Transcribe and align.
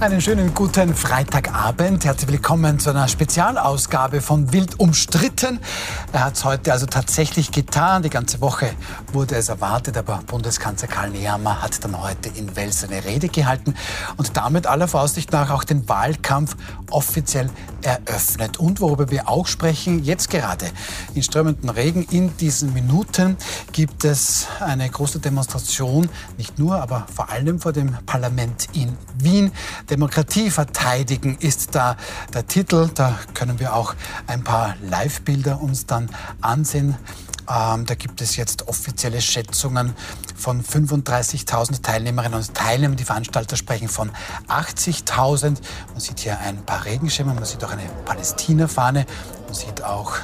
Einen 0.00 0.22
schönen 0.22 0.54
guten 0.54 0.94
Freitagabend. 0.94 2.06
Herzlich 2.06 2.32
willkommen 2.32 2.78
zu 2.78 2.88
einer 2.88 3.06
Spezialausgabe 3.06 4.22
von 4.22 4.50
Wild 4.50 4.80
umstritten. 4.80 5.60
Er 6.14 6.24
hat 6.24 6.36
es 6.36 6.44
heute 6.46 6.72
also 6.72 6.86
tatsächlich 6.86 7.52
getan. 7.52 8.02
Die 8.02 8.08
ganze 8.08 8.40
Woche 8.40 8.70
wurde 9.12 9.34
es 9.34 9.50
erwartet, 9.50 9.98
aber 9.98 10.22
Bundeskanzler 10.26 10.88
Karl 10.88 11.10
Nehammer 11.10 11.60
hat 11.60 11.84
dann 11.84 12.00
heute 12.00 12.30
in 12.30 12.56
Wels 12.56 12.82
eine 12.82 13.04
Rede 13.04 13.28
gehalten 13.28 13.74
und 14.16 14.38
damit 14.38 14.66
aller 14.66 14.88
Voraussicht 14.88 15.32
nach 15.32 15.50
auch 15.50 15.64
den 15.64 15.86
Wahlkampf 15.86 16.56
offiziell 16.88 17.50
eröffnet. 17.82 18.58
Und 18.58 18.80
worüber 18.80 19.10
wir 19.10 19.28
auch 19.28 19.46
sprechen, 19.46 20.02
jetzt 20.02 20.30
gerade 20.30 20.64
in 21.14 21.22
strömenden 21.22 21.68
Regen 21.68 22.06
in 22.10 22.34
diesen 22.38 22.72
Minuten 22.72 23.36
gibt 23.72 24.06
es 24.06 24.46
eine 24.60 24.88
große 24.88 25.18
Demonstration, 25.18 26.08
nicht 26.38 26.58
nur, 26.58 26.80
aber 26.80 27.06
vor 27.14 27.28
allem 27.28 27.60
vor 27.60 27.74
dem 27.74 27.94
Parlament 28.06 28.68
in 28.72 28.96
Wien. 29.18 29.52
Demokratie 29.90 30.50
verteidigen 30.50 31.36
ist 31.40 31.74
da 31.74 31.96
der 32.32 32.46
Titel. 32.46 32.88
Da 32.94 33.18
können 33.34 33.58
wir 33.58 33.74
auch 33.74 33.94
ein 34.26 34.44
paar 34.44 34.76
Live-Bilder 34.82 35.60
uns 35.60 35.86
dann 35.86 36.08
ansehen. 36.40 36.96
Ähm, 37.48 37.86
da 37.86 37.94
gibt 37.96 38.20
es 38.20 38.36
jetzt 38.36 38.68
offizielle 38.68 39.20
Schätzungen 39.20 39.94
von 40.36 40.62
35.000 40.62 41.82
Teilnehmerinnen 41.82 42.38
und 42.38 42.54
Teilnehmern. 42.54 42.96
Die 42.96 43.04
Veranstalter 43.04 43.56
sprechen 43.56 43.88
von 43.88 44.12
80.000. 44.48 45.56
Man 45.90 46.00
sieht 46.00 46.20
hier 46.20 46.38
ein 46.38 46.64
paar 46.64 46.84
Regenschirme, 46.84 47.34
man 47.34 47.44
sieht 47.44 47.64
auch 47.64 47.72
eine 47.72 47.82
Palästina-Fahne, 48.04 49.06
man 49.46 49.54
sieht 49.54 49.82
auch 49.82 50.14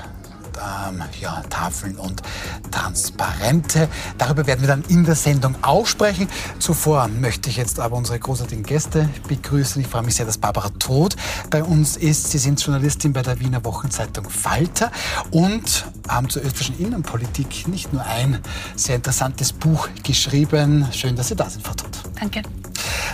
ähm, 0.56 1.02
ja, 1.20 1.42
Tafeln 1.48 1.96
und 1.96 2.22
Transparente. 2.70 3.88
Darüber 4.18 4.46
werden 4.46 4.60
wir 4.60 4.68
dann 4.68 4.84
in 4.88 5.04
der 5.04 5.14
Sendung 5.14 5.54
auch 5.62 5.86
sprechen. 5.86 6.28
Zuvor 6.58 7.08
möchte 7.08 7.48
ich 7.50 7.56
jetzt 7.56 7.80
aber 7.80 7.96
unsere 7.96 8.18
großartigen 8.18 8.64
Gäste 8.64 9.08
begrüßen. 9.28 9.80
Ich 9.82 9.88
freue 9.88 10.02
mich 10.02 10.14
sehr, 10.14 10.26
dass 10.26 10.38
Barbara 10.38 10.70
Todt 10.78 11.16
bei 11.50 11.62
uns 11.62 11.96
ist. 11.96 12.30
Sie 12.30 12.38
sind 12.38 12.60
Journalistin 12.60 13.12
bei 13.12 13.22
der 13.22 13.40
Wiener 13.40 13.64
Wochenzeitung 13.64 14.28
Falter 14.28 14.90
und 15.30 15.86
haben 16.08 16.28
zur 16.28 16.42
österreichischen 16.42 16.78
Innenpolitik 16.78 17.68
nicht 17.68 17.92
nur 17.92 18.04
ein 18.04 18.40
sehr 18.76 18.96
interessantes 18.96 19.52
Buch 19.52 19.88
geschrieben. 20.02 20.86
Schön, 20.92 21.16
dass 21.16 21.28
Sie 21.28 21.36
da 21.36 21.48
sind, 21.48 21.66
Frau 21.66 21.74
Todt. 21.74 21.98
Danke. 22.18 22.42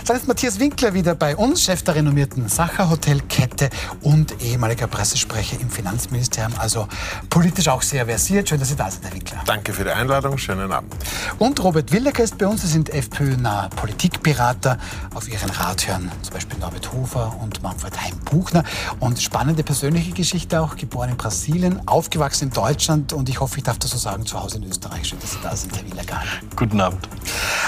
Dann 0.05 0.17
ist 0.17 0.27
Matthias 0.27 0.59
Winkler 0.59 0.93
wieder 0.93 1.15
bei 1.15 1.35
uns, 1.35 1.63
Chef 1.63 1.81
der 1.83 1.95
renommierten 1.95 2.49
Sacher 2.49 2.89
Hotelkette 2.89 3.69
und 4.01 4.41
ehemaliger 4.41 4.87
Pressesprecher 4.87 5.59
im 5.61 5.69
Finanzministerium, 5.69 6.53
also 6.57 6.87
politisch 7.33 7.67
auch 7.67 7.81
sehr 7.81 8.05
versiert. 8.05 8.47
Schön, 8.47 8.59
dass 8.59 8.69
Sie 8.69 8.75
da 8.75 8.91
sind, 8.91 9.03
Herr 9.03 9.11
Winkler. 9.11 9.41
Danke 9.47 9.73
für 9.73 9.83
die 9.83 9.89
Einladung, 9.89 10.37
schönen 10.37 10.71
Abend. 10.71 10.93
Und 11.39 11.63
Robert 11.63 11.91
Willecker 11.91 12.23
ist 12.23 12.37
bei 12.37 12.45
uns, 12.45 12.61
Sie 12.61 12.67
sind 12.67 12.91
FPÖ-naher 12.91 13.69
Politikberater. 13.69 14.77
Auf 15.15 15.27
Ihren 15.27 15.49
Rat 15.49 15.87
hören 15.87 16.11
zum 16.21 16.31
Beispiel 16.31 16.59
Norbert 16.59 16.93
Hofer 16.93 17.35
und 17.41 17.63
Manfred 17.63 17.99
Heim-Buchner. 17.99 18.63
Und 18.99 19.19
spannende 19.19 19.63
persönliche 19.63 20.11
Geschichte 20.11 20.61
auch, 20.61 20.75
geboren 20.75 21.09
in 21.09 21.17
Brasilien, 21.17 21.87
aufgewachsen 21.87 22.49
in 22.49 22.53
Deutschland 22.53 23.13
und 23.13 23.27
ich 23.29 23.39
hoffe, 23.39 23.57
ich 23.57 23.63
darf 23.63 23.79
das 23.79 23.89
so 23.89 23.97
sagen, 23.97 24.27
zu 24.27 24.39
Hause 24.39 24.57
in 24.57 24.65
Österreich. 24.65 25.07
Schön, 25.07 25.19
dass 25.19 25.31
Sie 25.31 25.39
da 25.41 25.55
sind, 25.55 25.75
Herr 25.75 25.89
Willecker. 25.89 26.21
Guten 26.55 26.79
Abend. 26.81 27.09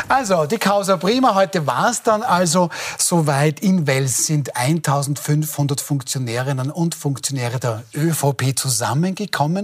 Also, 0.08 0.46
die 0.46 0.60
Causa 0.60 0.98
Prima, 0.98 1.34
heute 1.34 1.66
war 1.66 1.90
es 1.90 2.04
dann 2.04 2.22
also 2.22 2.70
soweit. 3.00 3.62
In 3.62 3.88
Wels 3.88 4.28
sind 4.28 4.56
1500 4.56 5.82
Funktionärinnen 5.82 6.70
und 6.70 6.94
Funktionäre 6.94 7.60
der 7.60 7.84
ÖVP 7.96 8.56
zusammengekommen, 8.56 9.55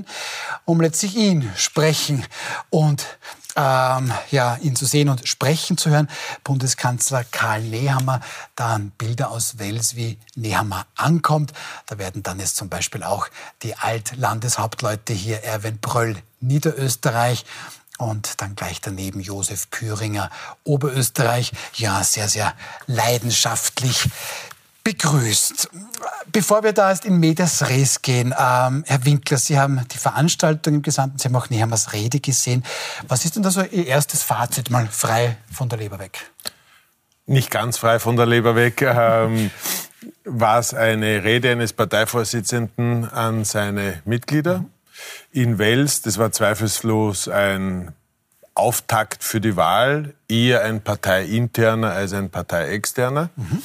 um 0.66 0.82
letztlich 0.82 1.16
ihn 1.16 1.52
sprechen 1.56 2.26
und 2.70 3.06
ähm, 3.56 4.12
ja, 4.32 4.58
ihn 4.62 4.76
zu 4.76 4.86
sehen 4.86 5.10
und 5.10 5.28
sprechen 5.28 5.78
zu 5.78 5.90
hören. 5.90 6.10
Bundeskanzler 6.44 7.24
Karl 7.24 7.62
Nehammer, 7.62 8.22
dann 8.56 8.92
Bilder 8.92 9.32
aus 9.32 9.60
Wels, 9.60 9.96
wie 9.96 10.18
Nehammer 10.36 10.86
ankommt. 10.96 11.52
Da 11.88 11.98
werden 11.98 12.24
dann 12.24 12.40
jetzt 12.40 12.56
zum 12.56 12.70
Beispiel 12.70 13.04
auch 13.04 13.28
die 13.64 13.76
Altlandeshauptleute 13.76 15.14
hier, 15.14 15.44
Erwin 15.44 15.80
Bröll, 15.80 16.18
Niederösterreich, 16.40 17.46
und 17.98 18.42
dann 18.42 18.56
gleich 18.56 18.82
daneben 18.82 19.20
Josef 19.20 19.70
Püringer, 19.70 20.32
Oberösterreich. 20.64 21.52
Ja, 21.76 22.04
sehr, 22.04 22.28
sehr 22.28 22.56
leidenschaftlich 22.88 24.10
begrüßt. 24.84 25.70
Bevor 26.32 26.64
wir 26.64 26.74
da 26.74 26.92
jetzt 26.92 27.06
in 27.06 27.20
Medias 27.20 27.68
Res 27.70 28.02
gehen, 28.02 28.34
ähm, 28.38 28.84
Herr 28.88 29.06
Winkler, 29.06 29.38
Sie 29.38 29.60
haben 29.60 29.86
die 29.92 29.98
Veranstaltung 29.98 30.76
im 30.76 30.82
Gesamten, 30.82 31.20
Sie 31.20 31.28
haben 31.28 31.36
auch 31.36 31.50
Nehammers 31.50 31.94
Rede 31.94 32.20
gesehen. 32.20 32.64
Was 33.08 33.26
ist 33.26 33.36
denn 33.36 33.44
da 33.44 33.52
so 33.52 33.62
Ihr 33.62 33.88
erstes 33.88 34.24
Fazit, 34.24 34.70
mal 34.70 34.88
frei 34.88 35.38
von 35.52 35.70
der 35.70 35.80
Leber 35.80 36.00
weg? 36.00 36.32
Nicht 37.26 37.52
ganz 37.52 37.78
frei 37.78 38.00
von 38.00 38.16
der 38.16 38.26
Leber 38.26 38.56
weg. 38.56 38.82
Ähm, 38.92 39.52
war 40.24 40.60
es 40.60 40.74
eine 40.74 41.24
Rede 41.24 41.52
eines 41.52 41.74
Parteivorsitzenden 41.74 43.10
an 43.10 43.44
seine 43.46 44.02
Mitglieder? 44.06 44.66
In 45.32 45.58
Wels. 45.58 46.02
Das 46.02 46.18
war 46.18 46.32
zweifellos 46.32 47.28
ein 47.28 47.94
Auftakt 48.54 49.24
für 49.24 49.42
die 49.42 49.56
Wahl, 49.56 50.14
eher 50.28 50.64
ein 50.64 50.82
parteiinterner 50.82 51.92
als 51.92 52.14
ein 52.14 52.30
parteiexterner. 52.30 53.30
Mhm. 53.36 53.62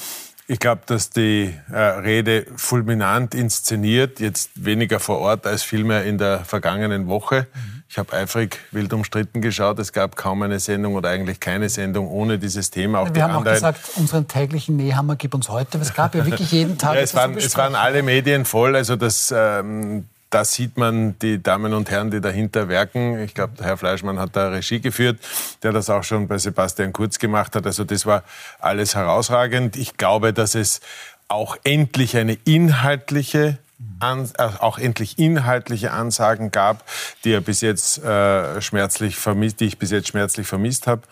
Ich 0.49 0.61
glaube, 0.61 0.83
dass 0.87 1.11
die 1.11 1.53
äh, 1.73 1.77
Rede 1.77 2.47
fulminant 2.55 3.35
inszeniert, 3.35 4.21
jetzt 4.21 4.51
weniger 4.55 5.01
vor 5.01 5.19
Ort 5.19 5.45
als 5.45 5.65
vielmehr 5.65 6.05
in 6.05 6.19
der 6.19 6.45
vergangenen 6.45 7.09
Woche. 7.09 7.49
Mhm. 7.53 7.83
Ich 7.89 7.99
habe 7.99 8.13
eifrig 8.13 8.61
wild 8.71 8.93
umstritten 8.93 9.41
geschaut. 9.41 9.79
Es 9.81 9.93
gab 9.93 10.15
kaum 10.17 10.43
eine 10.43 10.61
Sendung 10.61 10.95
oder 10.95 11.09
eigentlich 11.09 11.41
keine 11.41 11.69
Sendung 11.69 12.09
ohne 12.09 12.39
dieses 12.39 12.71
Thema. 12.71 13.01
Auch 13.01 13.15
Wir 13.15 13.25
haben 13.25 13.37
anderen. 13.37 13.57
auch 13.57 13.73
gesagt, 13.73 13.91
unseren 13.97 14.29
täglichen 14.29 14.77
Nähhammer 14.77 15.17
gib 15.17 15.35
uns 15.35 15.49
heute. 15.49 15.79
Es 15.79 15.95
gab 15.95 16.15
ja 16.15 16.25
wirklich 16.27 16.53
jeden 16.53 16.79
Tag. 16.79 16.95
ja, 16.95 17.01
es, 17.01 17.15
waren, 17.15 17.37
es 17.37 17.57
waren 17.57 17.75
alle 17.75 18.03
Medien 18.05 18.45
voll. 18.45 18.77
Also 18.77 18.95
das, 18.95 19.33
ähm, 19.37 20.07
da 20.37 20.45
sieht 20.45 20.77
man 20.77 21.19
die 21.21 21.43
Damen 21.43 21.73
und 21.73 21.91
Herren, 21.91 22.11
die 22.11 22.21
dahinter 22.21 22.69
werken. 22.69 23.19
Ich 23.21 23.33
glaube, 23.33 23.65
Herr 23.65 23.79
Fleischmann 23.79 24.19
hat 24.19 24.37
da 24.37 24.51
Regie 24.51 24.81
geführt, 24.81 25.19
der 25.63 25.73
das 25.73 25.89
auch 25.89 26.05
schon 26.05 26.29
bei 26.29 26.37
Sebastian 26.37 26.93
Kurz 26.93 27.19
gemacht 27.19 27.57
hat. 27.57 27.65
Also 27.65 27.85
das 27.85 28.05
war 28.05 28.23
alles 28.59 28.95
herausragend. 28.95 29.77
Ich 29.77 29.97
glaube, 29.97 30.35
dass 30.35 30.55
es 30.55 30.83
auch 31.29 31.57
endlich 31.65 32.19
eine 32.19 32.35
inhaltliche 32.45 33.57
an, 33.99 34.31
äh, 34.39 34.43
auch 34.43 34.79
endlich 34.79 35.19
inhaltliche 35.19 35.91
Ansagen 35.91 36.51
gab, 36.51 36.85
die 37.25 37.33
er 37.33 37.41
bis 37.41 37.61
jetzt 37.61 38.03
äh, 38.03 38.61
schmerzlich 38.63 39.17
vermisst, 39.17 39.61
die 39.61 39.67
ich 39.67 39.79
bis 39.79 39.91
jetzt 39.91 40.09
schmerzlich 40.09 40.47
vermisst 40.47 40.87
habe, 40.87 41.03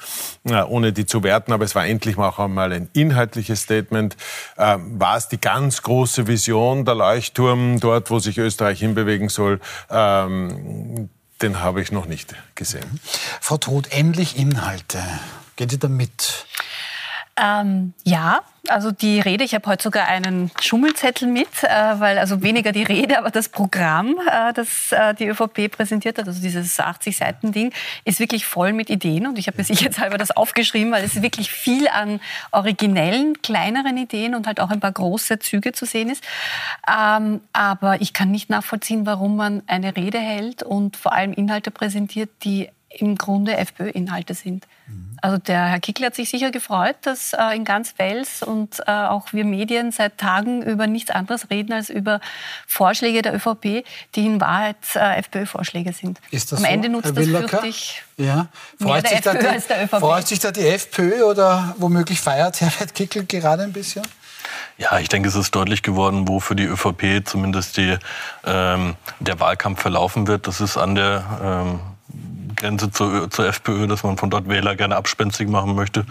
äh, 0.45 0.63
ohne 0.63 0.93
die 0.93 1.07
zu 1.07 1.23
werten. 1.23 1.53
Aber 1.53 1.65
es 1.65 1.75
war 1.75 1.87
endlich 1.87 2.17
mal 2.17 2.29
auch 2.29 2.39
einmal 2.39 2.73
ein 2.73 2.89
inhaltliches 2.93 3.63
Statement. 3.63 4.17
Äh, 4.57 4.79
war 4.79 5.17
es 5.17 5.29
die 5.29 5.41
ganz 5.41 5.83
große 5.83 6.27
Vision, 6.27 6.85
der 6.85 6.95
Leuchtturm 6.95 7.81
dort, 7.81 8.11
wo 8.11 8.19
sich 8.19 8.39
Österreich 8.39 8.79
hinbewegen 8.79 9.29
soll? 9.29 9.61
Ähm, 9.91 11.11
den 11.43 11.61
habe 11.61 11.83
ich 11.83 11.93
noch 11.93 12.07
nicht 12.07 12.35
gesehen. 12.55 13.01
Frau 13.41 13.59
Todt, 13.59 13.93
endlich 13.93 14.39
Inhalte. 14.39 15.03
Geht 15.57 15.71
Sie 15.71 15.79
damit? 15.79 16.47
Ähm, 17.37 17.95
ja, 18.05 18.43
also 18.69 18.93
die 18.93 19.19
Rede, 19.19 19.45
ich 19.45 19.55
habe 19.55 19.67
heute 19.67 19.83
sogar 19.83 20.07
einen 20.07 20.53
Schummelzettel 20.61 21.27
mit, 21.27 21.49
äh, 21.63 21.69
weil 21.99 22.19
also 22.19 22.43
weniger 22.43 22.71
die 22.71 22.85
Rede, 22.85 23.19
aber 23.19 23.31
das 23.31 23.49
Programm, 23.49 24.17
äh, 24.31 24.53
das 24.53 24.93
äh, 24.93 25.15
die 25.15 25.27
ÖVP 25.27 25.71
präsentiert 25.71 26.19
hat, 26.19 26.29
also 26.29 26.41
dieses 26.41 26.79
80-Seiten-Ding, 26.79 27.73
ist 28.05 28.21
wirklich 28.21 28.47
voll 28.47 28.73
mit 28.73 28.89
Ideen 28.89 29.27
und 29.27 29.39
ich 29.39 29.49
habe 29.49 29.59
mir 29.59 29.65
sicherheitshalber 29.65 30.17
das 30.17 30.31
aufgeschrieben, 30.31 30.93
weil 30.93 31.05
es 31.05 31.21
wirklich 31.23 31.51
viel 31.51 31.89
an 31.89 32.21
originellen, 32.53 33.43
kleineren 33.43 33.97
Ideen 33.97 34.35
und 34.35 34.47
halt 34.47 34.61
auch 34.61 34.71
ein 34.71 34.81
paar 34.81 34.93
große 34.93 35.41
Züge 35.41 35.73
zu 35.73 35.87
sehen 35.87 36.09
ist. 36.09 36.23
Ähm, 36.89 37.41
aber 37.53 38.01
ich 38.01 38.13
kann 38.13 38.31
nicht 38.31 38.49
nachvollziehen, 38.49 39.07
warum 39.07 39.37
man 39.37 39.63
eine 39.67 39.97
Rede 39.97 40.19
hält 40.19 40.63
und 40.63 40.97
vor 40.97 41.13
allem 41.13 41.33
Inhalte 41.33 41.73
präsentiert, 41.73 42.31
die 42.45 42.71
im 42.99 43.17
Grunde 43.17 43.57
FPÖ-Inhalte 43.57 44.35
sind. 44.35 44.67
Mhm. 44.87 45.17
Also 45.21 45.39
der 45.39 45.67
Herr 45.67 45.81
Kickl 45.81 46.05
hat 46.05 46.15
sich 46.15 46.29
sicher 46.29 46.51
gefreut, 46.51 46.97
dass 47.03 47.33
äh, 47.33 47.57
in 47.57 47.65
ganz 47.65 47.95
Wels 47.97 48.43
und 48.43 48.81
äh, 48.87 48.91
auch 48.91 49.33
wir 49.33 49.45
Medien 49.45 49.91
seit 49.91 50.19
Tagen 50.19 50.63
über 50.63 50.87
nichts 50.87 51.11
anderes 51.11 51.51
reden 51.51 51.73
als 51.73 51.89
über 51.89 52.21
Vorschläge 52.67 53.23
der 53.23 53.35
ÖVP, 53.35 53.85
die 54.15 54.27
in 54.27 54.41
Wahrheit 54.41 54.77
äh, 54.95 55.19
FPÖ-Vorschläge 55.19 55.93
sind. 55.93 56.21
Ist 56.31 56.53
das 56.53 56.59
Am 56.59 56.65
so, 56.65 56.71
Ende 56.71 56.89
nutzt 56.89 57.07
Herr 57.07 57.13
das 57.13 57.27
fürchte 57.27 57.73
ja. 58.17 58.49
freut, 58.81 59.09
sich 59.09 59.19
FPÖ 59.19 59.39
die, 59.39 59.47
als 59.47 59.67
der 59.67 59.85
ÖVP. 59.85 59.99
freut 59.99 60.29
sich 60.29 60.39
da 60.39 60.51
die 60.51 60.67
FPÖ 60.67 61.23
oder 61.25 61.75
womöglich 61.79 62.21
feiert 62.21 62.61
Herr 62.61 62.71
Kickl 62.87 63.25
gerade 63.25 63.63
ein 63.63 63.73
bisschen? 63.73 64.03
Ja, 64.77 64.99
ich 64.99 65.09
denke, 65.09 65.29
es 65.29 65.37
ist 65.37 65.55
deutlich 65.55 65.83
geworden, 65.83 66.27
wo 66.29 66.41
für 66.41 66.57
die 66.57 66.65
ÖVP 66.65 67.25
zumindest 67.25 67.77
die, 67.77 67.97
ähm, 68.45 68.97
der 69.21 69.41
Wahlkampf 69.41 69.81
verlaufen 69.81 70.27
wird. 70.27 70.47
Das 70.47 70.61
ist 70.61 70.77
an 70.77 70.95
der 70.95 71.25
ähm, 71.43 71.81
Grenze 72.65 72.91
zur, 72.91 73.31
zur 73.31 73.47
FPÖ, 73.47 73.87
dass 73.87 74.05
man 74.05 74.17
von 74.17 74.31
dort 74.31 74.49
Wähler 74.49 74.75
gerne 74.75 74.97
abspenstig 74.97 75.49
machen 75.49 75.75
möchte. 75.75 76.07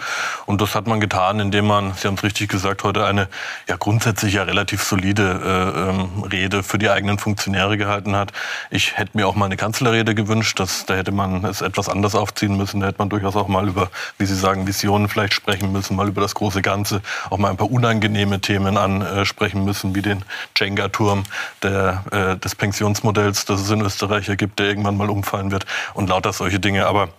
Und 0.46 0.62
das 0.62 0.76
hat 0.76 0.86
man 0.86 1.00
getan, 1.00 1.40
indem 1.40 1.66
man, 1.66 1.94
Sie 1.96 2.08
haben 2.08 2.14
es 2.14 2.24
richtig 2.24 2.50
gesagt, 2.50 2.84
heute 2.84 3.06
eine 3.06 3.28
ja 3.68 3.76
grundsätzlich 3.76 4.36
ja 4.36 4.44
relativ 4.44 4.84
solide 4.84 5.42
äh, 5.44 5.90
ähm, 5.90 6.24
Rede 6.32 6.62
für 6.62 6.78
die 6.78 6.92
eigenen 6.92 7.18
Funktionäre 7.18 7.76
gehalten 7.78 8.16
hat. 8.16 8.34
Ich 8.70 8.98
hätte 8.98 9.18
mir 9.18 9.28
auch 9.28 9.34
mal 9.34 9.46
eine 9.46 9.58
Kanzlerrede 9.58 10.14
gewünscht. 10.14 10.60
Dass, 10.60 10.86
da 10.86 10.94
hätte 10.94 11.12
man 11.12 11.44
es 11.46 11.62
etwas 11.62 11.90
anders 11.90 12.14
aufziehen 12.14 12.56
müssen. 12.56 12.82
Da 12.82 12.88
hätte 12.88 13.00
man 13.00 13.10
durchaus 13.10 13.36
auch 13.36 13.48
mal 13.48 13.68
über, 13.68 13.90
wie 14.20 14.26
Sie 14.26 14.36
sagen, 14.36 14.68
Visionen 14.68 15.10
vielleicht 15.10 15.34
sprechen 15.34 15.72
müssen, 15.72 15.96
mal 15.96 16.08
über 16.08 16.22
das 16.22 16.36
große 16.36 16.62
Ganze, 16.62 17.02
auch 17.32 17.40
mal 17.40 17.50
ein 17.50 17.58
paar 17.58 17.72
unangenehme 17.72 18.42
Themen 18.42 18.78
ansprechen 18.78 19.66
müssen, 19.66 19.96
wie 19.96 20.04
den 20.04 20.24
Jenga-Turm 20.56 21.24
äh, 21.62 22.38
des 22.38 22.54
Pensionsmodells, 22.54 23.46
das 23.46 23.62
es 23.62 23.72
in 23.72 23.82
Österreich 23.82 24.30
gibt, 24.38 24.60
der 24.60 24.68
irgendwann 24.68 24.98
mal 24.98 25.10
umfallen 25.10 25.50
wird 25.50 25.66
und 25.96 26.10
lauter 26.10 26.32
solche 26.44 26.60
Dinge. 26.60 26.86
Aber 26.86 27.10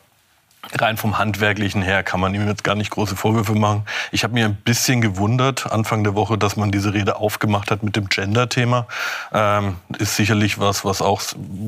rein 0.73 0.97
vom 0.97 1.19
Handwerklichen 1.19 1.83
her 1.83 2.03
kann 2.03 2.21
man 2.21 2.35
ihm 2.35 2.47
jetzt 2.47 2.65
gar 2.65 2.75
nicht 2.75 2.91
große 2.91 3.17
Vorwürfe 3.17 3.55
machen. 3.55 3.85
Ich 4.13 4.25
habe 4.25 4.35
mir 4.35 4.47
ein 4.47 4.57
bisschen 4.57 5.01
gewundert 5.01 5.71
Anfang 5.71 6.05
der 6.05 6.15
Woche, 6.15 6.39
dass 6.39 6.57
man 6.57 6.71
diese 6.71 6.95
Rede 6.95 7.17
aufgemacht 7.17 7.71
hat 7.71 7.83
mit 7.83 7.97
dem 7.97 8.09
Gender-Thema. 8.09 8.87
Ähm, 9.33 9.77
ist 9.99 10.17
sicherlich 10.17 10.59
was, 10.59 10.85
was 10.85 11.03
auch 11.03 11.23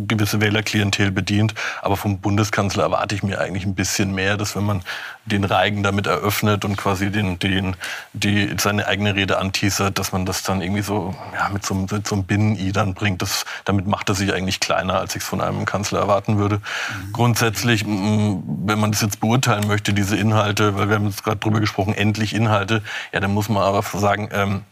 gewisse 0.08 0.40
Wählerklientel 0.40 1.10
bedient. 1.10 1.54
Aber 1.82 1.96
vom 1.96 2.19
Bundeskanzler 2.19 2.84
erwarte 2.84 3.14
ich 3.14 3.22
mir 3.22 3.40
eigentlich 3.40 3.64
ein 3.64 3.75
bisschen 3.75 4.14
mehr, 4.14 4.37
dass 4.37 4.56
wenn 4.56 4.64
man 4.64 4.82
den 5.26 5.44
Reigen 5.44 5.82
damit 5.82 6.06
eröffnet 6.06 6.64
und 6.64 6.76
quasi 6.76 7.10
den, 7.10 7.38
den, 7.38 7.76
die, 8.12 8.54
seine 8.58 8.87
eigene 8.87 9.14
Rede 9.16 9.38
anteasert, 9.38 9.99
dass 9.99 10.12
man 10.12 10.25
das 10.25 10.44
dann 10.44 10.62
irgendwie 10.62 10.82
so 10.82 11.14
ja, 11.34 11.49
mit 11.49 11.66
so, 11.66 11.75
mit 11.75 12.06
so 12.06 12.14
einem 12.14 12.25
Binnen-I 12.25 12.72
dann 12.72 12.94
bringt. 12.94 13.22
Das, 13.22 13.44
damit 13.64 13.87
macht 13.87 14.08
er 14.08 14.14
sich 14.14 14.32
eigentlich 14.32 14.60
kleiner, 14.60 14.94
als 15.00 15.16
ich 15.16 15.22
es 15.22 15.28
von 15.28 15.40
einem 15.40 15.64
Kanzler 15.64 15.99
erwarten 15.99 16.38
würde. 16.38 16.56
Mhm. 16.56 17.12
Grundsätzlich, 17.12 17.84
wenn 17.84 18.78
man 18.78 18.86
das 18.93 19.03
jetzt 19.03 19.21
beurteilen 19.21 19.67
möchte, 19.67 19.93
diese 19.93 20.17
Inhalte, 20.17 20.77
weil 20.77 20.88
wir 20.88 20.97
haben 20.97 21.06
jetzt 21.06 21.25
gerade 21.25 21.38
drüber 21.38 21.61
gesprochen, 21.61 21.94
endlich 21.94 22.35
Inhalte, 22.35 22.83
ja, 23.12 23.21
dann 23.21 23.33
muss 23.33 23.49
man 23.49 23.62
aber 23.62 23.83
sagen, 23.83 24.29
ähm, 24.33 24.62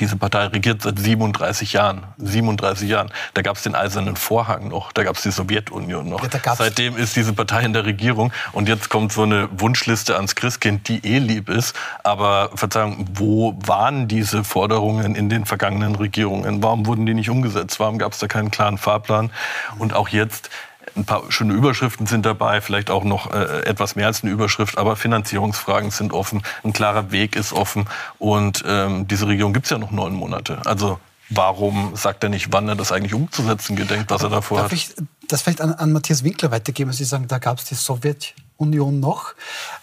diese 0.00 0.16
Partei 0.16 0.46
regiert 0.46 0.82
seit 0.82 0.98
37 0.98 1.72
Jahren. 1.72 2.04
37 2.18 2.88
Jahren. 2.88 3.10
Da 3.34 3.42
gab 3.42 3.56
es 3.56 3.62
den 3.62 3.74
Eisernen 3.74 4.16
Vorhang 4.16 4.68
noch, 4.68 4.92
da 4.92 5.04
gab 5.04 5.16
es 5.16 5.22
die 5.22 5.30
Sowjetunion 5.30 6.08
noch. 6.08 6.22
Ja, 6.22 6.54
Seitdem 6.54 6.96
ist 6.96 7.16
diese 7.16 7.32
Partei 7.32 7.62
in 7.62 7.72
der 7.72 7.84
Regierung 7.84 8.32
und 8.52 8.68
jetzt 8.68 8.88
kommt 8.88 9.12
so 9.12 9.22
eine 9.22 9.48
Wunschliste 9.52 10.16
ans 10.16 10.34
Christkind, 10.34 10.88
die 10.88 11.04
eh 11.04 11.18
lieb 11.18 11.48
ist. 11.48 11.74
Aber 12.02 12.50
Verzeihung, 12.54 13.06
wo 13.14 13.56
waren 13.64 14.08
diese 14.08 14.44
Forderungen 14.44 15.14
in 15.14 15.28
den 15.28 15.46
vergangenen 15.46 15.94
Regierungen? 15.94 16.62
Warum 16.62 16.86
wurden 16.86 17.06
die 17.06 17.14
nicht 17.14 17.30
umgesetzt? 17.30 17.78
Warum 17.80 17.98
gab 17.98 18.12
es 18.12 18.18
da 18.18 18.26
keinen 18.26 18.50
klaren 18.50 18.78
Fahrplan? 18.78 19.30
Und 19.78 19.94
auch 19.94 20.08
jetzt 20.08 20.50
ein 20.96 21.04
paar 21.04 21.30
schöne 21.30 21.54
Überschriften 21.54 22.06
sind 22.06 22.24
dabei, 22.24 22.60
vielleicht 22.60 22.90
auch 22.90 23.04
noch 23.04 23.32
äh, 23.32 23.62
etwas 23.64 23.96
mehr 23.96 24.06
als 24.06 24.22
eine 24.22 24.32
Überschrift, 24.32 24.78
aber 24.78 24.96
Finanzierungsfragen 24.96 25.90
sind 25.90 26.12
offen, 26.12 26.42
ein 26.62 26.72
klarer 26.72 27.10
Weg 27.10 27.36
ist 27.36 27.52
offen 27.52 27.86
und 28.18 28.64
ähm, 28.66 29.06
diese 29.08 29.26
Regierung 29.26 29.52
gibt 29.52 29.66
es 29.66 29.70
ja 29.70 29.78
noch 29.78 29.90
neun 29.90 30.14
Monate. 30.14 30.60
Also 30.64 30.98
warum 31.30 31.96
sagt 31.96 32.22
er 32.22 32.30
nicht, 32.30 32.52
wann 32.52 32.68
er 32.68 32.76
das 32.76 32.92
eigentlich 32.92 33.14
umzusetzen 33.14 33.76
gedenkt, 33.76 34.10
was 34.10 34.22
er 34.22 34.30
davor 34.30 34.58
Darf 34.58 34.70
hat? 34.70 34.72
Ich 34.72 34.94
das 35.28 35.42
vielleicht 35.42 35.60
an, 35.60 35.72
an 35.72 35.92
Matthias 35.92 36.22
Winkler 36.22 36.50
weitergeben? 36.50 36.92
Sie 36.92 37.04
sagen, 37.04 37.26
da 37.28 37.38
gab 37.38 37.58
es 37.58 37.64
die 37.64 37.74
Sowjetunion 37.74 39.00
noch. 39.00 39.34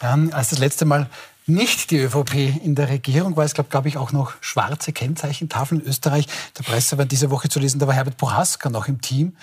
Ähm, 0.02 0.32
als 0.34 0.50
das 0.50 0.60
letzte 0.60 0.86
Mal 0.86 1.10
nicht 1.48 1.92
die 1.92 1.98
ÖVP 1.98 2.36
in 2.64 2.76
der 2.76 2.90
Regierung 2.90 3.36
war. 3.36 3.44
Es 3.44 3.56
gab, 3.56 3.70
glaube 3.70 3.88
ich, 3.88 3.98
auch 3.98 4.12
noch 4.12 4.34
schwarze 4.42 4.94
Kennzeichentafeln 4.94 5.82
in 5.82 5.88
Österreich. 5.88 6.28
Der 6.58 6.64
Presse 6.64 6.98
war 6.98 7.06
diese 7.06 7.32
Woche 7.32 7.50
zu 7.50 7.60
lesen, 7.60 7.80
da 7.80 7.88
war 7.88 7.96
Herbert 7.96 8.18
Prohaska 8.18 8.70
noch 8.70 8.88
im 8.88 9.02
Team. 9.02 9.36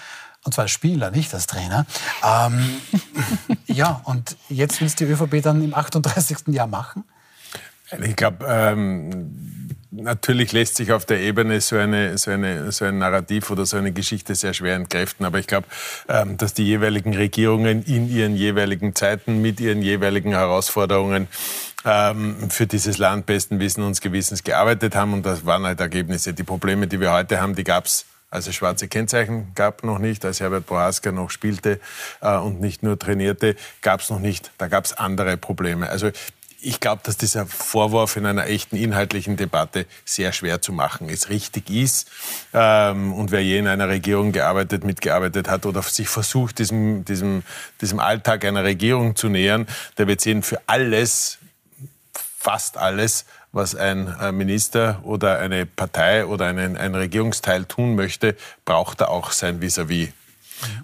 Und 0.45 0.55
zwar 0.55 0.65
als 0.65 0.71
Spieler, 0.71 1.11
nicht 1.11 1.35
als 1.35 1.47
Trainer. 1.47 1.87
Ähm, 2.25 2.81
ja, 3.67 4.01
und 4.05 4.37
jetzt 4.49 4.81
will 4.81 4.87
es 4.87 4.95
die 4.95 5.05
ÖVP 5.05 5.43
dann 5.43 5.63
im 5.63 5.75
38. 5.75 6.49
Jahr 6.49 6.67
machen? 6.67 7.05
Ich 8.03 8.17
glaube, 8.17 8.45
ähm, 8.47 9.69
natürlich 9.91 10.53
lässt 10.53 10.77
sich 10.77 10.93
auf 10.93 11.07
der 11.07 11.21
Ebene 11.21 11.61
so, 11.61 11.77
eine, 11.77 12.19
so, 12.19 12.31
eine, 12.31 12.71
so 12.71 12.85
ein 12.85 12.99
Narrativ 12.99 13.51
oder 13.51 13.65
so 13.65 13.79
eine 13.79 13.93
Geschichte 13.93 14.35
sehr 14.35 14.53
schwer 14.53 14.77
entkräften. 14.77 15.25
Aber 15.25 15.39
ich 15.39 15.47
glaube, 15.47 15.67
ähm, 16.09 16.37
dass 16.37 16.53
die 16.53 16.65
jeweiligen 16.65 17.17
Regierungen 17.17 17.83
in 17.85 18.09
ihren 18.11 18.37
jeweiligen 18.37 18.95
Zeiten 18.95 19.41
mit 19.41 19.59
ihren 19.61 19.81
jeweiligen 19.81 20.33
Herausforderungen 20.33 21.29
ähm, 21.85 22.51
für 22.51 22.67
dieses 22.67 22.99
Land 22.99 23.27
besten 23.27 23.59
Wissen 23.59 23.83
und 23.83 23.99
Gewissens 24.01 24.45
gearbeitet 24.45 24.95
haben. 24.95 25.15
Und 25.15 25.25
das 25.25 25.47
waren 25.47 25.65
halt 25.65 25.81
Ergebnisse. 25.81 26.35
Die 26.35 26.45
Probleme, 26.45 26.87
die 26.87 27.01
wir 27.01 27.13
heute 27.13 27.41
haben, 27.41 27.55
die 27.55 27.65
gab 27.65 27.87
es 27.87 28.05
als 28.31 28.47
es 28.47 28.55
schwarze 28.55 28.89
Kennzeichen 28.89 29.53
gab 29.55 29.85
noch 29.85 29.99
nicht, 29.99 30.25
als 30.25 30.41
Herbert 30.41 30.67
Bohaska 30.67 31.13
noch 31.13 31.31
spielte 31.31 31.81
äh, 32.21 32.37
und 32.37 32.61
nicht 32.61 32.83
nur 32.83 32.99
trainierte, 32.99 33.57
gab 33.81 34.01
es 34.01 34.11
noch 34.11 34.19
nicht. 34.21 34.51
Da 34.59 34.69
gab 34.69 34.85
es 34.85 34.93
andere 34.93 35.37
Probleme. 35.37 35.89
Also 35.89 36.11
ich 36.61 36.81
glaube, 36.81 37.03
dass 37.05 37.17
dieser 37.17 37.47
Vorwurf 37.47 38.17
in 38.17 38.27
einer 38.27 38.47
echten 38.47 38.77
inhaltlichen 38.77 39.37
Debatte 39.37 39.87
sehr 40.05 40.33
schwer 40.33 40.61
zu 40.61 40.73
machen 40.73 41.09
ist. 41.09 41.29
Richtig 41.29 41.71
ist, 41.71 42.11
ähm, 42.53 43.13
und 43.13 43.31
wer 43.31 43.43
je 43.43 43.59
in 43.59 43.69
einer 43.69 43.89
Regierung 43.89 44.33
gearbeitet, 44.33 44.85
mitgearbeitet 44.85 45.49
hat 45.49 45.67
oder 45.67 45.83
sich 45.83 46.09
versucht, 46.09 46.59
diesem, 46.59 47.05
diesem, 47.05 47.45
diesem 47.81 48.01
Alltag 48.01 48.45
einer 48.45 48.65
Regierung 48.65 49.15
zu 49.15 49.29
nähern, 49.29 49.67
der 49.99 50.09
wird 50.09 50.21
sehen, 50.21 50.43
für 50.43 50.61
alles, 50.67 51.39
fast 52.39 52.77
alles, 52.77 53.25
was 53.53 53.75
ein 53.75 54.15
äh, 54.21 54.33
Minister 54.33 55.01
oder 55.05 55.39
eine 55.39 55.67
Partei 55.67 56.27
oder 56.27 56.47
ein, 56.47 56.77
ein 56.77 56.95
Regierungsteil 56.95 57.65
tun 57.65 57.95
möchte, 57.95 58.37
braucht 58.65 59.01
er 59.01 59.11
auch 59.11 59.33
sein 59.33 59.61
Vis-à-vis. 59.61 60.09
-vis. 60.09 60.13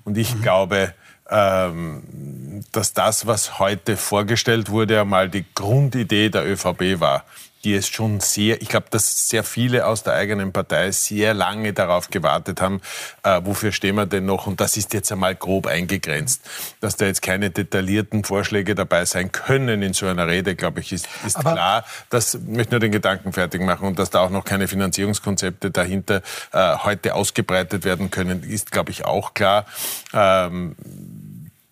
Und 0.04 0.16
ich 0.16 0.34
mhm. 0.34 0.42
glaube, 0.42 0.94
ähm, 1.28 2.62
dass 2.72 2.92
das, 2.92 3.26
was 3.26 3.58
heute 3.58 3.96
vorgestellt 3.96 4.70
wurde, 4.70 5.00
einmal 5.00 5.28
die 5.28 5.44
Grundidee 5.54 6.28
der 6.28 6.46
ÖVP 6.46 7.00
war 7.00 7.24
die 7.64 7.74
es 7.74 7.88
schon 7.88 8.20
sehr, 8.20 8.60
ich 8.60 8.68
glaube, 8.68 8.86
dass 8.90 9.28
sehr 9.28 9.42
viele 9.42 9.86
aus 9.86 10.02
der 10.02 10.12
eigenen 10.12 10.52
Partei 10.52 10.92
sehr 10.92 11.34
lange 11.34 11.72
darauf 11.72 12.10
gewartet 12.10 12.60
haben, 12.60 12.80
äh, 13.22 13.40
wofür 13.44 13.72
stehen 13.72 13.96
wir 13.96 14.06
denn 14.06 14.26
noch? 14.26 14.46
Und 14.46 14.60
das 14.60 14.76
ist 14.76 14.92
jetzt 14.92 15.10
einmal 15.10 15.34
grob 15.34 15.66
eingegrenzt. 15.66 16.42
Dass 16.80 16.96
da 16.96 17.06
jetzt 17.06 17.22
keine 17.22 17.50
detaillierten 17.50 18.24
Vorschläge 18.24 18.74
dabei 18.74 19.04
sein 19.06 19.32
können 19.32 19.82
in 19.82 19.94
so 19.94 20.06
einer 20.06 20.26
Rede, 20.26 20.54
glaube 20.54 20.80
ich, 20.80 20.92
ist, 20.92 21.08
ist 21.26 21.38
klar. 21.38 21.84
Das 22.10 22.38
möchte 22.46 22.74
nur 22.74 22.80
den 22.80 22.92
Gedanken 22.92 23.32
fertig 23.32 23.62
machen 23.62 23.88
und 23.88 23.98
dass 23.98 24.10
da 24.10 24.20
auch 24.20 24.30
noch 24.30 24.44
keine 24.44 24.68
Finanzierungskonzepte 24.68 25.70
dahinter 25.70 26.22
äh, 26.52 26.76
heute 26.78 27.14
ausgebreitet 27.14 27.84
werden 27.84 28.10
können, 28.10 28.42
ist, 28.42 28.70
glaube 28.70 28.90
ich, 28.90 29.04
auch 29.04 29.34
klar. 29.34 29.64
Ähm, 30.12 30.76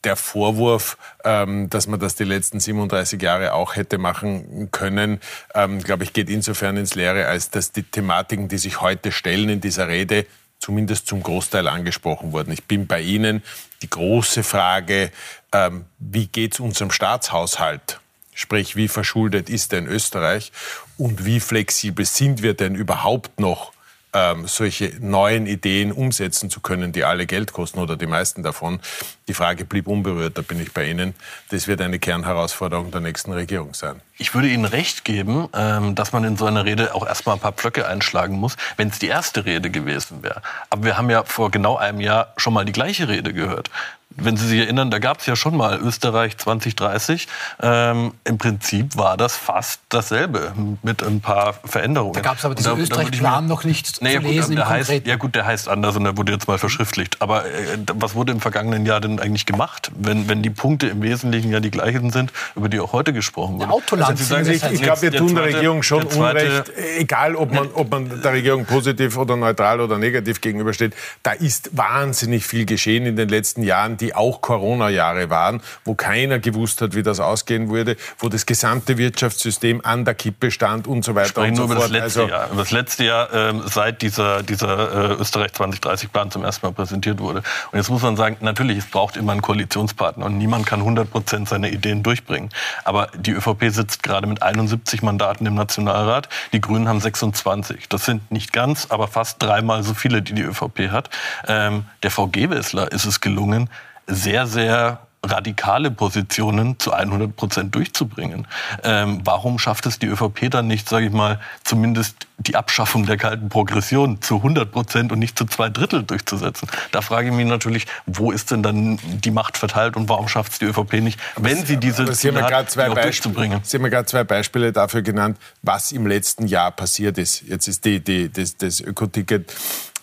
der 0.05 0.17
Vorwurf, 0.17 0.97
ähm, 1.25 1.71
dass 1.71 1.87
man 1.87 2.01
das 2.01 2.15
die 2.15 2.25
letzten 2.25 2.61
37 2.61 3.21
Jahre 3.21 3.55
auch 3.55 3.77
hätte 3.77 3.99
machen 3.99 4.69
können, 4.71 5.21
ähm, 5.55 5.81
glaube 5.81 6.05
ich, 6.05 6.13
geht 6.13 6.29
insofern 6.29 6.77
ins 6.77 6.95
Leere, 6.95 7.27
als 7.27 7.51
dass 7.51 7.73
die 7.73 7.83
Thematiken, 7.83 8.49
die 8.49 8.59
sich 8.59 8.81
heute 8.81 9.13
stellen 9.13 9.49
in 9.49 9.61
dieser 9.61 9.89
Rede, 9.89 10.27
zumindest 10.59 11.07
zum 11.07 11.23
Großteil 11.23 11.67
angesprochen 11.69 12.33
wurden. 12.33 12.53
Ich 12.53 12.65
bin 12.65 12.87
bei 12.87 13.01
Ihnen. 13.01 13.43
Die 13.83 13.91
große 13.91 14.45
Frage, 14.45 15.11
ähm, 15.53 15.87
wie 15.99 16.29
geht 16.29 16.55
es 16.55 16.61
unserem 16.61 16.91
Staatshaushalt? 16.91 18.01
Sprich, 18.35 18.77
wie 18.77 18.89
verschuldet 18.89 19.51
ist 19.51 19.73
denn 19.73 19.87
Österreich 19.87 20.53
und 20.97 21.27
wie 21.27 21.41
flexibel 21.41 22.05
sind 22.07 22.43
wir 22.43 22.55
denn 22.55 22.75
überhaupt 22.75 23.41
noch 23.41 23.72
ähm, 24.15 24.47
solche 24.47 24.93
neuen 25.01 25.47
Ideen 25.47 25.93
umsetzen 25.93 26.51
zu 26.51 26.61
können, 26.61 26.93
die 26.93 27.05
alle 27.05 27.27
Geld 27.27 27.53
kosten 27.53 27.79
oder 27.79 27.97
die 27.97 28.07
meisten 28.07 28.43
davon. 28.43 28.81
Die 29.29 29.35
Frage 29.35 29.65
blieb 29.65 29.87
unberührt, 29.87 30.37
da 30.37 30.43
bin 30.43 30.61
ich 30.61 30.73
bei 30.73 30.89
Ihnen. 30.89 31.15
Das 31.51 31.67
wird 31.67 31.81
eine 31.81 31.99
Kernherausforderung 31.99 32.91
der 32.91 33.01
nächsten 33.01 33.33
Regierung 33.33 33.75
sein. 33.75 34.01
Ich 34.19 34.35
würde 34.35 34.49
Ihnen 34.49 34.65
recht 34.65 35.05
geben, 35.05 35.49
ähm, 35.55 35.95
dass 35.95 36.13
man 36.13 36.25
in 36.25 36.37
so 36.37 36.47
einer 36.47 36.65
Rede 36.65 36.95
auch 36.95 37.07
erstmal 37.07 37.37
ein 37.37 37.41
paar 37.41 37.53
Pflöcke 37.53 37.87
einschlagen 37.87 38.37
muss, 38.37 38.57
wenn 38.77 38.89
es 38.89 38.99
die 38.99 39.09
erste 39.09 39.45
Rede 39.45 39.71
gewesen 39.71 40.23
wäre. 40.23 40.43
Aber 40.71 40.85
wir 40.85 40.99
haben 40.99 41.11
ja 41.11 41.25
vor 41.25 41.51
genau 41.51 41.77
einem 41.77 42.01
Jahr 42.01 42.35
schon 42.37 42.53
mal 42.53 42.65
die 42.65 42.73
gleiche 42.73 43.09
Rede 43.09 43.33
gehört 43.33 43.71
wenn 44.17 44.37
Sie 44.37 44.47
sich 44.47 44.61
erinnern, 44.61 44.91
da 44.91 44.99
gab 44.99 45.21
es 45.21 45.27
ja 45.27 45.37
schon 45.37 45.57
mal 45.57 45.79
Österreich 45.81 46.37
2030. 46.39 47.29
Ähm, 47.61 48.13
Im 48.25 48.39
Prinzip 48.39 48.97
war 48.97 49.17
das 49.17 49.37
fast 49.37 49.81
dasselbe 49.89 50.53
mit 50.83 51.03
ein 51.03 51.21
paar 51.21 51.55
Veränderungen. 51.65 52.15
Da 52.15 52.21
gab 52.21 52.39
es 52.39 52.45
aber 52.45 52.55
diesen 52.55 52.79
Österreich-Plan 52.79 53.47
noch 53.47 53.65
nicht 53.65 54.03
nee, 54.03 54.17
zu 54.17 54.21
lesen 54.21 54.57
der 54.57 54.69
heißt, 54.69 55.07
Ja 55.07 55.17
gut, 55.17 55.35
der 55.35 55.47
heißt 55.47 55.69
anders 55.69 55.97
und 55.97 56.05
der 56.05 56.17
wurde 56.17 56.33
jetzt 56.33 56.49
mal 56.49 56.59
verschriftlicht. 56.59 57.21
Aber 57.21 57.45
äh, 57.47 57.79
was 57.95 58.15
wurde 58.15 58.33
im 58.33 58.41
vergangenen 58.41 58.87
Jahr 58.87 59.01
denn 59.01 59.21
eigentlich 59.21 59.47
gemacht, 59.47 59.91
wenn, 59.97 60.29
wenn 60.29 60.43
die 60.43 60.51
Punkte 60.51 60.89
im 60.89 61.03
Wesentlichen 61.03 61.51
ja 61.51 61.61
die 61.61 61.71
gleichen 61.71 62.11
sind, 62.11 62.33
über 62.57 62.69
die 62.69 62.81
auch 62.81 62.93
heute 62.93 63.13
gesprochen 63.13 63.61
wurde? 63.61 63.71
Autoland. 63.71 64.11
Also 64.11 64.25
sagen, 64.25 64.49
ich, 64.49 64.63
ich 64.63 64.83
glaube, 64.83 65.03
wir 65.03 65.13
tun 65.13 65.35
der, 65.35 65.45
Regierung 65.45 65.83
schon 65.83 66.05
Unrecht, 66.05 66.73
egal 66.99 67.37
ob 67.37 67.53
man, 67.53 67.69
ob 67.75 67.91
man 67.91 68.23
der 68.23 68.33
Regierung 68.33 68.65
positiv 68.67 69.17
oder 69.17 69.37
neutral 69.37 69.81
oder 69.81 69.99
negativ 69.99 70.41
gegenübersteht. 70.41 70.95
Da 71.23 71.33
ist 71.33 71.77
wahnsinnig 71.77 72.47
viel 72.47 72.67
geschehen 72.67 73.07
in 73.07 73.17
den 73.17 73.29
letzten 73.29 73.63
Jahren 73.63 73.97
die 74.03 74.15
auch 74.15 74.41
Corona-Jahre 74.43 75.31
waren, 75.31 75.63
wo 75.85 75.95
keiner 75.95 76.39
gewusst 76.39 76.83
hat, 76.83 76.95
wie 76.95 77.03
das 77.03 77.21
ausgehen 77.21 77.71
würde, 77.71 77.97
wo 78.19 78.29
das 78.29 78.45
gesamte 78.45 78.99
Wirtschaftssystem 78.99 79.81
an 79.85 80.05
der 80.05 80.15
Kippe 80.15 80.51
stand 80.51 80.87
und 80.87 81.05
so 81.05 81.15
weiter 81.15 81.29
Sprechen 81.29 81.51
und 81.51 81.57
so 81.57 81.67
nur 81.67 81.77
fort. 81.77 81.89
über 81.91 82.01
das 82.01 82.05
letzte 82.05 82.21
Also, 82.23 82.33
Jahr. 82.33 82.51
Über 82.51 82.63
das 82.63 82.71
letzte 82.73 83.05
Jahr, 83.05 83.33
ähm, 83.33 83.63
seit 83.67 84.03
dieser, 84.03 84.43
dieser 84.43 85.13
äh, 85.13 85.21
Österreich 85.21 85.53
2030-Plan 85.53 86.31
zum 86.31 86.45
ersten 86.45 86.67
Mal 86.67 86.73
präsentiert 86.73 87.21
wurde. 87.21 87.43
Und 87.71 87.79
jetzt 87.79 87.89
muss 87.91 88.03
man 88.03 88.17
sagen, 88.17 88.37
natürlich, 88.41 88.79
es 88.79 88.87
braucht 88.87 89.17
immer 89.17 89.33
einen 89.33 89.43
Koalitionspartner 89.43 90.27
und 90.27 90.37
niemand 90.37 90.67
kann 90.67 90.81
100 90.81 91.11
Prozent 91.11 91.49
seiner 91.49 91.69
Ideen 91.69 92.03
durchbringen. 92.03 92.51
Aber 92.85 93.09
die 93.17 93.31
ÖVP 93.33 93.71
sitzt 93.71 94.03
gerade 94.03 94.27
mit 94.27 94.43
71 94.43 95.03
Mandaten 95.03 95.47
im 95.47 95.55
Nationalrat, 95.55 96.29
die 96.53 96.61
Grünen 96.61 96.89
haben 96.89 97.01
26. 97.01 97.89
Das 97.89 98.05
sind 98.05 98.31
nicht 98.33 98.53
ganz, 98.53 98.89
aber 98.91 99.07
fast 99.07 99.41
dreimal 99.43 99.83
so 99.85 99.95
viele, 99.95 100.23
die 100.23 100.33
die 100.35 100.43
ÖVP 100.43 100.91
hat. 100.91 101.09
Ähm, 101.47 101.85
der 102.03 102.11
VG 102.11 102.51
Wessler 102.51 102.91
ist 102.91 103.05
es 103.05 103.21
gelungen, 103.21 103.71
sehr, 104.07 104.47
sehr 104.47 105.07
radikale 105.25 105.91
Positionen 105.91 106.79
zu 106.81 106.93
100 106.93 107.37
Prozent 107.37 107.75
durchzubringen. 107.75 108.49
Ähm, 108.83 109.21
warum 109.25 109.59
schafft 109.59 109.87
es 109.87 109.99
die 109.99 110.07
ÖVP 110.07 110.51
dann 110.51 110.67
nicht, 110.67 110.89
sage 110.89 111.07
ich 111.07 111.13
mal, 111.13 111.41
zumindest 111.63 112.27
die 112.39 112.57
Abschaffung 112.57 113.07
der 113.07 113.17
kalten 113.17 113.49
Progression 113.49 114.21
zu 114.21 114.37
100 114.39 114.73
Prozent 114.73 115.13
und 115.13 115.21
nicht 115.21 115.39
zu 115.39 115.45
zwei 115.45 115.69
Drittel 115.69 116.03
durchzusetzen? 116.03 116.69
Da 116.91 117.03
frage 117.03 117.29
ich 117.29 117.35
mich 117.35 117.47
natürlich, 117.47 117.87
wo 118.07 118.33
ist 118.33 118.51
denn 118.51 118.65
dann 118.65 118.99
die 119.05 119.31
Macht 119.31 119.59
verteilt 119.59 119.97
und 119.97 120.09
warum 120.09 120.27
schafft 120.27 120.53
es 120.53 120.59
die 120.59 120.65
ÖVP 120.65 120.95
nicht, 120.95 121.21
wenn 121.37 121.65
sie 121.65 121.77
diese 121.77 122.03
aber 122.03 122.13
ja 122.13 122.51
hat, 122.51 122.71
zwei 122.71 122.89
die 122.89 123.01
durchzubringen? 123.01 123.61
Sie 123.63 123.77
haben 123.77 123.85
ja 123.85 123.91
gerade 123.91 124.07
zwei 124.07 124.25
Beispiele 124.25 124.73
dafür 124.73 125.03
genannt, 125.03 125.39
was 125.63 125.93
im 125.93 126.07
letzten 126.07 126.49
Jahr 126.49 126.73
passiert 126.73 127.17
ist. 127.17 127.43
Jetzt 127.43 127.69
ist 127.69 127.85
die, 127.85 128.03
die, 128.03 128.33
das, 128.33 128.57
das 128.57 128.81
Ökoticket 128.81 129.55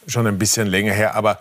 schon 0.08 0.25
ein 0.27 0.38
bisschen 0.38 0.68
länger 0.68 0.94
her, 0.94 1.15
aber 1.15 1.39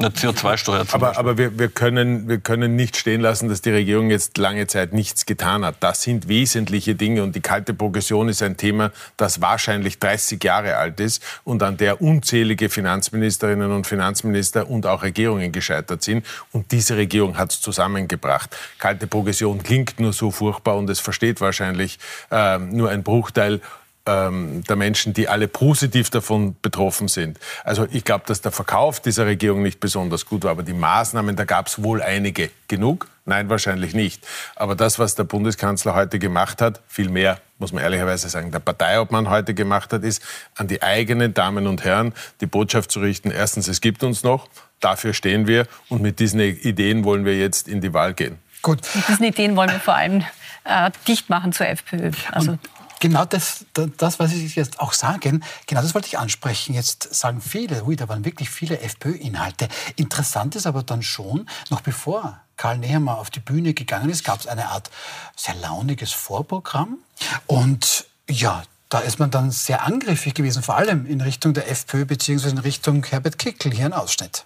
Eine 0.00 0.14
CO2-Steuer 0.14 0.86
zum 0.86 0.94
aber, 0.94 1.06
Beispiel. 1.08 1.20
aber 1.20 1.38
wir, 1.38 1.58
wir, 1.58 1.68
können, 1.68 2.28
wir 2.28 2.38
können 2.38 2.74
nicht 2.74 2.96
stehen 2.96 3.20
lassen, 3.20 3.48
dass 3.48 3.60
die 3.60 3.70
Regierung 3.70 4.10
jetzt 4.10 4.38
lange 4.38 4.66
Zeit 4.66 4.92
nichts 4.92 5.26
getan 5.26 5.64
hat. 5.64 5.76
Das 5.80 6.02
sind 6.02 6.26
wesentliche 6.26 6.94
Dinge 6.94 7.22
und 7.22 7.36
die 7.36 7.40
kalte 7.40 7.74
Progression 7.74 8.28
ist 8.28 8.42
ein 8.42 8.56
Thema, 8.56 8.92
das 9.16 9.40
wahrscheinlich 9.40 9.98
30 9.98 10.42
Jahre 10.42 10.76
alt 10.76 11.00
ist 11.00 11.22
und 11.44 11.62
an 11.62 11.76
der 11.76 12.00
unzählige 12.00 12.70
Finanzministerinnen 12.70 13.70
und 13.72 13.86
Finanzminister 13.86 14.70
und 14.70 14.86
auch 14.86 15.02
Regierungen 15.02 15.52
gescheitert 15.52 16.02
sind. 16.02 16.24
Und 16.52 16.72
diese 16.72 16.96
Regierung 16.96 17.36
hat 17.36 17.52
es 17.52 17.60
zusammengebracht. 17.60 18.56
Kalte 18.78 19.06
Progression 19.06 19.62
klingt 19.62 20.00
nur 20.00 20.12
so 20.12 20.30
furchtbar 20.30 20.76
und 20.76 20.88
es 20.88 21.00
versteht 21.00 21.40
wahrscheinlich 21.40 21.98
ähm, 22.30 22.70
nur 22.70 22.90
ein 22.90 23.02
Bruchteil 23.02 23.60
ähm, 24.06 24.64
der 24.64 24.76
Menschen, 24.76 25.12
die 25.12 25.28
alle 25.28 25.48
positiv 25.48 26.10
davon 26.10 26.56
betroffen 26.62 27.08
sind. 27.08 27.38
Also 27.64 27.86
ich 27.90 28.04
glaube, 28.04 28.24
dass 28.26 28.40
der 28.40 28.52
Verkauf 28.52 29.00
dieser 29.00 29.26
Regierung 29.26 29.62
nicht 29.62 29.80
besonders 29.80 30.26
gut 30.26 30.44
war, 30.44 30.52
aber 30.52 30.62
die 30.62 30.72
Maßnahmen, 30.72 31.36
da 31.36 31.44
gab 31.44 31.66
es 31.66 31.82
wohl 31.82 32.02
einige. 32.02 32.50
Genug? 32.68 33.08
Nein, 33.26 33.48
wahrscheinlich 33.48 33.94
nicht. 33.94 34.26
Aber 34.56 34.74
das, 34.74 34.98
was 34.98 35.14
der 35.14 35.24
Bundeskanzler 35.24 35.94
heute 35.94 36.18
gemacht 36.18 36.62
hat, 36.62 36.80
viel 36.88 37.10
mehr, 37.10 37.38
muss 37.58 37.72
man 37.72 37.82
ehrlicherweise 37.82 38.28
sagen, 38.28 38.50
der 38.50 38.58
Parteiobmann 38.60 39.28
heute 39.28 39.54
gemacht 39.54 39.92
hat, 39.92 40.02
ist, 40.02 40.22
an 40.56 40.66
die 40.66 40.82
eigenen 40.82 41.34
Damen 41.34 41.66
und 41.66 41.84
Herren 41.84 42.14
die 42.40 42.46
Botschaft 42.46 42.90
zu 42.90 43.00
richten, 43.00 43.30
erstens, 43.30 43.68
es 43.68 43.80
gibt 43.80 44.02
uns 44.02 44.22
noch, 44.22 44.48
dafür 44.80 45.12
stehen 45.12 45.46
wir 45.46 45.66
und 45.88 46.00
mit 46.00 46.18
diesen 46.18 46.40
Ideen 46.40 47.04
wollen 47.04 47.24
wir 47.24 47.36
jetzt 47.36 47.68
in 47.68 47.80
die 47.80 47.92
Wahl 47.92 48.14
gehen. 48.14 48.38
Gut. 48.62 48.80
Mit 48.94 49.08
diesen 49.08 49.24
Ideen 49.24 49.56
wollen 49.56 49.70
wir 49.70 49.80
vor 49.80 49.94
allem 49.94 50.24
äh, 50.64 50.90
dicht 51.06 51.28
machen 51.28 51.52
zur 51.52 51.68
FPÖ. 51.68 52.10
Also 52.32 52.58
Genau 53.00 53.24
das, 53.24 53.64
das, 53.96 54.18
was 54.18 54.30
Sie 54.30 54.46
jetzt 54.46 54.78
auch 54.78 54.92
sagen, 54.92 55.42
genau 55.66 55.80
das 55.80 55.94
wollte 55.94 56.06
ich 56.06 56.18
ansprechen. 56.18 56.74
Jetzt 56.74 57.14
sagen 57.14 57.40
viele, 57.40 57.84
ui, 57.84 57.96
da 57.96 58.10
waren 58.10 58.26
wirklich 58.26 58.50
viele 58.50 58.78
FPÖ-Inhalte. 58.80 59.68
Interessant 59.96 60.54
ist 60.54 60.66
aber 60.66 60.82
dann 60.82 61.02
schon, 61.02 61.48
noch 61.70 61.80
bevor 61.80 62.40
Karl 62.58 62.76
Nehammer 62.76 63.16
auf 63.16 63.30
die 63.30 63.40
Bühne 63.40 63.72
gegangen 63.72 64.10
ist, 64.10 64.22
gab 64.22 64.40
es 64.40 64.46
eine 64.46 64.68
Art 64.68 64.90
sehr 65.34 65.54
launiges 65.54 66.12
Vorprogramm. 66.12 66.98
Und 67.46 68.06
ja, 68.28 68.62
da 68.90 68.98
ist 68.98 69.18
man 69.18 69.30
dann 69.30 69.50
sehr 69.50 69.82
angriffig 69.84 70.34
gewesen, 70.34 70.62
vor 70.62 70.76
allem 70.76 71.06
in 71.06 71.22
Richtung 71.22 71.54
der 71.54 71.70
FPÖ 71.70 72.04
bzw. 72.04 72.50
in 72.50 72.58
Richtung 72.58 73.02
Herbert 73.04 73.38
Kickl. 73.38 73.72
Hier 73.72 73.86
ein 73.86 73.94
Ausschnitt. 73.94 74.44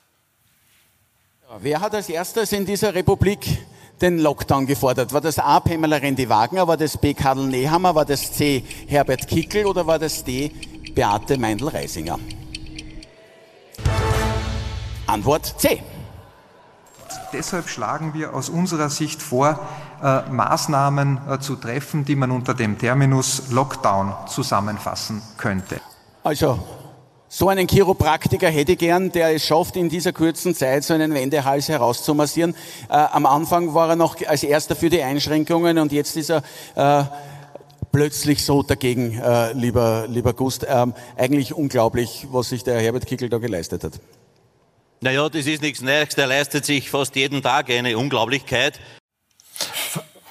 Wer 1.58 1.80
hat 1.80 1.94
als 1.94 2.08
erstes 2.08 2.52
in 2.52 2.66
dieser 2.66 2.94
Republik 2.94 3.66
den 4.00 4.18
Lockdown 4.18 4.66
gefordert? 4.66 5.12
War 5.12 5.20
das 5.20 5.38
A. 5.38 5.60
Pamela 5.60 5.96
Rendi-Wagner, 5.96 6.66
war 6.66 6.76
das 6.76 6.96
B. 6.96 7.14
Karl 7.14 7.46
Nehammer, 7.46 7.94
war 7.94 8.04
das 8.04 8.32
C. 8.32 8.64
Herbert 8.86 9.26
Kickl 9.28 9.66
oder 9.66 9.86
war 9.86 9.98
das 9.98 10.24
D. 10.24 10.50
Beate 10.94 11.38
Meindl-Reisinger? 11.38 12.18
Antwort 15.06 15.54
C. 15.58 15.82
Deshalb 17.32 17.68
schlagen 17.68 18.14
wir 18.14 18.34
aus 18.34 18.48
unserer 18.48 18.90
Sicht 18.90 19.20
vor, 19.20 19.58
äh, 20.02 20.22
Maßnahmen 20.30 21.20
äh, 21.28 21.38
zu 21.38 21.56
treffen, 21.56 22.04
die 22.04 22.16
man 22.16 22.30
unter 22.30 22.54
dem 22.54 22.78
Terminus 22.78 23.50
Lockdown 23.50 24.12
zusammenfassen 24.28 25.22
könnte. 25.36 25.80
Also, 26.22 26.58
so 27.36 27.48
einen 27.48 27.66
Chiropraktiker 27.66 28.48
hätte 28.48 28.72
ich 28.72 28.78
gern, 28.78 29.10
der 29.10 29.34
es 29.34 29.44
schafft, 29.44 29.74
in 29.74 29.88
dieser 29.88 30.12
kurzen 30.12 30.54
Zeit 30.54 30.84
so 30.84 30.94
einen 30.94 31.12
Wendehals 31.14 31.68
herauszumassieren. 31.68 32.54
Äh, 32.88 32.92
am 32.92 33.26
Anfang 33.26 33.74
war 33.74 33.88
er 33.88 33.96
noch 33.96 34.24
als 34.24 34.44
erster 34.44 34.76
für 34.76 34.88
die 34.88 35.02
Einschränkungen 35.02 35.78
und 35.78 35.90
jetzt 35.90 36.16
ist 36.16 36.30
er 36.30 36.44
äh, 36.76 37.04
plötzlich 37.90 38.44
so 38.44 38.62
dagegen, 38.62 39.18
äh, 39.18 39.52
lieber, 39.52 40.06
lieber 40.08 40.32
Gust. 40.32 40.64
Ähm, 40.68 40.94
eigentlich 41.16 41.52
unglaublich, 41.52 42.28
was 42.30 42.50
sich 42.50 42.62
der 42.62 42.78
Herbert 42.78 43.06
Kickl 43.06 43.28
da 43.28 43.38
geleistet 43.38 43.82
hat. 43.82 43.94
Naja, 45.00 45.28
das 45.28 45.46
ist 45.46 45.60
nichts 45.60 45.82
Neues. 45.82 46.10
Der 46.10 46.28
leistet 46.28 46.64
sich 46.64 46.88
fast 46.88 47.16
jeden 47.16 47.42
Tag 47.42 47.68
eine 47.68 47.98
Unglaublichkeit. 47.98 48.78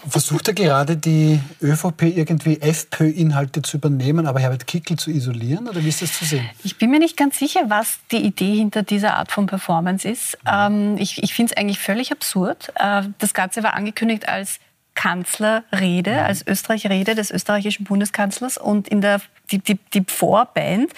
Versucht 0.07 0.47
er 0.47 0.53
gerade 0.53 0.97
die 0.97 1.39
ÖVP 1.61 2.03
irgendwie 2.03 2.59
FPÖ-Inhalte 2.61 3.61
zu 3.61 3.77
übernehmen, 3.77 4.27
aber 4.27 4.39
Herbert 4.39 4.67
Kickl 4.67 4.97
zu 4.97 5.11
isolieren? 5.11 5.67
Oder 5.67 5.83
wie 5.83 5.89
ist 5.89 6.01
das 6.01 6.17
zu 6.17 6.25
sehen? 6.25 6.49
Ich 6.63 6.77
bin 6.77 6.91
mir 6.91 6.99
nicht 6.99 7.17
ganz 7.17 7.39
sicher, 7.39 7.61
was 7.67 7.99
die 8.11 8.17
Idee 8.17 8.55
hinter 8.55 8.83
dieser 8.83 9.15
Art 9.15 9.31
von 9.31 9.45
Performance 9.45 10.07
ist. 10.07 10.37
Ähm, 10.45 10.97
ich 10.97 11.23
ich 11.23 11.33
finde 11.33 11.53
es 11.53 11.57
eigentlich 11.57 11.79
völlig 11.79 12.11
absurd. 12.11 12.71
Äh, 12.75 13.03
das 13.19 13.33
Ganze 13.33 13.63
war 13.63 13.73
angekündigt 13.75 14.27
als 14.27 14.59
Kanzlerrede, 14.95 16.23
als 16.23 16.45
Österreich-Rede 16.45 17.15
des 17.15 17.31
österreichischen 17.31 17.83
Bundeskanzlers 17.83 18.57
und 18.57 18.87
in 18.87 19.01
der 19.01 19.21
die, 19.53 19.59
die, 19.59 19.79
die 19.93 20.03
Vorband 20.07 20.91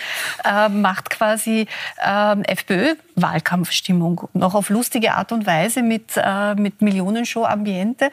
äh, 0.44 0.70
macht 0.70 1.10
quasi 1.10 1.68
äh, 2.04 2.42
FPÖ-Wahlkampfstimmung 2.44 4.30
noch 4.34 4.56
auf 4.56 4.70
lustige 4.70 5.14
Art 5.14 5.32
und 5.32 5.46
Weise 5.46 5.82
mit, 5.82 6.12
äh, 6.16 6.56
mit 6.56 6.82
Millionenshow-Ambiente. 6.82 8.12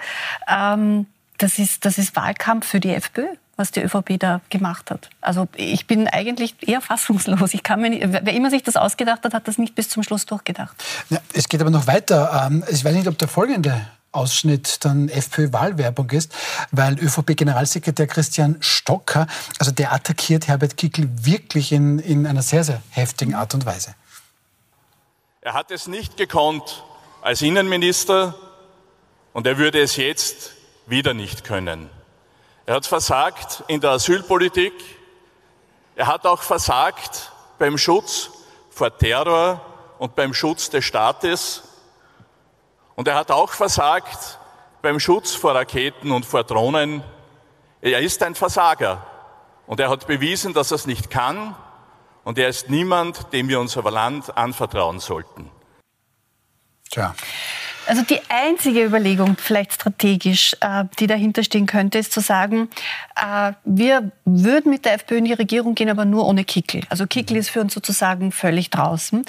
Ähm, 0.49 1.07
das, 1.39 1.59
ist, 1.59 1.85
das 1.85 1.99
ist 1.99 2.17
Wahlkampf 2.17 2.67
für 2.67 2.81
die 2.81 2.95
FPÖ 2.95 3.27
was 3.57 3.71
die 3.71 3.83
ÖVP 3.83 4.19
da 4.19 4.41
gemacht 4.49 4.91
hat. 4.91 5.11
Also 5.21 5.47
ich 5.55 5.87
bin 5.87 6.09
eigentlich 6.09 6.57
eher 6.67 6.81
fassungslos. 6.81 7.53
Ich 7.53 7.63
kann 7.63 7.81
mir 7.81 7.91
nicht, 7.91 8.03
wer 8.09 8.33
immer 8.33 8.51
sich 8.51 8.63
das 8.63 8.77
ausgedacht 8.77 9.25
hat, 9.25 9.35
hat 9.35 9.47
das 9.47 9.59
nicht 9.59 9.75
bis 9.75 9.91
zum 9.91 10.03
Schluss 10.03 10.25
durchgedacht. 10.27 10.75
Ja, 11.11 11.19
es 11.35 11.49
geht 11.49 11.61
aber 11.61 11.71
noch 11.71 11.87
weiter. 11.87 12.49
Ähm, 12.51 12.65
Ich 12.71 12.85
weiß 12.85 12.95
nicht, 12.95 13.07
ob 13.07 13.19
der 13.19 13.29
folgende 13.29 13.87
Ausschnitt 14.12 14.85
dann 14.85 15.09
FPÖ-Wahlwerbung 15.09 16.11
ist, 16.11 16.33
weil 16.71 16.99
ÖVP-Generalsekretär 16.99 18.07
Christian 18.07 18.57
Stocker, 18.61 19.26
also 19.59 19.73
der 19.73 19.92
attackiert 19.92 20.49
Herbert 20.49 20.76
Kickl 20.76 21.09
wirklich 21.25 21.73
in, 21.73 21.99
in 21.99 22.26
einer 22.26 22.42
sehr, 22.42 22.64
sehr 22.64 22.83
heftigen 22.90 23.35
Art 23.35 23.54
und 23.54 23.66
Weise. 23.66 23.95
Er 25.40 25.54
hat 25.54 25.71
es 25.71 25.88
nicht 25.88 26.16
gekonnt 26.16 26.85
als 27.21 27.42
Innenminister 27.42 28.35
und 29.33 29.47
er 29.47 29.59
würde 29.59 29.81
es 29.81 29.97
jetzt 29.97 30.52
wieder 30.87 31.14
nicht 31.14 31.45
können. 31.45 31.90
Er 32.66 32.76
hat 32.76 32.87
versagt 32.87 33.64
in 33.66 33.81
der 33.81 33.90
Asylpolitik. 33.90 34.73
Er 35.97 36.07
hat 36.07 36.26
auch 36.26 36.42
versagt 36.42 37.33
beim 37.59 37.76
Schutz 37.76 38.31
vor 38.71 38.97
Terror 38.97 39.61
und 39.99 40.14
beim 40.14 40.33
Schutz 40.33 40.71
des 40.71 40.85
Staates. 40.85 41.62
Und 42.95 43.09
er 43.09 43.15
hat 43.15 43.31
auch 43.31 43.51
versagt 43.51 44.39
beim 44.83 45.01
Schutz 45.01 45.35
vor 45.35 45.55
Raketen 45.55 46.11
und 46.11 46.27
vor 46.27 46.45
Drohnen. 46.45 47.03
Er 47.81 48.01
ist 48.01 48.23
ein 48.23 48.35
Versager. 48.35 49.07
Und 49.67 49.81
er 49.81 49.89
hat 49.89 50.07
bewiesen, 50.07 50.53
dass 50.53 50.71
er 50.71 50.77
es 50.77 50.87
nicht 50.87 51.11
kann. 51.11 51.55
Und 52.25 52.39
er 52.39 52.49
ist 52.49 52.69
niemand, 52.69 53.33
dem 53.33 53.49
wir 53.49 53.61
unser 53.61 53.83
Land 53.91 54.37
anvertrauen 54.37 55.01
sollten. 55.01 55.51
Tja. 56.91 57.15
Also 57.87 58.03
die 58.03 58.21
einzige 58.29 58.85
Überlegung, 58.85 59.37
vielleicht 59.37 59.73
strategisch, 59.73 60.55
äh, 60.61 60.85
die 61.01 61.09
dahinter 61.09 61.43
stehen 61.43 61.67
könnte, 61.67 61.99
ist 61.99 62.12
zu 62.12 62.21
sagen, 62.21 62.69
äh, 63.17 63.53
wir 63.65 64.12
würden 64.25 64.71
mit 64.71 64.85
der 64.85 64.95
FPÖ 64.95 65.17
in 65.17 65.25
die 65.25 65.33
Regierung 65.33 65.75
gehen, 65.75 65.91
aber 65.91 66.05
nur 66.05 66.27
ohne 66.27 66.45
Kickl. 66.45 66.83
Also 66.89 67.07
Kickl 67.07 67.37
ist 67.37 67.51
für 67.51 67.61
uns 67.61 67.75
sozusagen 67.75 68.31
völlig 68.31 68.71
draußen. 68.71 69.25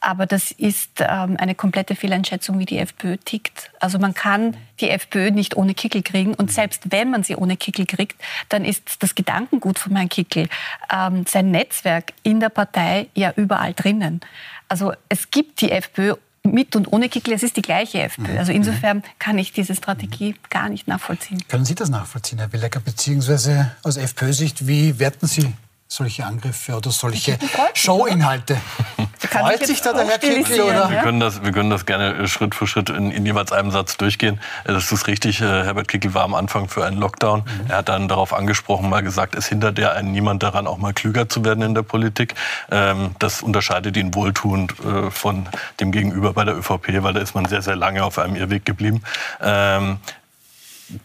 Aber 0.00 0.26
das 0.26 0.52
ist 0.52 1.00
ähm, 1.00 1.36
eine 1.38 1.56
komplette 1.56 1.96
Fehleinschätzung, 1.96 2.60
wie 2.60 2.64
die 2.64 2.78
FPÖ 2.78 3.16
tickt. 3.16 3.70
Also 3.80 3.98
man 3.98 4.14
kann 4.14 4.56
die 4.78 4.90
FPÖ 4.90 5.32
nicht 5.32 5.56
ohne 5.56 5.74
Kickl 5.74 6.02
kriegen. 6.02 6.34
Und 6.34 6.52
selbst 6.52 6.92
wenn 6.92 7.10
man 7.10 7.24
sie 7.24 7.34
ohne 7.34 7.56
Kickl 7.56 7.86
kriegt, 7.86 8.20
dann 8.48 8.64
ist 8.64 9.02
das 9.02 9.16
Gedankengut 9.16 9.80
von 9.80 9.96
Herrn 9.96 10.08
Kickl, 10.08 10.48
ähm, 10.92 11.24
sein 11.26 11.50
Netzwerk 11.50 12.12
in 12.22 12.38
der 12.38 12.50
Partei 12.50 13.08
ja 13.14 13.32
überall 13.34 13.74
drinnen. 13.74 14.20
Also 14.68 14.92
es 15.08 15.30
gibt 15.30 15.60
die 15.60 15.70
FPÖ 15.70 16.14
mit 16.46 16.76
und 16.76 16.92
ohne 16.92 17.08
Kickel, 17.08 17.34
es 17.34 17.42
ist 17.42 17.56
die 17.56 17.62
gleiche 17.62 18.02
FPÖ. 18.02 18.32
Mhm. 18.32 18.38
Also 18.38 18.52
insofern 18.52 19.02
kann 19.18 19.38
ich 19.38 19.52
diese 19.52 19.74
Strategie 19.74 20.34
gar 20.50 20.68
nicht 20.68 20.88
nachvollziehen. 20.88 21.42
Können 21.48 21.64
Sie 21.64 21.74
das 21.74 21.88
nachvollziehen, 21.88 22.38
Herr 22.38 22.52
Willecker? 22.52 22.80
Beziehungsweise 22.80 23.72
aus 23.82 23.96
FPÖ-Sicht, 23.96 24.66
wie 24.66 24.98
werten 24.98 25.26
Sie 25.26 25.52
solche 25.88 26.24
Angriffe 26.24 26.76
oder 26.76 26.90
solche 26.90 27.38
Showinhalte. 27.74 28.56
Freut 29.18 29.66
sich 29.66 29.80
da 29.80 29.92
der 29.92 30.06
Herr 30.06 30.18
Kickl? 30.18 30.60
Oder? 30.60 30.90
Wir, 30.90 30.98
können 30.98 31.20
das, 31.20 31.42
wir 31.42 31.52
können 31.52 31.70
das 31.70 31.86
gerne 31.86 32.26
Schritt 32.28 32.54
für 32.54 32.66
Schritt 32.66 32.90
in, 32.90 33.10
in 33.10 33.24
jeweils 33.24 33.52
einem 33.52 33.70
Satz 33.70 33.96
durchgehen. 33.96 34.40
Das 34.64 34.90
ist 34.92 35.06
richtig, 35.06 35.40
äh, 35.40 35.44
Herbert 35.44 35.88
Kickl 35.88 36.14
war 36.14 36.24
am 36.24 36.34
Anfang 36.34 36.68
für 36.68 36.84
einen 36.84 36.98
Lockdown. 36.98 37.40
Mhm. 37.40 37.70
Er 37.70 37.78
hat 37.78 37.88
dann 37.88 38.08
darauf 38.08 38.32
angesprochen, 38.32 38.88
mal 38.88 39.02
gesagt, 39.02 39.34
es 39.34 39.46
hindert 39.46 39.78
ja 39.78 39.92
einen 39.92 40.12
niemand 40.12 40.42
daran, 40.42 40.66
auch 40.66 40.78
mal 40.78 40.92
klüger 40.92 41.28
zu 41.28 41.44
werden 41.44 41.62
in 41.62 41.74
der 41.74 41.82
Politik. 41.82 42.34
Ähm, 42.70 43.14
das 43.18 43.42
unterscheidet 43.42 43.96
ihn 43.96 44.14
wohltuend 44.14 44.74
äh, 44.80 45.10
von 45.10 45.48
dem 45.80 45.92
Gegenüber 45.92 46.32
bei 46.32 46.44
der 46.44 46.56
ÖVP, 46.56 47.02
weil 47.02 47.14
da 47.14 47.20
ist 47.20 47.34
man 47.34 47.46
sehr, 47.46 47.62
sehr 47.62 47.76
lange 47.76 48.04
auf 48.04 48.18
einem 48.18 48.36
Irrweg 48.36 48.64
geblieben. 48.64 49.02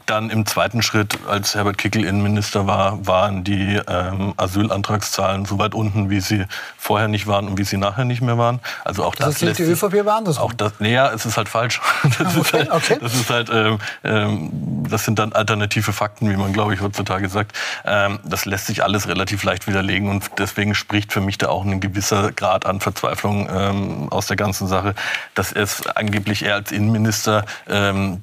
Dann 0.05 0.29
im 0.29 0.45
zweiten 0.45 0.83
Schritt, 0.83 1.17
als 1.27 1.55
Herbert 1.55 1.77
Kickel 1.79 2.05
Innenminister 2.05 2.67
war, 2.67 3.05
waren 3.07 3.43
die 3.43 3.79
ähm, 3.87 4.33
Asylantragszahlen 4.37 5.45
so 5.45 5.57
weit 5.57 5.73
unten, 5.73 6.11
wie 6.11 6.19
sie 6.19 6.45
vorher 6.77 7.07
nicht 7.07 7.25
waren 7.25 7.47
und 7.47 7.57
wie 7.57 7.63
sie 7.63 7.77
nachher 7.77 8.05
nicht 8.05 8.21
mehr 8.21 8.37
waren. 8.37 8.59
Also 8.85 9.03
auch 9.03 9.15
das, 9.15 9.27
das 9.27 9.41
lässt 9.41 9.59
die 9.59 9.63
ÖVP 9.63 10.05
war 10.05 10.21
das 10.23 10.37
auch 10.37 10.53
das. 10.53 10.73
Naja, 10.79 11.11
es 11.11 11.25
ist 11.25 11.37
halt 11.37 11.49
falsch. 11.49 11.81
Das 12.21 12.37
okay, 12.37 12.41
ist 12.41 12.53
halt, 12.53 12.71
okay. 12.71 12.97
das 13.01 13.13
ist 13.13 13.29
halt, 13.29 13.49
ähm, 13.49 13.79
ähm, 14.03 14.49
das 14.87 15.05
sind 15.05 15.17
dann 15.17 15.33
alternative 15.33 15.93
Fakten, 15.93 16.29
wie 16.29 16.35
man 16.35 16.53
glaube 16.53 16.73
ich 16.73 16.81
heutzutage 16.81 17.29
sagt. 17.29 17.57
Ähm, 17.85 18.19
das 18.23 18.45
lässt 18.45 18.67
sich 18.67 18.83
alles 18.83 19.07
relativ 19.07 19.43
leicht 19.43 19.67
widerlegen 19.67 20.09
und 20.09 20.25
deswegen 20.37 20.75
spricht 20.75 21.13
für 21.13 21.21
mich 21.21 21.37
da 21.37 21.49
auch 21.49 21.65
ein 21.65 21.79
gewisser 21.79 22.31
Grad 22.31 22.65
an 22.65 22.81
Verzweiflung 22.81 23.49
ähm, 23.51 24.09
aus 24.11 24.27
der 24.27 24.35
ganzen 24.35 24.67
Sache, 24.67 24.93
dass 25.33 25.51
es 25.51 25.87
angeblich 25.87 26.43
er 26.43 26.55
als 26.55 26.71
Innenminister 26.71 27.45
ähm, 27.67 28.19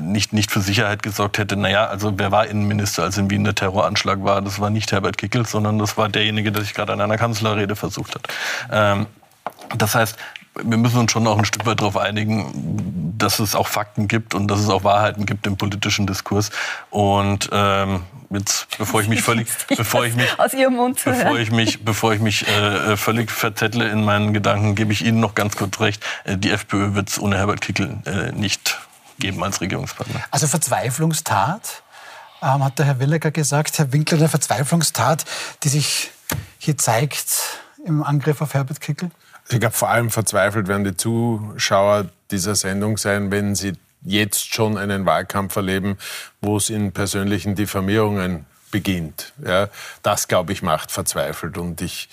nicht 0.00 0.32
nicht 0.32 0.50
für 0.50 0.60
sich 0.60 0.81
Sicherheit 0.82 1.02
gesorgt 1.04 1.38
hätte, 1.38 1.56
naja, 1.56 1.86
also 1.86 2.18
wer 2.18 2.32
war 2.32 2.46
Innenminister, 2.46 3.04
als 3.04 3.16
in 3.16 3.30
Wien 3.30 3.44
der 3.44 3.54
Terroranschlag 3.54 4.24
war? 4.24 4.42
Das 4.42 4.58
war 4.58 4.68
nicht 4.68 4.90
Herbert 4.90 5.16
Kickl, 5.16 5.46
sondern 5.46 5.78
das 5.78 5.96
war 5.96 6.08
derjenige, 6.08 6.50
der 6.50 6.62
sich 6.62 6.74
gerade 6.74 6.92
an 6.92 7.00
einer 7.00 7.16
Kanzlerrede 7.16 7.76
versucht 7.76 8.16
hat. 8.16 8.28
Ähm, 8.72 9.06
das 9.76 9.94
heißt, 9.94 10.16
wir 10.60 10.76
müssen 10.76 10.98
uns 10.98 11.12
schon 11.12 11.24
auch 11.28 11.38
ein 11.38 11.44
Stück 11.44 11.64
weit 11.66 11.80
darauf 11.80 11.96
einigen, 11.96 13.14
dass 13.16 13.38
es 13.38 13.54
auch 13.54 13.68
Fakten 13.68 14.08
gibt 14.08 14.34
und 14.34 14.48
dass 14.48 14.58
es 14.58 14.68
auch 14.68 14.82
Wahrheiten 14.82 15.24
gibt 15.24 15.46
im 15.46 15.56
politischen 15.56 16.08
Diskurs. 16.08 16.50
Und 16.90 17.48
ähm, 17.52 18.02
jetzt, 18.30 18.66
bevor 18.76 19.02
ich 19.02 19.08
mich 19.08 19.22
völlig, 19.22 19.46
bevor 19.68 20.04
ich 20.04 20.16
mich 20.16 20.26
aus 20.38 20.52
Ihrem 20.52 20.74
Mund 20.74 20.98
zu 20.98 21.10
bevor 21.10 21.38
ich 21.38 21.52
mich, 21.52 21.84
bevor 21.84 22.12
ich 22.12 22.20
mich 22.20 22.48
äh, 22.48 22.96
völlig 22.96 23.30
verzettle 23.30 23.88
in 23.88 24.04
meinen 24.04 24.34
Gedanken, 24.34 24.74
gebe 24.74 24.92
ich 24.92 25.04
Ihnen 25.04 25.20
noch 25.20 25.36
ganz 25.36 25.56
kurz 25.56 25.78
recht: 25.78 26.04
äh, 26.24 26.36
Die 26.36 26.50
FPÖ 26.50 26.94
wird 26.94 27.08
es 27.08 27.20
ohne 27.20 27.36
Herbert 27.36 27.60
Kickl 27.60 27.98
äh, 28.04 28.32
nicht 28.32 28.80
geben 29.22 29.42
als 29.42 29.60
Regierungspartner. 29.60 30.20
Also 30.30 30.46
Verzweiflungstat, 30.46 31.82
ähm, 32.42 32.64
hat 32.64 32.78
der 32.78 32.86
Herr 32.86 32.98
Willecker 32.98 33.30
gesagt, 33.30 33.78
Herr 33.78 33.92
Winkler, 33.92 34.18
eine 34.18 34.28
Verzweiflungstat, 34.28 35.24
die 35.62 35.68
sich 35.68 36.10
hier 36.58 36.76
zeigt 36.76 37.60
im 37.86 38.02
Angriff 38.02 38.42
auf 38.42 38.52
Herbert 38.52 38.80
Kickel? 38.80 39.10
Ich 39.48 39.60
glaube, 39.60 39.74
vor 39.74 39.88
allem 39.88 40.10
verzweifelt 40.10 40.68
werden 40.68 40.84
die 40.84 40.96
Zuschauer 40.96 42.08
dieser 42.30 42.54
Sendung 42.54 42.96
sein, 42.98 43.30
wenn 43.30 43.54
sie 43.54 43.72
jetzt 44.02 44.52
schon 44.52 44.76
einen 44.76 45.06
Wahlkampf 45.06 45.54
erleben, 45.56 45.98
wo 46.40 46.56
es 46.56 46.70
in 46.70 46.92
persönlichen 46.92 47.54
Diffamierungen 47.54 48.46
beginnt. 48.70 49.32
Ja, 49.44 49.68
das, 50.02 50.26
glaube 50.26 50.52
ich, 50.52 50.62
macht 50.62 50.90
verzweifelt. 50.90 51.58
Und 51.58 51.80
ich 51.80 52.08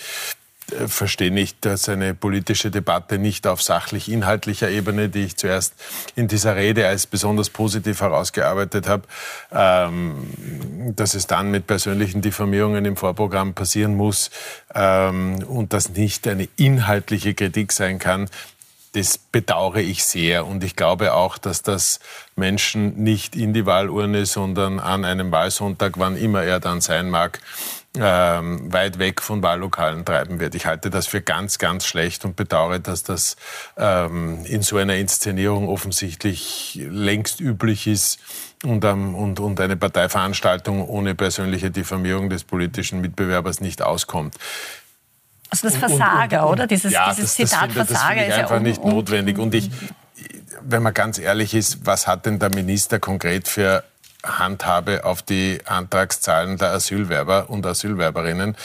verstehe 0.87 1.31
nicht, 1.31 1.65
dass 1.65 1.89
eine 1.89 2.13
politische 2.13 2.71
Debatte 2.71 3.17
nicht 3.17 3.47
auf 3.47 3.61
sachlich-inhaltlicher 3.61 4.69
Ebene, 4.69 5.09
die 5.09 5.25
ich 5.25 5.37
zuerst 5.37 5.73
in 6.15 6.27
dieser 6.27 6.55
Rede 6.55 6.87
als 6.87 7.07
besonders 7.07 7.49
positiv 7.49 8.01
herausgearbeitet 8.01 8.87
habe, 8.87 9.03
ähm, 9.51 10.93
dass 10.95 11.13
es 11.13 11.27
dann 11.27 11.51
mit 11.51 11.67
persönlichen 11.67 12.21
Diffamierungen 12.21 12.85
im 12.85 12.95
Vorprogramm 12.95 13.53
passieren 13.53 13.95
muss 13.95 14.31
ähm, 14.73 15.43
und 15.47 15.73
das 15.73 15.89
nicht 15.89 16.27
eine 16.27 16.47
inhaltliche 16.57 17.33
Kritik 17.33 17.71
sein 17.71 17.99
kann, 17.99 18.29
das 18.93 19.17
bedauere 19.17 19.81
ich 19.81 20.03
sehr. 20.03 20.45
Und 20.47 20.63
ich 20.63 20.75
glaube 20.75 21.13
auch, 21.13 21.37
dass 21.37 21.61
das 21.61 21.99
Menschen 22.35 23.03
nicht 23.03 23.35
in 23.35 23.53
die 23.53 23.65
Wahlurne, 23.65 24.25
sondern 24.25 24.79
an 24.79 25.05
einem 25.05 25.31
Wahlsonntag, 25.31 25.99
wann 25.99 26.17
immer 26.17 26.43
er 26.43 26.59
dann 26.59 26.81
sein 26.81 27.09
mag, 27.09 27.39
ähm, 28.01 28.71
weit 28.71 28.99
weg 28.99 29.21
von 29.21 29.43
Wahllokalen 29.43 30.05
treiben 30.05 30.39
wird. 30.39 30.55
Ich 30.55 30.65
halte 30.65 30.89
das 30.89 31.07
für 31.07 31.21
ganz, 31.21 31.57
ganz 31.57 31.85
schlecht 31.85 32.25
und 32.25 32.35
bedauere, 32.35 32.79
dass 32.79 33.03
das 33.03 33.35
ähm, 33.77 34.45
in 34.45 34.61
so 34.61 34.77
einer 34.77 34.95
Inszenierung 34.95 35.67
offensichtlich 35.69 36.79
längst 36.89 37.39
üblich 37.39 37.87
ist 37.87 38.19
und, 38.63 38.83
ähm, 38.85 39.15
und, 39.15 39.39
und 39.39 39.59
eine 39.59 39.77
Parteiveranstaltung 39.77 40.87
ohne 40.87 41.15
persönliche 41.15 41.71
Diffamierung 41.71 42.29
des 42.29 42.43
politischen 42.43 43.01
Mitbewerbers 43.01 43.61
nicht 43.61 43.81
auskommt. 43.81 44.35
Also 45.49 45.67
das 45.67 45.77
Versager, 45.77 46.41
und, 46.41 46.47
und, 46.47 46.53
oder? 46.53 46.67
Dieses, 46.67 46.93
ja, 46.93 47.09
dieses 47.09 47.35
das, 47.35 47.49
Zitat 47.49 47.69
das, 47.69 47.87
das 47.87 47.87
Versager 47.87 48.25
ist 48.25 48.35
ja 48.35 48.43
einfach 48.43 48.59
nicht 48.59 48.83
notwendig. 48.83 49.39
Und 49.39 49.55
ich, 49.55 49.71
wenn 50.61 50.83
man 50.83 50.93
ganz 50.93 51.17
ehrlich 51.17 51.53
ist, 51.53 51.85
was 51.85 52.07
hat 52.07 52.25
denn 52.25 52.39
der 52.39 52.53
Minister 52.53 52.99
konkret 52.99 53.47
für 53.47 53.83
Handhabe 54.23 55.05
auf 55.05 55.21
die 55.21 55.59
Antragszahlen 55.65 56.57
der 56.57 56.71
Asylwerber 56.71 57.49
und 57.49 57.65
Asylwerberinnen 57.65 58.55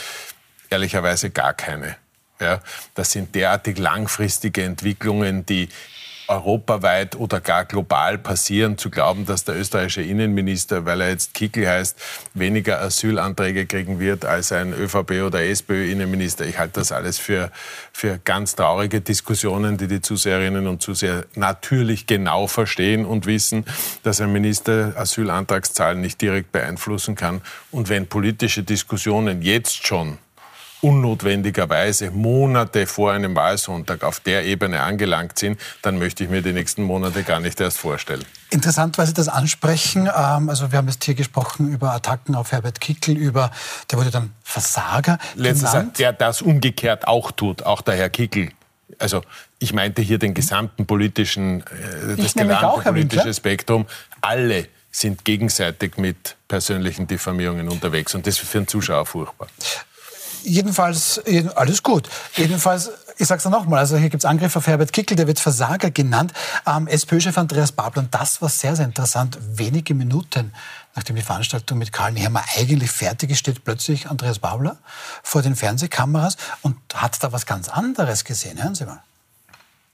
ehrlicherweise 0.70 1.30
gar 1.30 1.54
keine. 1.54 1.96
Ja, 2.40 2.60
das 2.94 3.12
sind 3.12 3.34
derartig 3.34 3.78
langfristige 3.78 4.64
Entwicklungen, 4.64 5.46
die 5.46 5.68
europaweit 6.28 7.16
oder 7.16 7.40
gar 7.40 7.64
global 7.64 8.18
passieren, 8.18 8.78
zu 8.78 8.90
glauben, 8.90 9.26
dass 9.26 9.44
der 9.44 9.56
österreichische 9.56 10.02
Innenminister, 10.02 10.84
weil 10.84 11.00
er 11.00 11.10
jetzt 11.10 11.34
Kickel 11.34 11.68
heißt, 11.68 11.96
weniger 12.34 12.80
Asylanträge 12.80 13.66
kriegen 13.66 14.00
wird 14.00 14.24
als 14.24 14.52
ein 14.52 14.72
ÖVP 14.72 15.22
oder 15.26 15.42
SPÖ-Innenminister. 15.42 16.46
Ich 16.46 16.58
halte 16.58 16.80
das 16.80 16.92
alles 16.92 17.18
für, 17.18 17.50
für 17.92 18.18
ganz 18.24 18.56
traurige 18.56 19.00
Diskussionen, 19.00 19.76
die 19.76 19.88
die 19.88 20.00
Zuseherinnen 20.00 20.66
und 20.66 20.82
Zuseher 20.82 21.26
natürlich 21.34 22.06
genau 22.06 22.46
verstehen 22.46 23.04
und 23.04 23.26
wissen, 23.26 23.64
dass 24.02 24.20
ein 24.20 24.32
Minister 24.32 24.94
Asylantragszahlen 24.96 26.00
nicht 26.00 26.20
direkt 26.20 26.52
beeinflussen 26.52 27.14
kann. 27.14 27.42
Und 27.70 27.88
wenn 27.88 28.06
politische 28.06 28.62
Diskussionen 28.62 29.42
jetzt 29.42 29.86
schon 29.86 30.18
unnotwendigerweise 30.84 32.10
Monate 32.10 32.86
vor 32.86 33.12
einem 33.12 33.34
Wahlsonntag 33.34 34.04
auf 34.04 34.20
der 34.20 34.44
Ebene 34.44 34.82
angelangt 34.82 35.38
sind, 35.38 35.58
dann 35.80 35.98
möchte 35.98 36.24
ich 36.24 36.30
mir 36.30 36.42
die 36.42 36.52
nächsten 36.52 36.82
Monate 36.82 37.22
gar 37.22 37.40
nicht 37.40 37.58
erst 37.58 37.78
vorstellen. 37.78 38.22
Interessant, 38.50 38.98
weil 38.98 39.06
Sie 39.06 39.14
das 39.14 39.28
ansprechen. 39.28 40.10
Ähm, 40.14 40.50
also 40.50 40.70
wir 40.70 40.78
haben 40.78 40.88
jetzt 40.88 41.02
hier 41.02 41.14
gesprochen 41.14 41.72
über 41.72 41.92
Attacken 41.92 42.34
auf 42.34 42.52
Herbert 42.52 42.82
Kickel, 42.82 43.16
über 43.16 43.50
der 43.90 43.98
wurde 43.98 44.10
dann 44.10 44.32
Versager 44.42 45.18
Letztes 45.34 45.72
genannt. 45.72 45.98
der 45.98 46.12
das 46.12 46.42
umgekehrt 46.42 47.08
auch 47.08 47.32
tut, 47.32 47.62
auch 47.62 47.80
der 47.80 47.96
Herr 47.96 48.10
Kickel. 48.10 48.50
Also 48.98 49.22
ich 49.58 49.72
meinte 49.72 50.02
hier 50.02 50.18
den 50.18 50.34
gesamten 50.34 50.84
politischen, 50.84 51.62
äh, 51.62 52.16
das 52.16 52.34
gesamte 52.34 52.82
politische 52.82 53.32
Spektrum. 53.32 53.86
Alle 54.20 54.68
sind 54.90 55.24
gegenseitig 55.24 55.96
mit 55.96 56.36
persönlichen 56.46 57.06
Diffamierungen 57.06 57.70
unterwegs 57.70 58.14
und 58.14 58.26
das 58.26 58.38
ist 58.38 58.46
für 58.46 58.58
einen 58.58 58.68
Zuschauer 58.68 59.06
furchtbar. 59.06 59.48
Jedenfalls, 60.44 61.20
alles 61.54 61.82
gut. 61.82 62.08
Jedenfalls, 62.36 62.90
ich 63.16 63.26
sage 63.26 63.38
es 63.38 63.44
nochmal, 63.46 63.80
also 63.80 63.96
hier 63.96 64.10
gibt 64.10 64.22
es 64.22 64.28
Angriffe 64.28 64.58
auf 64.58 64.66
Herbert 64.66 64.92
Kickel, 64.92 65.16
der 65.16 65.26
wird 65.26 65.40
Versager 65.40 65.90
genannt. 65.90 66.32
Ähm, 66.66 66.86
SPÖ-Chef 66.86 67.36
Andreas 67.38 67.72
Babler, 67.72 68.02
und 68.02 68.14
das 68.14 68.42
war 68.42 68.48
sehr, 68.48 68.76
sehr 68.76 68.84
interessant, 68.84 69.38
wenige 69.56 69.94
Minuten 69.94 70.52
nachdem 70.94 71.16
die 71.16 71.22
Veranstaltung 71.22 71.78
mit 71.78 71.92
Karl 71.92 72.12
Nehammer 72.12 72.44
eigentlich 72.56 72.90
fertig 72.90 73.30
ist, 73.30 73.38
steht 73.38 73.64
plötzlich 73.64 74.08
Andreas 74.08 74.38
Babler 74.38 74.78
vor 75.22 75.42
den 75.42 75.56
Fernsehkameras 75.56 76.36
und 76.62 76.76
hat 76.94 77.22
da 77.22 77.32
was 77.32 77.46
ganz 77.46 77.68
anderes 77.68 78.24
gesehen. 78.24 78.62
Hören 78.62 78.74
Sie 78.74 78.84
mal. 78.84 79.02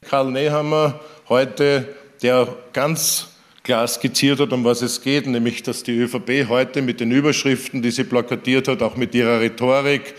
Karl 0.09 0.31
Nehammer 0.31 1.01
heute, 1.29 1.89
der 2.23 2.49
ganz 2.73 3.29
klar 3.63 3.87
skizziert 3.87 4.41
hat, 4.41 4.53
um 4.53 4.65
was 4.65 4.83
es 4.83 5.03
geht, 5.03 5.27
nämlich 5.27 5.63
dass 5.63 5.83
die 5.83 5.97
ÖVP 5.97 6.49
heute 6.49 6.83
mit 6.83 7.01
den 7.01 7.11
Überschriften, 7.11 7.83
die 7.83 7.91
sie 7.91 8.05
plakatiert 8.05 8.69
hat, 8.69 8.83
auch 8.83 8.97
mit 8.97 9.15
ihrer 9.15 9.41
Rhetorik, 9.41 10.15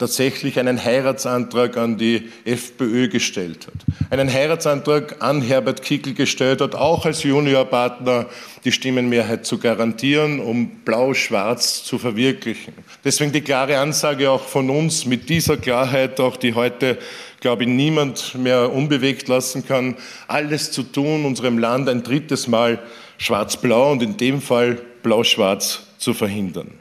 tatsächlich 0.00 0.58
einen 0.58 0.82
Heiratsantrag 0.82 1.76
an 1.76 1.98
die 1.98 2.30
FPÖ 2.46 3.08
gestellt 3.08 3.66
hat. 3.66 4.10
Einen 4.10 4.32
Heiratsantrag 4.32 5.22
an 5.22 5.42
Herbert 5.42 5.82
Kickl 5.82 6.14
gestellt 6.14 6.62
hat, 6.62 6.74
auch 6.74 7.04
als 7.04 7.22
Juniorpartner 7.22 8.26
die 8.64 8.72
Stimmenmehrheit 8.72 9.44
zu 9.44 9.58
garantieren, 9.58 10.40
um 10.40 10.70
Blau-Schwarz 10.86 11.84
zu 11.84 11.98
verwirklichen. 11.98 12.72
Deswegen 13.04 13.30
die 13.30 13.42
klare 13.42 13.78
Ansage 13.78 14.30
auch 14.30 14.42
von 14.42 14.70
uns 14.70 15.04
mit 15.04 15.28
dieser 15.28 15.58
Klarheit, 15.58 16.18
auch 16.18 16.38
die 16.38 16.54
heute, 16.54 16.96
glaube 17.40 17.64
ich, 17.64 17.68
niemand 17.68 18.36
mehr 18.36 18.72
unbewegt 18.72 19.28
lassen 19.28 19.66
kann, 19.66 19.96
alles 20.28 20.72
zu 20.72 20.82
tun, 20.82 21.26
unserem 21.26 21.58
Land 21.58 21.90
ein 21.90 22.02
drittes 22.02 22.48
Mal 22.48 22.78
Schwarz-Blau 23.18 23.92
und 23.92 24.02
in 24.02 24.16
dem 24.16 24.40
Fall 24.40 24.78
Blau-Schwarz 25.02 25.82
zu 25.98 26.14
verhindern. 26.14 26.79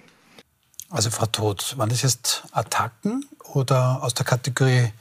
Also 0.91 1.09
Frau 1.11 1.25
Todt, 1.27 1.77
waren 1.77 1.89
das 1.89 2.01
jetzt 2.01 2.43
Attacken 2.51 3.25
oder 3.53 3.99
aus 4.03 4.13
der 4.13 4.25
Kategorie 4.25 4.91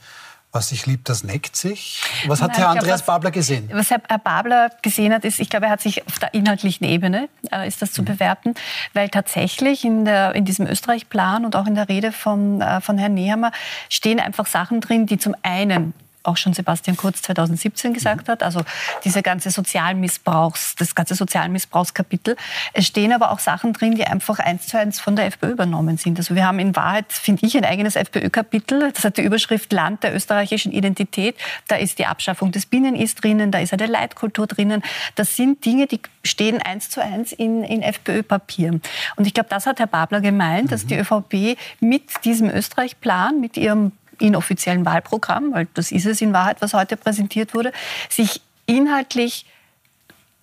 Was 0.51 0.69
sich 0.69 0.87
liebt, 0.87 1.09
das 1.09 1.23
neckt 1.23 1.55
sich. 1.55 2.01
Was 2.25 2.41
hat 2.41 2.49
Nein, 2.53 2.57
Herr 2.59 2.69
Andreas 2.69 3.01
was- 3.01 3.05
Babler 3.05 3.29
gesehen? 3.29 3.69
Was 3.71 3.91
Herr 3.91 3.99
Babler 3.99 4.71
gesehen 4.81 5.13
hat, 5.13 5.23
ist, 5.23 5.39
ich 5.39 5.47
glaube, 5.49 5.67
er 5.67 5.71
hat 5.71 5.81
sich 5.81 6.07
auf 6.07 6.17
der 6.17 6.33
inhaltlichen 6.33 6.87
Ebene, 6.87 7.29
äh, 7.51 7.67
ist 7.67 7.83
das 7.83 7.91
zu 7.91 8.03
bewerten, 8.03 8.55
weil 8.95 9.09
tatsächlich 9.09 9.85
in, 9.85 10.05
der, 10.05 10.33
in 10.33 10.45
diesem 10.45 10.65
Österreich-Plan 10.65 11.45
und 11.45 11.55
auch 11.55 11.67
in 11.67 11.75
der 11.75 11.87
Rede 11.87 12.11
von, 12.11 12.61
äh, 12.61 12.81
von 12.81 12.97
Herrn 12.97 13.13
Nehammer 13.13 13.51
stehen 13.89 14.19
einfach 14.19 14.47
Sachen 14.47 14.81
drin, 14.81 15.05
die 15.05 15.19
zum 15.19 15.35
einen 15.43 15.93
auch 16.29 16.37
schon 16.37 16.53
Sebastian 16.53 16.95
Kurz 16.95 17.21
2017 17.23 17.93
gesagt 17.93 18.29
hat, 18.29 18.43
also 18.43 18.61
diese 19.03 19.21
ganze 19.21 19.49
Sozialmissbrauchs, 19.49 20.75
das 20.75 20.95
ganze 20.95 21.15
Sozialmissbrauchskapitel. 21.15 22.35
Es 22.73 22.87
stehen 22.87 23.11
aber 23.11 23.31
auch 23.31 23.39
Sachen 23.39 23.73
drin, 23.73 23.95
die 23.95 24.05
einfach 24.05 24.39
eins 24.39 24.67
zu 24.67 24.77
eins 24.77 24.99
von 24.99 25.15
der 25.15 25.25
FPÖ 25.25 25.51
übernommen 25.51 25.97
sind. 25.97 26.17
Also 26.17 26.35
wir 26.35 26.45
haben 26.45 26.59
in 26.59 26.75
Wahrheit, 26.75 27.11
finde 27.11 27.45
ich, 27.45 27.57
ein 27.57 27.65
eigenes 27.65 27.95
FPÖ-Kapitel. 27.95 28.91
Das 28.93 29.03
hat 29.03 29.17
die 29.17 29.23
Überschrift 29.23 29.73
Land 29.73 30.03
der 30.03 30.15
österreichischen 30.15 30.71
Identität. 30.71 31.35
Da 31.67 31.75
ist 31.75 31.99
die 31.99 32.05
Abschaffung 32.05 32.51
des 32.51 32.65
Binnen-Ist 32.65 33.23
drinnen, 33.23 33.51
da 33.51 33.59
ist 33.59 33.73
eine 33.73 33.87
Leitkultur 33.87 34.47
drinnen. 34.47 34.83
Das 35.15 35.35
sind 35.35 35.65
Dinge, 35.65 35.87
die 35.87 35.99
stehen 36.23 36.61
eins 36.61 36.89
zu 36.89 37.01
eins 37.01 37.31
in, 37.31 37.63
in 37.63 37.81
FPÖ-Papieren. 37.81 38.81
Und 39.15 39.25
ich 39.25 39.33
glaube, 39.33 39.49
das 39.49 39.65
hat 39.65 39.79
Herr 39.79 39.87
Babler 39.87 40.21
gemeint, 40.21 40.71
dass 40.71 40.85
die 40.85 40.95
ÖVP 40.95 41.57
mit 41.79 42.25
diesem 42.25 42.49
Österreich-Plan, 42.49 43.39
mit 43.39 43.57
ihrem 43.57 43.91
inoffiziellen 44.19 44.85
Wahlprogramm, 44.85 45.53
weil 45.53 45.67
das 45.73 45.91
ist 45.91 46.05
es 46.05 46.21
in 46.21 46.33
Wahrheit, 46.33 46.61
was 46.61 46.73
heute 46.73 46.97
präsentiert 46.97 47.53
wurde, 47.53 47.71
sich 48.09 48.41
inhaltlich 48.65 49.45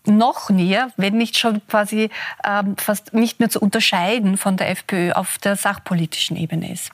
noch 0.04 0.50
näher, 0.50 0.90
wenn 0.96 1.16
nicht 1.16 1.36
schon 1.36 1.66
quasi 1.66 2.10
ähm, 2.44 2.76
fast 2.76 3.12
nicht 3.12 3.40
mehr 3.40 3.50
zu 3.50 3.60
unterscheiden 3.60 4.36
von 4.36 4.56
der 4.56 4.70
FPÖ 4.70 5.12
auf 5.12 5.38
der 5.38 5.56
sachpolitischen 5.56 6.36
Ebene 6.36 6.72
ist. 6.72 6.92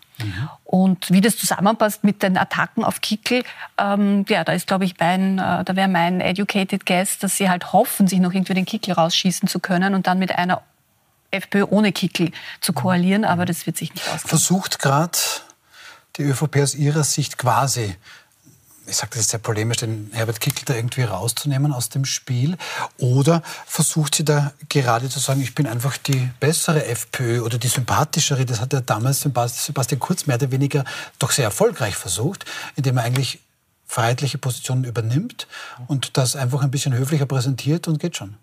Und 0.64 1.10
wie 1.10 1.20
das 1.20 1.36
zusammenpasst 1.36 2.04
mit 2.04 2.22
den 2.22 2.36
Attacken 2.36 2.84
auf 2.84 3.00
Kickel, 3.00 3.42
ähm, 3.78 4.24
ja, 4.28 4.44
da 4.44 4.52
ist, 4.52 4.66
glaube 4.66 4.84
ich, 4.84 4.98
mein, 4.98 5.38
äh, 5.38 5.64
da 5.64 5.76
wäre 5.76 5.88
mein 5.88 6.20
educated 6.20 6.86
guess, 6.86 7.18
dass 7.18 7.36
sie 7.36 7.50
halt 7.50 7.72
hoffen, 7.72 8.06
sich 8.06 8.20
noch 8.20 8.32
irgendwie 8.32 8.54
den 8.54 8.64
Kickel 8.64 8.94
rausschießen 8.94 9.48
zu 9.48 9.58
können 9.58 9.94
und 9.94 10.06
dann 10.06 10.18
mit 10.18 10.34
einer 10.34 10.62
FPÖ 11.30 11.64
ohne 11.64 11.92
Kickel 11.92 12.30
zu 12.60 12.72
koalieren, 12.72 13.24
aber 13.24 13.46
das 13.46 13.66
wird 13.66 13.76
sich 13.76 13.92
nicht 13.92 14.06
ausgehen. 14.06 14.28
Versucht 14.28 14.78
gerade 14.78 15.18
die 16.16 16.22
ÖVP 16.22 16.56
aus 16.62 16.74
ihrer 16.74 17.04
Sicht 17.04 17.38
quasi, 17.38 17.96
ich 18.86 18.96
sage 18.96 19.10
das 19.12 19.20
ist 19.20 19.30
sehr 19.30 19.38
polemisch, 19.38 19.78
den 19.78 20.10
Herbert 20.12 20.40
Kickl 20.40 20.64
da 20.64 20.74
irgendwie 20.74 21.02
rauszunehmen 21.02 21.72
aus 21.72 21.88
dem 21.88 22.04
Spiel? 22.04 22.56
Oder 22.98 23.42
versucht 23.66 24.16
sie 24.16 24.24
da 24.24 24.52
gerade 24.68 25.08
zu 25.08 25.18
sagen, 25.20 25.40
ich 25.40 25.54
bin 25.54 25.66
einfach 25.66 25.96
die 25.96 26.30
bessere 26.40 26.84
FPÖ 26.86 27.42
oder 27.42 27.58
die 27.58 27.68
sympathischere? 27.68 28.44
Das 28.44 28.60
hat 28.60 28.72
ja 28.72 28.80
damals 28.80 29.24
Sebast- 29.24 29.64
Sebastian 29.64 30.00
Kurz 30.00 30.26
mehr 30.26 30.36
oder 30.36 30.50
weniger 30.50 30.84
doch 31.18 31.30
sehr 31.30 31.44
erfolgreich 31.44 31.96
versucht, 31.96 32.44
indem 32.76 32.98
er 32.98 33.04
eigentlich 33.04 33.40
freiheitliche 33.86 34.38
Positionen 34.38 34.84
übernimmt 34.84 35.46
und 35.86 36.16
das 36.16 36.34
einfach 36.34 36.62
ein 36.62 36.70
bisschen 36.70 36.94
höflicher 36.94 37.26
präsentiert 37.26 37.88
und 37.88 37.98
geht 37.98 38.16
schon. 38.16 38.36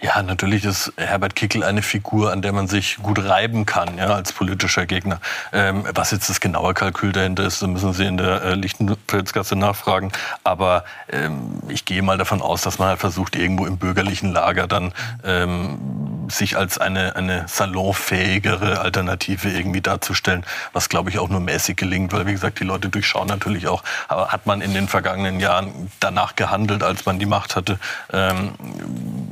Ja, 0.00 0.22
natürlich 0.22 0.64
ist 0.64 0.92
Herbert 0.96 1.36
Kickel 1.36 1.62
eine 1.62 1.82
Figur, 1.82 2.32
an 2.32 2.40
der 2.40 2.52
man 2.52 2.68
sich 2.68 2.96
gut 3.02 3.22
reiben 3.22 3.66
kann, 3.66 3.98
ja, 3.98 4.08
als 4.08 4.32
politischer 4.32 4.86
Gegner. 4.86 5.20
Ähm, 5.52 5.84
was 5.94 6.10
jetzt 6.10 6.30
das 6.30 6.40
genaue 6.40 6.72
Kalkül 6.72 7.12
dahinter 7.12 7.44
ist, 7.44 7.62
müssen 7.62 7.92
Sie 7.92 8.06
in 8.06 8.16
der 8.16 8.42
äh, 8.42 8.54
Lichtenfelsgasse 8.54 9.56
nachfragen. 9.56 10.10
Aber 10.42 10.84
ähm, 11.10 11.60
ich 11.68 11.84
gehe 11.84 12.02
mal 12.02 12.16
davon 12.16 12.40
aus, 12.40 12.62
dass 12.62 12.78
man 12.78 12.88
halt 12.88 13.00
versucht, 13.00 13.36
irgendwo 13.36 13.66
im 13.66 13.76
bürgerlichen 13.76 14.32
Lager 14.32 14.66
dann 14.66 14.92
ähm, 15.22 15.99
sich 16.30 16.56
als 16.56 16.78
eine, 16.78 17.16
eine 17.16 17.46
salonfähigere 17.48 18.80
Alternative 18.80 19.48
irgendwie 19.50 19.80
darzustellen, 19.80 20.44
was, 20.72 20.88
glaube 20.88 21.10
ich, 21.10 21.18
auch 21.18 21.28
nur 21.28 21.40
mäßig 21.40 21.76
gelingt, 21.76 22.12
weil, 22.12 22.26
wie 22.26 22.32
gesagt, 22.32 22.60
die 22.60 22.64
Leute 22.64 22.88
durchschauen 22.88 23.28
natürlich 23.28 23.68
auch, 23.68 23.82
aber 24.08 24.28
hat 24.28 24.46
man 24.46 24.60
in 24.60 24.74
den 24.74 24.88
vergangenen 24.88 25.40
Jahren 25.40 25.90
danach 26.00 26.36
gehandelt, 26.36 26.82
als 26.82 27.06
man 27.06 27.18
die 27.18 27.26
Macht 27.26 27.56
hatte, 27.56 27.78
ähm, 28.12 28.52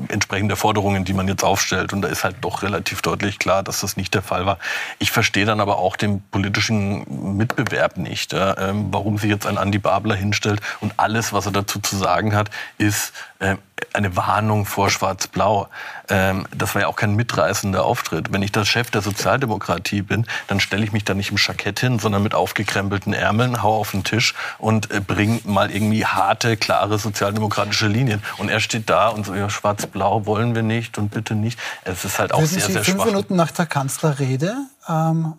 entsprechend 0.09 0.51
der 0.51 0.57
Forderungen, 0.57 1.05
die 1.05 1.13
man 1.13 1.29
jetzt 1.29 1.45
aufstellt. 1.45 1.93
Und 1.93 2.03
da 2.03 2.09
ist 2.09 2.25
halt 2.25 2.37
doch 2.41 2.63
relativ 2.63 3.03
deutlich 3.03 3.39
klar, 3.39 3.63
dass 3.63 3.81
das 3.81 3.97
nicht 3.97 4.15
der 4.15 4.23
Fall 4.23 4.47
war. 4.47 4.59
Ich 4.99 5.11
verstehe 5.11 5.45
dann 5.45 5.61
aber 5.61 5.79
auch 5.79 5.97
den 5.97 6.23
politischen 6.31 7.37
Mitbewerb 7.37 7.97
nicht, 7.97 8.35
ähm, 8.35 8.89
warum 8.91 9.19
sich 9.19 9.31
jetzt 9.31 9.47
ein 9.47 9.59
Andi 9.59 9.79
Babler 9.79 10.15
hinstellt 10.15 10.61
und 10.81 10.95
alles, 10.97 11.33
was 11.33 11.47
er 11.47 11.53
dazu 11.53 11.79
zu 11.81 11.97
sagen 11.97 12.35
hat, 12.35 12.51
ist 12.79 13.13
äh, 13.39 13.57
eine 13.93 14.17
Warnung 14.17 14.67
vor 14.67 14.91
Schwarz-Blau. 14.91 15.69
Ähm, 16.11 16.47
das 16.57 16.75
war 16.75 16.83
ja 16.83 16.88
auch 16.88 16.97
kein 16.97 17.14
mitreißender 17.14 17.85
Auftritt. 17.85 18.33
Wenn 18.33 18.42
ich 18.42 18.53
der 18.53 18.64
Chef 18.64 18.90
der 18.90 19.03
Sozialdemokratie 19.03 20.03
bin, 20.03 20.27
dann 20.47 20.61
stelle 20.61 20.85
ich 20.85 20.92
mich 20.92 21.05
da 21.05 21.14
nicht 21.14 21.31
im 21.31 21.37
Jackett 21.38 21.81
hin, 21.81 21.99
sondern 21.99 22.23
mit 22.23 22.35
aufgekrempelten 22.35 23.12
Ärmeln, 23.12 23.62
hau 23.62 23.77
auf 23.77 23.90
den 23.90 24.05
Tisch 24.05 24.35
und 24.59 24.90
äh, 24.90 25.01
bring 25.01 25.40
mal 25.44 25.71
irgendwie 25.71 26.05
harte, 26.07 26.57
klare 26.57 26.99
sozialdemokratische 26.99 27.88
Linien. 27.88 28.23
Und 28.38 28.49
er 28.49 28.61
steht 28.61 28.88
da 28.90 29.09
und 29.09 29.27
so, 29.27 29.35
ja, 29.35 29.51
Schwarz-Blau 29.51 30.27
wollen 30.27 30.55
wir 30.55 30.62
nicht 30.62 30.99
und 30.99 31.11
bitte 31.11 31.35
nicht. 31.35 31.59
Es 31.85 32.05
ist 32.05 32.18
halt 32.18 32.33
auch 32.33 32.40
Würden 32.40 32.49
sehr, 32.49 32.66
Sie 32.66 32.73
sehr 32.73 32.85
fünf 32.85 32.99
schwach. 32.99 33.07
Minuten 33.07 33.37
nach 33.37 33.51
der 33.51 33.66
Kanzlerrede 33.66 34.57
ähm, 34.88 35.35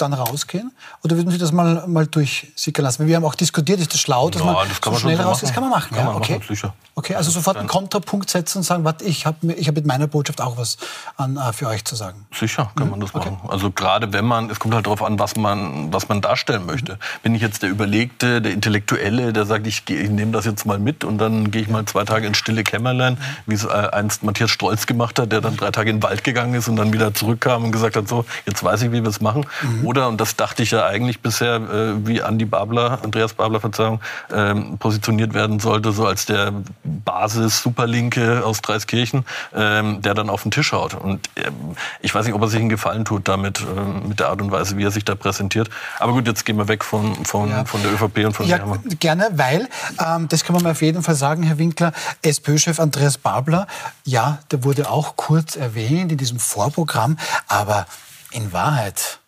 dann 0.00 0.12
rausgehen? 0.12 0.72
Oder 1.02 1.16
würden 1.16 1.30
Sie 1.30 1.38
das 1.38 1.52
mal, 1.52 1.86
mal 1.86 2.06
durchsickern 2.06 2.84
lassen? 2.84 3.06
Wir 3.06 3.16
haben 3.16 3.24
auch 3.24 3.34
diskutiert, 3.34 3.80
ist 3.80 3.92
das 3.92 4.00
schlau, 4.00 4.30
dass 4.30 4.40
Ja, 4.42 4.52
man 4.52 4.68
das 4.68 4.80
kann 4.80 4.82
so 4.84 4.90
man 4.92 5.00
schnell 5.00 5.20
rausgeht? 5.20 5.48
Das 5.48 5.54
kann 5.54 5.62
man 5.62 5.70
machen, 5.70 5.90
Kann 5.90 5.98
ja, 5.98 6.12
man 6.12 6.16
okay. 6.16 6.38
machen. 6.38 6.72
Okay, 6.94 7.14
also 7.14 7.30
sofort 7.30 7.56
einen 7.56 7.68
Kontrapunkt 7.68 8.28
setzen 8.28 8.58
und 8.58 8.64
sagen, 8.64 8.82
warte, 8.82 9.04
ich 9.04 9.24
habe 9.24 9.52
ich 9.52 9.68
hab 9.68 9.76
mit 9.76 9.86
meiner 9.86 10.08
Botschaft 10.08 10.40
auch 10.40 10.56
was 10.56 10.78
an, 11.16 11.36
äh, 11.36 11.52
für 11.52 11.68
euch 11.68 11.84
zu 11.84 11.94
sagen. 11.94 12.26
Sicher 12.34 12.72
kann 12.74 12.90
man 12.90 12.98
das 12.98 13.14
machen. 13.14 13.38
Also 13.46 13.70
gerade 13.70 14.12
wenn 14.12 14.24
man, 14.24 14.50
es 14.50 14.58
kommt 14.58 14.74
halt 14.74 14.86
darauf 14.86 15.02
an, 15.02 15.18
was 15.18 15.36
man, 15.36 15.92
was 15.92 16.08
man 16.08 16.20
darstellen 16.20 16.66
möchte. 16.66 16.98
Bin 17.22 17.34
ich 17.36 17.42
jetzt 17.42 17.62
der 17.62 17.70
Überlegte, 17.70 18.42
der 18.42 18.52
Intellektuelle, 18.52 19.32
der 19.32 19.46
sagt, 19.46 19.66
ich, 19.68 19.88
ich 19.88 20.10
nehme 20.10 20.32
das 20.32 20.44
jetzt 20.44 20.66
mal 20.66 20.80
mit 20.80 21.04
und 21.04 21.18
dann 21.18 21.52
gehe 21.52 21.62
ich 21.62 21.68
mal 21.68 21.84
zwei 21.84 22.04
Tage 22.04 22.26
ins 22.26 22.38
stille 22.38 22.64
Kämmerlein, 22.64 23.16
wie 23.46 23.54
es 23.54 23.64
äh, 23.64 23.68
einst 23.68 24.24
Matthias 24.24 24.50
Strolz 24.50 24.86
gemacht 24.86 25.18
hat, 25.20 25.30
der 25.30 25.40
dann 25.40 25.56
drei 25.56 25.70
Tage 25.70 25.90
in 25.90 25.98
den 25.98 26.02
Wald 26.02 26.24
gegangen 26.24 26.54
ist 26.54 26.68
und 26.68 26.76
dann 26.76 26.92
wieder 26.92 27.14
zurückkam 27.14 27.64
und 27.64 27.70
gesagt 27.72 27.94
hat, 27.94 28.08
so, 28.08 28.24
jetzt 28.44 28.64
weiß 28.64 28.82
ich, 28.82 28.90
wie 28.90 29.02
wir 29.02 29.08
es 29.10 29.20
machen. 29.20 29.46
Oder, 29.88 30.06
und 30.08 30.20
das 30.20 30.36
dachte 30.36 30.62
ich 30.62 30.72
ja 30.72 30.84
eigentlich 30.84 31.20
bisher, 31.22 31.54
äh, 31.56 32.06
wie 32.06 32.22
Andi 32.22 32.44
Babler, 32.44 32.98
Andreas 33.02 33.32
Babler, 33.32 33.58
Verzeihung, 33.58 34.02
ähm, 34.30 34.76
positioniert 34.76 35.32
werden 35.32 35.60
sollte, 35.60 35.92
so 35.92 36.06
als 36.06 36.26
der 36.26 36.52
Basis-Superlinke 36.84 38.44
aus 38.44 38.60
Dreiskirchen, 38.60 39.24
ähm, 39.54 40.02
der 40.02 40.12
dann 40.12 40.28
auf 40.28 40.42
den 40.42 40.50
Tisch 40.50 40.72
haut. 40.72 40.92
Und 40.92 41.30
ähm, 41.36 41.54
ich 42.00 42.14
weiß 42.14 42.26
nicht, 42.26 42.34
ob 42.34 42.42
er 42.42 42.48
sich 42.48 42.60
einen 42.60 42.68
Gefallen 42.68 43.06
tut 43.06 43.28
damit, 43.28 43.60
ähm, 43.60 44.08
mit 44.10 44.20
der 44.20 44.28
Art 44.28 44.42
und 44.42 44.50
Weise, 44.50 44.76
wie 44.76 44.84
er 44.84 44.90
sich 44.90 45.06
da 45.06 45.14
präsentiert. 45.14 45.70
Aber 46.00 46.12
gut, 46.12 46.26
jetzt 46.26 46.44
gehen 46.44 46.58
wir 46.58 46.68
weg 46.68 46.84
von, 46.84 47.24
von, 47.24 47.48
Ja. 47.48 47.64
von 47.64 47.82
der 47.82 47.90
ÖVP 47.94 48.26
und 48.26 48.34
von 48.34 48.46
Ja, 48.46 48.58
Nehammer. 48.58 48.80
gerne, 49.00 49.30
weil, 49.36 49.70
ähm, 50.06 50.28
das 50.28 50.44
kann 50.44 50.52
man 50.52 50.62
mal 50.64 50.72
auf 50.72 50.82
jeden 50.82 51.02
Fall 51.02 51.14
sagen, 51.14 51.44
Herr 51.44 51.56
Winkler, 51.56 51.92
SPÖ-Chef 52.20 52.78
Andreas 52.78 53.16
Babler, 53.16 53.66
ja, 54.04 54.40
der 54.50 54.64
wurde 54.64 54.90
auch 54.90 55.16
kurz 55.16 55.56
erwähnt 55.56 56.12
in 56.12 56.18
diesem 56.18 56.38
Vorprogramm, 56.38 57.16
aber 57.46 57.86
in 58.32 58.52
Wahrheit 58.52 59.20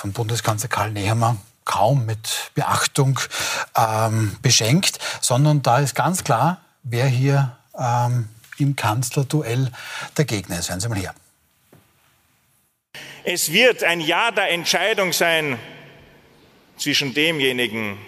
von 0.00 0.12
Bundeskanzler 0.12 0.70
Karl 0.70 0.92
Nehammer 0.92 1.36
kaum 1.66 2.06
mit 2.06 2.50
Beachtung 2.54 3.20
ähm, 3.76 4.34
beschenkt, 4.40 4.98
sondern 5.20 5.60
da 5.60 5.78
ist 5.78 5.94
ganz 5.94 6.24
klar, 6.24 6.62
wer 6.84 7.06
hier 7.06 7.58
ähm, 7.78 8.30
im 8.56 8.76
Kanzlerduell 8.76 9.70
der 10.16 10.24
Gegner 10.24 10.58
ist. 10.58 10.70
Hören 10.70 10.80
Sie 10.80 10.88
mal 10.88 10.98
her. 10.98 11.14
Es 13.24 13.52
wird 13.52 13.84
ein 13.84 14.00
Jahr 14.00 14.32
der 14.32 14.50
Entscheidung 14.50 15.12
sein 15.12 15.58
zwischen 16.78 17.12
demjenigen, 17.12 17.98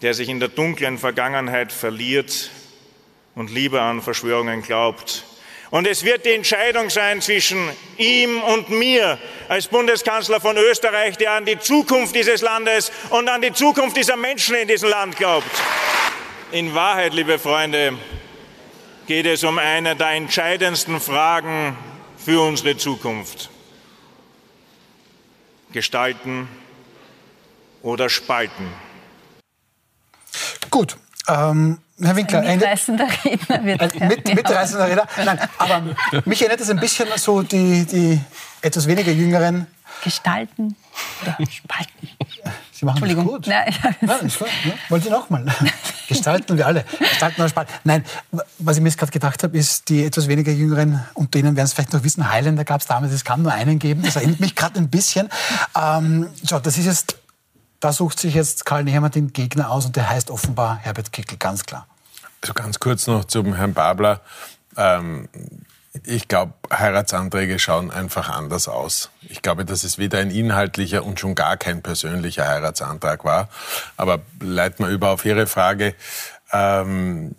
der 0.00 0.14
sich 0.14 0.28
in 0.28 0.38
der 0.38 0.48
dunklen 0.48 0.98
Vergangenheit 0.98 1.72
verliert 1.72 2.50
und 3.34 3.50
lieber 3.50 3.82
an 3.82 4.00
Verschwörungen 4.00 4.62
glaubt. 4.62 5.24
Und 5.74 5.88
es 5.88 6.04
wird 6.04 6.24
die 6.24 6.30
Entscheidung 6.30 6.88
sein 6.88 7.20
zwischen 7.20 7.68
ihm 7.96 8.40
und 8.44 8.70
mir 8.70 9.18
als 9.48 9.66
Bundeskanzler 9.66 10.40
von 10.40 10.56
Österreich, 10.56 11.16
der 11.16 11.32
an 11.32 11.46
die 11.46 11.58
Zukunft 11.58 12.14
dieses 12.14 12.42
Landes 12.42 12.92
und 13.10 13.28
an 13.28 13.42
die 13.42 13.52
Zukunft 13.52 13.96
dieser 13.96 14.16
Menschen 14.16 14.54
in 14.54 14.68
diesem 14.68 14.88
Land 14.88 15.16
glaubt. 15.16 15.50
In 16.52 16.76
Wahrheit, 16.76 17.12
liebe 17.12 17.40
Freunde, 17.40 17.98
geht 19.08 19.26
es 19.26 19.42
um 19.42 19.58
eine 19.58 19.96
der 19.96 20.10
entscheidendsten 20.10 21.00
Fragen 21.00 21.76
für 22.24 22.40
unsere 22.40 22.76
Zukunft 22.76 23.50
gestalten 25.72 26.48
oder 27.82 28.08
spalten. 28.08 28.72
Gut, 30.70 30.96
ähm, 31.28 31.78
Herr 32.00 32.16
Winkler, 32.16 32.40
Ein 32.40 32.58
mitreißender 32.58 33.06
Redner 33.24 33.64
wird 33.64 33.82
Ein 34.00 34.08
mit, 34.08 34.34
mitreißender 34.34 34.88
Redner. 34.88 35.06
Nein, 35.24 35.38
aber 35.58 35.82
mich 36.24 36.40
erinnert 36.42 36.60
es 36.60 36.70
ein 36.70 36.78
bisschen 36.80 37.06
so 37.16 37.42
die, 37.42 37.84
die 37.86 38.20
etwas 38.62 38.86
weniger 38.86 39.12
jüngeren. 39.12 39.66
gestalten 40.02 40.74
oder 41.22 41.36
spalten. 41.50 42.08
Sie 42.72 42.84
machen 42.84 43.00
das 43.00 43.08
Entschuldigung. 43.10 43.26
gut. 43.26 43.46
Nein, 43.46 43.72
Nein, 44.00 44.26
ist 44.26 44.38
gut. 44.40 44.48
Ja, 44.64 44.72
wollen 44.88 45.02
Sie 45.02 45.08
nochmal? 45.10 45.46
Gestalten 46.08 46.58
wir 46.58 46.66
alle. 46.66 46.84
Gestalten 46.98 47.40
oder 47.40 47.48
spalten. 47.48 47.72
Nein, 47.84 48.04
was 48.58 48.76
ich 48.76 48.82
mir 48.82 48.88
jetzt 48.88 48.98
gerade 48.98 49.12
gedacht 49.12 49.42
habe, 49.44 49.56
ist, 49.56 49.88
die 49.88 50.04
etwas 50.04 50.26
weniger 50.28 50.50
jüngeren, 50.52 51.02
unter 51.14 51.38
Ihnen 51.38 51.54
werden 51.56 51.66
es 51.66 51.72
vielleicht 51.72 51.92
noch 51.92 52.02
wissen, 52.02 52.30
Highlander 52.30 52.64
gab 52.64 52.80
es 52.80 52.86
damals, 52.88 53.12
es 53.12 53.24
kann 53.24 53.42
nur 53.42 53.52
einen 53.52 53.78
geben. 53.78 54.02
Das 54.02 54.16
erinnert 54.16 54.40
mich 54.40 54.54
gerade 54.56 54.78
ein 54.80 54.88
bisschen. 54.90 55.30
Ähm, 55.80 56.28
so, 56.42 56.58
das 56.58 56.76
ist 56.76 56.86
jetzt 56.86 57.16
da 57.84 57.92
sucht 57.92 58.18
sich 58.18 58.34
jetzt 58.34 58.64
Karl 58.64 58.84
Nehammer 58.84 59.10
den 59.10 59.34
Gegner 59.34 59.70
aus 59.70 59.84
und 59.84 59.96
der 59.96 60.08
heißt 60.08 60.30
offenbar 60.30 60.78
Herbert 60.78 61.12
Kickl, 61.12 61.36
ganz 61.36 61.64
klar. 61.64 61.86
Also 62.40 62.54
ganz 62.54 62.80
kurz 62.80 63.06
noch 63.06 63.26
zum 63.26 63.54
Herrn 63.54 63.74
Babler. 63.74 64.22
Ähm, 64.78 65.28
ich 66.02 66.26
glaube, 66.26 66.54
Heiratsanträge 66.72 67.58
schauen 67.58 67.90
einfach 67.90 68.30
anders 68.30 68.68
aus. 68.68 69.10
Ich 69.28 69.42
glaube, 69.42 69.66
dass 69.66 69.84
es 69.84 69.98
weder 69.98 70.18
ein 70.18 70.30
inhaltlicher 70.30 71.04
und 71.04 71.20
schon 71.20 71.34
gar 71.34 71.58
kein 71.58 71.82
persönlicher 71.82 72.48
Heiratsantrag 72.48 73.22
war. 73.26 73.50
Aber 73.98 74.20
leiten 74.40 74.86
wir 74.86 74.90
über 74.90 75.10
auf 75.10 75.26
Ihre 75.26 75.46
Frage. 75.46 75.94
Ähm, 76.52 77.34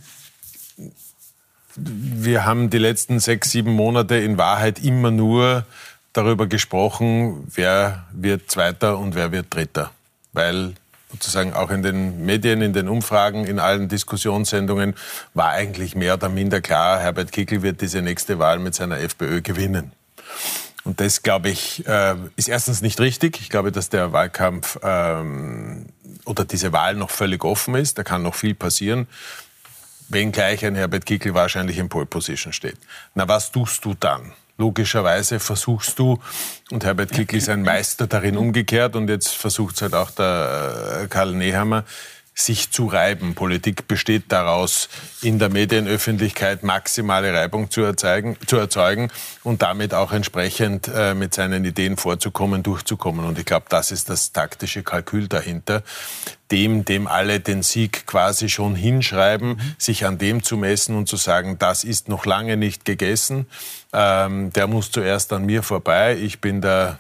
wir 1.76 2.46
haben 2.46 2.70
die 2.70 2.78
letzten 2.78 3.20
sechs, 3.20 3.50
sieben 3.50 3.74
Monate 3.74 4.18
in 4.18 4.38
Wahrheit 4.38 4.78
immer 4.78 5.10
nur 5.10 5.66
darüber 6.14 6.46
gesprochen, 6.46 7.48
wer 7.56 8.06
wird 8.14 8.52
Zweiter 8.52 9.00
und 9.00 9.16
wer 9.16 9.32
wird 9.32 9.54
Dritter. 9.54 9.92
Weil 10.36 10.74
sozusagen 11.12 11.54
auch 11.54 11.72
in 11.72 11.82
den 11.82 12.26
Medien, 12.26 12.62
in 12.62 12.74
den 12.74 12.88
Umfragen, 12.88 13.46
in 13.46 13.60
allen 13.60 13.88
Diskussionssendungen 13.88 14.96
war 15.34 15.50
eigentlich 15.50 15.96
mehr 15.96 16.16
oder 16.16 16.30
minder 16.30 16.62
klar, 16.62 17.00
Herbert 17.00 17.32
Kickl 17.32 17.62
wird 17.62 17.82
diese 17.82 18.02
nächste 18.02 18.38
Wahl 18.38 18.60
mit 18.60 18.76
seiner 18.76 19.00
FPÖ 19.00 19.42
gewinnen. 19.42 19.92
Und 20.84 21.00
das, 21.00 21.24
glaube 21.24 21.50
ich, 21.50 21.88
äh, 21.88 22.16
ist 22.36 22.48
erstens 22.48 22.82
nicht 22.82 23.00
richtig. 23.00 23.40
Ich 23.42 23.50
glaube, 23.50 23.72
dass 23.72 23.90
der 23.90 24.12
Wahlkampf 24.12 24.78
ähm, 24.84 25.88
oder 26.26 26.46
diese 26.46 26.74
Wahl 26.74 26.94
noch 26.94 27.10
völlig 27.10 27.44
offen 27.44 27.74
ist. 27.74 27.98
Da 27.98 28.04
kann 28.04 28.22
noch 28.22 28.36
viel 28.36 28.54
passieren 28.54 29.08
wenngleich 30.10 30.66
ein 30.66 30.76
Herbert 30.76 31.06
Kickl 31.06 31.34
wahrscheinlich 31.34 31.78
in 31.78 31.90
Pole 31.90 32.06
Position 32.06 32.54
steht. 32.54 32.78
Na, 33.14 33.28
was 33.28 33.52
tust 33.52 33.84
du 33.86 33.94
dann? 33.94 34.34
Logischerweise 34.58 35.40
versuchst 35.40 36.00
du, 36.00 36.18
und 36.72 36.86
Herbert 36.86 37.12
Kickl 37.12 37.36
ist 37.36 37.50
ein 37.50 37.64
Meister 37.64 38.08
darin 38.08 38.38
umgekehrt, 38.38 38.96
und 38.96 39.10
jetzt 39.10 39.30
versucht 39.36 39.76
es 39.76 39.82
halt 39.82 39.94
auch 39.94 40.12
der 40.12 41.02
äh, 41.04 41.08
Karl 41.08 41.34
Nehammer, 41.34 41.84
sich 42.38 42.70
zu 42.70 42.88
reiben. 42.88 43.34
Politik 43.34 43.88
besteht 43.88 44.26
daraus, 44.28 44.90
in 45.22 45.40
der 45.40 45.50
Medienöffentlichkeit 45.50 46.64
maximale 46.64 47.34
Reibung 47.34 47.72
zu 47.72 47.82
erzeugen, 47.82 48.36
zu 48.46 48.58
erzeugen 48.58 49.10
und 49.44 49.62
damit 49.62 49.94
auch 49.94 50.12
entsprechend 50.12 50.90
äh, 50.94 51.14
mit 51.14 51.34
seinen 51.34 51.64
Ideen 51.64 51.96
vorzukommen, 51.96 52.62
durchzukommen. 52.62 53.26
Und 53.26 53.40
ich 53.40 53.46
glaube, 53.46 53.68
das 53.70 53.92
ist 53.92 54.10
das 54.10 54.34
taktische 54.34 54.84
Kalkül 54.84 55.30
dahinter. 55.30 55.82
Dem, 56.52 56.84
dem 56.84 57.08
alle 57.08 57.40
den 57.40 57.64
Sieg 57.64 58.06
quasi 58.06 58.50
schon 58.50 58.76
hinschreiben, 58.76 59.52
mhm. 59.52 59.76
sich 59.78 60.06
an 60.06 60.18
dem 60.18 60.44
zu 60.44 60.58
messen 60.58 60.96
und 60.96 61.08
zu 61.08 61.16
sagen, 61.16 61.58
das 61.58 61.86
ist 61.86 62.10
noch 62.10 62.26
lange 62.26 62.58
nicht 62.58 62.84
gegessen. 62.84 63.48
Ähm, 63.94 64.52
der 64.52 64.68
muss 64.68 64.92
zuerst 64.92 65.32
an 65.32 65.46
mir 65.46 65.64
vorbei. 65.64 66.18
Ich 66.18 66.42
bin 66.42 66.62
der 66.62 67.00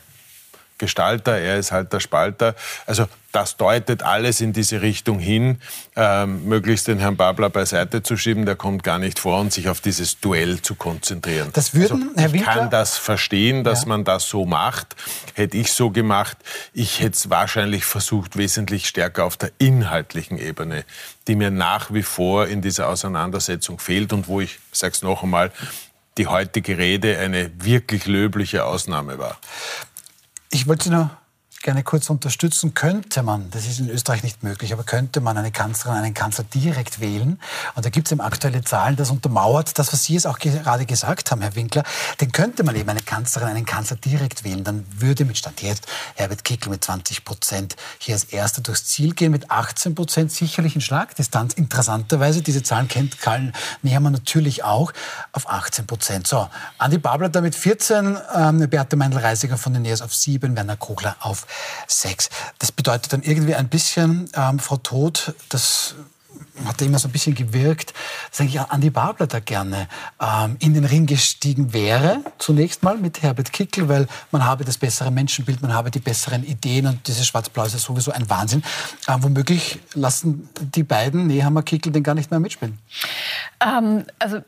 Gestalter, 0.78 1.38
er 1.38 1.58
ist 1.58 1.72
halt 1.72 1.94
der 1.94 2.00
Spalter. 2.00 2.56
Also 2.86 3.08
das 3.32 3.58
deutet 3.58 4.04
alles 4.04 4.40
in 4.40 4.54
diese 4.54 4.82
Richtung 4.82 5.20
hin, 5.20 5.60
ähm, 5.96 6.46
möglichst 6.46 6.88
den 6.88 7.00
Herrn 7.00 7.18
Babler 7.18 7.50
beiseite 7.50 8.02
zu 8.02 8.16
schieben, 8.16 8.46
der 8.46 8.56
kommt 8.56 8.84
gar 8.84 8.98
nicht 8.98 9.20
vor 9.20 9.40
und 9.42 9.52
sich 9.52 9.68
auf 9.68 9.82
dieses 9.82 10.20
Duell 10.22 10.62
zu 10.62 10.76
konzentrieren. 10.76 11.50
Das 11.52 11.74
würden, 11.74 12.12
also, 12.16 12.22
Herr 12.22 12.34
ich 12.34 12.44
kann 12.44 12.70
das 12.70 12.98
verstehen, 12.98 13.64
dass 13.64 13.82
ja. 13.82 13.90
man 13.90 14.06
das 14.06 14.30
so 14.30 14.46
macht. 14.46 14.96
Hätte 15.34 15.58
ich 15.58 15.74
so 15.74 15.92
gemacht, 15.92 16.38
ich 16.74 17.02
hätte 17.02 17.16
es 17.16 17.30
wahrscheinlich 17.30 17.84
versucht, 17.84 18.38
wesentlich 18.38 18.88
stärker 18.88 19.26
auf 19.26 19.36
der 19.36 19.52
inhaltlichen 19.58 20.38
Ebene, 20.38 20.86
die 21.28 21.36
mir 21.36 21.52
nach 21.52 21.94
wie 21.94 22.04
vor 22.04 22.48
in 22.48 22.62
dieser 22.62 22.88
Auseinandersetzung 22.88 23.80
fehlt 23.80 24.14
und 24.14 24.30
wo 24.30 24.40
ich, 24.40 24.60
ich 24.72 24.80
sage 24.80 24.94
es 24.94 25.02
noch 25.02 25.24
einmal, 25.24 25.52
die 26.18 26.28
heutige 26.28 26.78
Rede 26.78 27.18
eine 27.20 27.52
wirklich 27.64 28.06
löbliche 28.06 28.64
Ausnahme 28.64 29.18
war. 29.18 29.38
Ich 30.52 30.68
wollte 30.68 30.92
noch 30.92 31.10
gerne 31.66 31.84
kurz 31.84 32.12
unterstützen, 32.12 32.76
könnte 32.76 33.24
man, 33.24 33.50
das 33.50 33.66
ist 33.66 33.80
in 33.80 33.90
Österreich 33.90 34.22
nicht 34.22 34.44
möglich, 34.44 34.72
aber 34.72 34.84
könnte 34.84 35.20
man 35.20 35.36
eine 35.36 35.52
Kanzlerin, 35.52 35.98
einen 35.98 36.14
Kanzler 36.14 36.44
direkt 36.44 37.00
wählen. 37.00 37.40
Und 37.74 37.84
da 37.84 37.90
gibt 37.90 38.08
es 38.08 38.12
eben 38.12 38.22
aktuelle 38.22 38.64
Zahlen, 38.64 38.96
das 38.96 39.10
untermauert 39.10 39.80
das, 39.80 39.92
was 39.92 40.04
Sie 40.04 40.14
jetzt 40.14 40.28
auch 40.28 40.38
gerade 40.38 40.86
gesagt 40.86 41.32
haben, 41.32 41.42
Herr 41.42 41.56
Winkler. 41.56 41.84
Den 42.22 42.32
könnte 42.32 42.64
man 42.64 42.76
eben 42.76 42.88
eine 42.88 43.02
Kanzlerin, 43.02 43.50
einen 43.50 43.66
Kanzler 43.66 43.98
direkt 43.98 44.44
wählen. 44.44 44.64
Dann 44.64 44.86
würde 44.96 45.26
mit 45.26 45.40
Stand 45.40 45.64
jetzt 45.64 45.88
Herbert 46.14 46.44
Kickl 46.44 46.70
mit 46.70 46.84
20 46.84 47.26
Prozent 47.26 47.76
hier 47.98 48.14
als 48.14 48.26
Erster 48.26 48.62
durchs 48.62 48.86
Ziel 48.86 49.16
gehen, 49.16 49.32
mit 49.32 49.50
18 49.50 49.96
Prozent 49.96 50.32
sicherlich 50.32 50.76
in 50.76 50.82
Schlagdistanz. 50.82 51.56
Interessanterweise, 51.56 52.44
diese 52.44 52.62
Zahlen 52.62 52.88
kennt 52.88 53.20
Karl 53.20 53.52
Nehammer 53.82 54.12
natürlich 54.12 54.64
auch, 54.64 54.94
auf 55.32 55.50
18 55.50 55.88
Prozent. 55.88 56.28
So, 56.28 56.48
Andi 56.78 57.00
Babler 57.00 57.30
da 57.30 57.42
mit 57.42 57.56
14, 57.56 58.20
ähm, 58.36 58.70
Beate 58.70 58.96
Meindl-Reisiger 58.98 59.58
von 59.58 59.74
den 59.74 59.82
NEOS 59.82 60.04
auf 60.04 60.14
7, 60.14 60.56
Werner 60.56 60.78
Kogler 60.78 61.16
auf 61.22 61.48
Sex. 61.88 62.30
Das 62.60 62.72
bedeutet 62.72 63.14
dann 63.14 63.24
irgendwie 63.24 63.56
ein 63.56 63.70
bisschen, 63.70 64.30
ähm, 64.36 64.60
Frau 64.60 64.78
Todt, 64.78 65.34
das 65.50 65.96
hat 66.66 66.82
immer 66.82 67.00
so 67.00 67.08
ein 67.08 67.12
bisschen 67.12 67.36
gewirkt, 67.36 67.94
dass 68.30 68.40
eigentlich 68.40 68.60
Andi 68.60 68.90
Babler 68.90 69.28
da 69.28 69.40
gerne 69.40 69.88
ähm, 70.22 70.56
in 70.60 70.74
den 70.74 70.86
Ring 70.86 71.06
gestiegen 71.06 71.74
wäre, 71.74 72.22
zunächst 72.38 72.84
mal 72.84 72.98
mit 72.98 73.22
Herbert 73.22 73.52
Kickl, 73.52 73.90
weil 73.90 74.08
man 74.32 74.46
habe 74.46 74.64
das 74.64 74.78
bessere 74.78 75.12
Menschenbild, 75.12 75.62
man 75.62 75.74
habe 75.74 75.92
die 75.92 76.00
besseren 76.00 76.44
Ideen 76.44 76.88
und 76.88 77.08
dieses 77.08 77.28
Schwarz-Blau 77.28 77.66
ist 77.66 77.74
ja 77.74 77.80
sowieso 77.80 78.12
ein 78.12 78.30
Wahnsinn. 78.30 78.64
Ähm, 79.08 79.24
womöglich 79.24 79.80
lassen 79.94 80.50
die 80.60 80.84
beiden, 80.84 81.28
Nehammer 81.28 81.64
Kickl, 81.64 81.92
den 81.92 82.04
gar 82.04 82.16
nicht 82.16 82.32
mehr 82.32 82.40
mitspielen. 82.40 82.80
Ähm, 83.60 84.06
also 84.20 84.42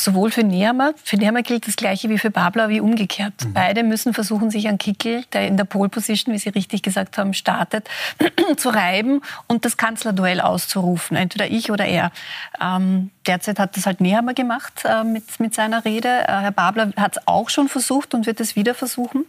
sowohl 0.00 0.30
für 0.30 0.44
Nehammer, 0.44 0.94
für 1.02 1.16
Nehammer 1.16 1.42
gilt 1.42 1.66
das 1.66 1.76
Gleiche 1.76 2.08
wie 2.08 2.18
für 2.18 2.30
Babler, 2.30 2.68
wie 2.68 2.80
umgekehrt. 2.80 3.34
Mhm. 3.44 3.52
Beide 3.52 3.82
müssen 3.82 4.14
versuchen, 4.14 4.50
sich 4.50 4.68
an 4.68 4.78
Kickel, 4.78 5.24
der 5.32 5.48
in 5.48 5.56
der 5.56 5.64
Pole 5.64 5.88
Position, 5.88 6.34
wie 6.34 6.38
Sie 6.38 6.50
richtig 6.50 6.82
gesagt 6.82 7.18
haben, 7.18 7.34
startet, 7.34 7.88
zu 8.56 8.68
reiben 8.68 9.22
und 9.48 9.64
das 9.64 9.76
Kanzlerduell 9.76 10.40
auszurufen. 10.40 11.16
Entweder 11.16 11.50
ich 11.50 11.70
oder 11.70 11.84
er. 11.84 12.12
Ähm, 12.60 13.10
derzeit 13.26 13.58
hat 13.58 13.76
das 13.76 13.86
halt 13.86 14.00
Nehammer 14.00 14.34
gemacht 14.34 14.84
äh, 14.84 15.02
mit, 15.02 15.40
mit 15.40 15.54
seiner 15.54 15.84
Rede. 15.84 16.08
Äh, 16.08 16.32
Herr 16.42 16.52
Babler 16.52 16.92
hat 16.96 17.16
es 17.16 17.22
auch 17.26 17.50
schon 17.50 17.68
versucht 17.68 18.14
und 18.14 18.26
wird 18.26 18.40
es 18.40 18.54
wieder 18.54 18.74
versuchen. 18.74 19.24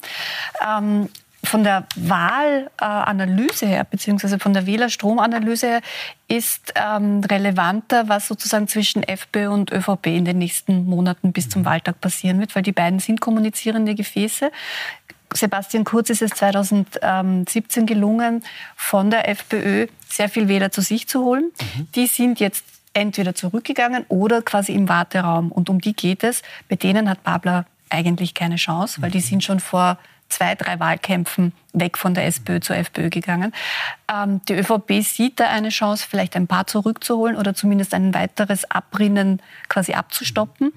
Ähm, 0.66 1.10
von 1.48 1.64
der 1.64 1.86
Wahlanalyse 1.96 3.66
her, 3.66 3.84
beziehungsweise 3.84 4.40
von 4.40 4.54
der 4.54 4.66
Wählerstromanalyse 4.66 5.68
her, 5.68 5.82
ist 6.28 6.74
ähm, 6.76 7.22
relevanter, 7.24 8.10
was 8.10 8.28
sozusagen 8.28 8.68
zwischen 8.68 9.04
FPÖ 9.04 9.50
und 9.50 9.72
ÖVP 9.72 10.08
in 10.08 10.26
den 10.26 10.38
nächsten 10.38 10.86
Monaten 10.86 11.32
bis 11.32 11.50
zum 11.50 11.66
Wahltag 11.66 12.02
passieren 12.02 12.40
wird, 12.40 12.56
weil 12.56 12.64
die 12.64 12.72
beiden 12.72 13.00
sind 13.00 13.22
kommunizierende 13.22 13.96
Gefäße. 13.96 14.52
Sebastian 15.34 15.84
Kurz 15.84 16.10
ist 16.10 16.22
es 16.22 16.32
2017 16.32 17.86
gelungen, 17.86 18.44
von 18.76 19.10
der 19.10 19.30
FPÖ 19.30 19.88
sehr 20.08 20.30
viel 20.30 20.48
Wähler 20.48 20.72
zu 20.72 20.82
sich 20.82 21.08
zu 21.08 21.24
holen. 21.24 21.52
Mhm. 21.76 21.88
Die 21.96 22.08
sind 22.08 22.40
jetzt 22.40 22.66
entweder 22.94 23.36
zurückgegangen 23.36 24.06
oder 24.10 24.42
quasi 24.42 24.74
im 24.74 24.90
Warteraum. 24.90 25.52
Und 25.52 25.70
um 25.70 25.80
die 25.80 25.94
geht 25.94 26.24
es. 26.24 26.42
Bei 26.68 26.76
denen 26.76 27.10
hat 27.10 27.24
Babler 27.24 27.66
eigentlich 27.90 28.34
keine 28.34 28.56
Chance, 28.56 29.02
weil 29.02 29.12
die 29.12 29.20
mhm. 29.20 29.24
sind 29.24 29.44
schon 29.44 29.60
vor 29.60 29.98
zwei, 30.30 30.56
drei 30.56 30.80
Wahlkämpfen 30.80 31.54
weg 31.74 31.98
von 31.98 32.14
der 32.14 32.26
SPÖ 32.26 32.60
zur 32.60 32.76
FPÖ 32.76 33.10
gegangen. 33.10 33.54
Ähm, 34.12 34.42
die 34.48 34.54
ÖVP 34.54 35.04
sieht 35.04 35.40
da 35.40 35.50
eine 35.50 35.70
Chance, 35.70 36.06
vielleicht 36.10 36.36
ein 36.36 36.48
paar 36.48 36.66
zurückzuholen 36.68 37.36
oder 37.36 37.54
zumindest 37.54 37.94
ein 37.94 38.14
weiteres 38.14 38.70
Abrinnen 38.70 39.42
quasi 39.70 39.94
abzustoppen. 39.94 40.74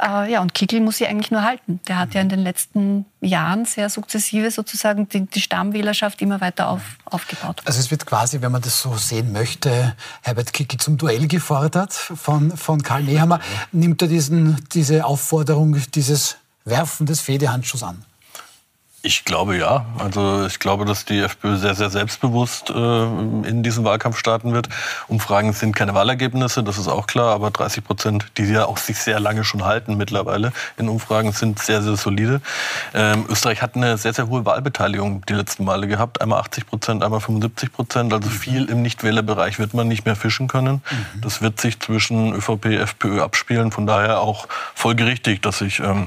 Äh, 0.00 0.32
ja, 0.32 0.40
und 0.40 0.54
Kickl 0.54 0.80
muss 0.80 0.98
sie 0.98 1.06
eigentlich 1.06 1.30
nur 1.30 1.42
halten. 1.42 1.80
Der 1.88 1.98
hat 1.98 2.14
ja 2.14 2.20
in 2.20 2.28
den 2.28 2.40
letzten 2.40 3.06
Jahren 3.20 3.64
sehr 3.64 3.88
sukzessive 3.88 4.50
sozusagen 4.50 5.08
die, 5.08 5.26
die 5.26 5.40
Stammwählerschaft 5.40 6.20
immer 6.22 6.40
weiter 6.40 6.68
auf, 6.68 6.82
aufgebaut. 7.04 7.62
Also 7.64 7.80
es 7.80 7.90
wird 7.90 8.04
quasi, 8.04 8.40
wenn 8.40 8.52
man 8.52 8.62
das 8.62 8.82
so 8.82 8.94
sehen 8.96 9.32
möchte, 9.32 9.96
Herbert 10.22 10.52
Kickl 10.52 10.76
zum 10.78 10.98
Duell 10.98 11.28
gefordert 11.28 11.92
von, 11.92 12.56
von 12.56 12.82
Karl 12.82 13.04
Nehammer. 13.04 13.40
Nimmt 13.70 14.02
er 14.02 14.08
diesen, 14.08 14.62
diese 14.72 15.04
Aufforderung, 15.04 15.80
dieses 15.94 16.36
Werfen 16.64 17.06
des 17.06 17.20
Fehdehandschuhs 17.20 17.82
an? 17.82 18.04
Ich 19.04 19.24
glaube 19.24 19.56
ja. 19.56 19.84
Also 19.98 20.46
ich 20.46 20.60
glaube, 20.60 20.84
dass 20.84 21.04
die 21.04 21.18
FPÖ 21.18 21.56
sehr, 21.56 21.74
sehr 21.74 21.90
selbstbewusst 21.90 22.70
äh, 22.70 23.02
in 23.02 23.64
diesen 23.64 23.84
Wahlkampf 23.84 24.16
starten 24.16 24.52
wird. 24.52 24.68
Umfragen 25.08 25.52
sind 25.52 25.74
keine 25.74 25.92
Wahlergebnisse, 25.94 26.62
das 26.62 26.78
ist 26.78 26.86
auch 26.86 27.08
klar, 27.08 27.34
aber 27.34 27.50
30 27.50 27.82
Prozent, 27.82 28.26
die 28.36 28.44
ja 28.44 28.66
auch 28.66 28.76
sich 28.76 28.98
sehr 28.98 29.18
lange 29.18 29.42
schon 29.42 29.64
halten 29.64 29.96
mittlerweile 29.96 30.52
in 30.76 30.88
Umfragen, 30.88 31.32
sind 31.32 31.58
sehr, 31.58 31.82
sehr 31.82 31.96
solide. 31.96 32.40
Ähm, 32.94 33.24
Österreich 33.28 33.60
hat 33.60 33.74
eine 33.74 33.98
sehr, 33.98 34.12
sehr 34.12 34.28
hohe 34.28 34.46
Wahlbeteiligung 34.46 35.26
die 35.26 35.34
letzten 35.34 35.64
Male 35.64 35.88
gehabt. 35.88 36.20
Einmal 36.20 36.38
80 36.38 36.68
Prozent, 36.68 37.02
einmal 37.02 37.20
75 37.20 37.72
Prozent. 37.72 38.12
Also 38.12 38.30
viel 38.30 38.66
im 38.66 38.82
Nichtwählerbereich 38.82 39.58
wird 39.58 39.74
man 39.74 39.88
nicht 39.88 40.06
mehr 40.06 40.14
fischen 40.14 40.46
können. 40.46 40.74
Mhm. 40.74 41.20
Das 41.22 41.42
wird 41.42 41.60
sich 41.60 41.80
zwischen 41.80 42.34
ÖVP, 42.34 42.66
FPÖ 42.66 43.20
abspielen. 43.20 43.72
Von 43.72 43.84
daher 43.84 44.20
auch 44.20 44.46
folgerichtig, 44.76 45.42
dass 45.42 45.58
sich 45.58 45.80
ähm, 45.80 46.06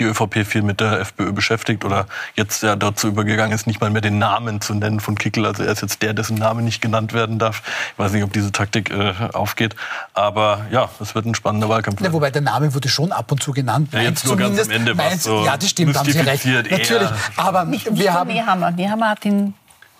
die 0.00 0.04
ÖVP 0.04 0.44
viel 0.44 0.62
mit 0.62 0.80
der 0.80 1.00
FPÖ 1.00 1.32
beschäftigt 1.32 1.84
oder 1.84 2.06
jetzt 2.34 2.62
ja 2.62 2.76
dazu 2.76 3.08
übergegangen 3.08 3.54
ist, 3.54 3.66
nicht 3.66 3.80
mal 3.80 3.90
mehr 3.90 4.02
den 4.02 4.18
Namen 4.18 4.60
zu 4.60 4.74
nennen 4.74 5.00
von 5.00 5.14
Kickel. 5.14 5.46
Also 5.46 5.62
er 5.62 5.72
ist 5.72 5.82
jetzt 5.82 6.02
der, 6.02 6.12
dessen 6.12 6.36
Name 6.36 6.62
nicht 6.62 6.80
genannt 6.80 7.12
werden 7.12 7.38
darf. 7.38 7.62
Ich 7.92 7.98
weiß 7.98 8.12
nicht, 8.12 8.24
ob 8.24 8.32
diese 8.32 8.50
Taktik 8.50 8.90
äh, 8.90 9.14
aufgeht. 9.32 9.76
Aber 10.12 10.66
ja, 10.70 10.88
es 11.00 11.14
wird 11.14 11.26
ein 11.26 11.34
spannender 11.34 11.68
Wahlkampf. 11.68 12.00
Ja, 12.00 12.12
wobei 12.12 12.30
der 12.30 12.42
Name 12.42 12.74
wurde 12.74 12.88
schon 12.88 13.12
ab 13.12 13.30
und 13.30 13.42
zu 13.42 13.52
genannt. 13.52 13.90
Ja, 13.92 14.00
jetzt 14.00 14.26
nur 14.26 14.36
ganz 14.36 14.60
am 14.60 14.70
Ende 14.70 14.94
meins, 14.94 15.22
so 15.24 15.44
Ja, 15.44 15.56
das 15.56 15.70
stimmt, 15.70 15.96
haben 15.96 16.10
Sie 16.10 16.18
recht. 16.18 16.44
Natürlich. 16.44 17.08
Aber 17.36 17.64
nicht, 17.64 17.86
wir 17.86 17.92
nicht 17.92 18.10
haben... 18.10 18.32
Nehammer. 18.32 18.70
Nehammer 18.72 19.10
hat 19.10 19.24
ihn 19.24 19.54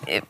äh, 0.07 0.21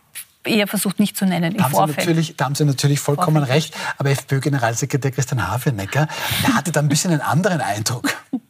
eher 0.45 0.67
versucht 0.67 1.01
nicht 1.01 1.17
zu 1.17 1.25
nennen 1.25 1.53
im 1.53 1.59
da 1.59 1.65
haben 1.65 1.71
Vorfeld. 1.73 2.01
Sie 2.01 2.07
natürlich, 2.07 2.37
da 2.37 2.45
haben 2.45 2.55
Sie 2.55 2.65
natürlich 2.65 3.01
vollkommen 3.01 3.39
Vorfeld. 3.39 3.57
recht. 3.57 3.75
Aber 3.99 4.11
FPÖ-Generalsekretär 4.11 5.11
Christian 5.11 5.49
Hafenecker, 5.49 6.09
der 6.47 6.55
hatte 6.55 6.73
da 6.73 6.81
ein 6.81 6.89
bisschen 6.89 7.11
einen 7.11 7.23
anderen 7.23 7.61
Eindruck. 7.61 8.15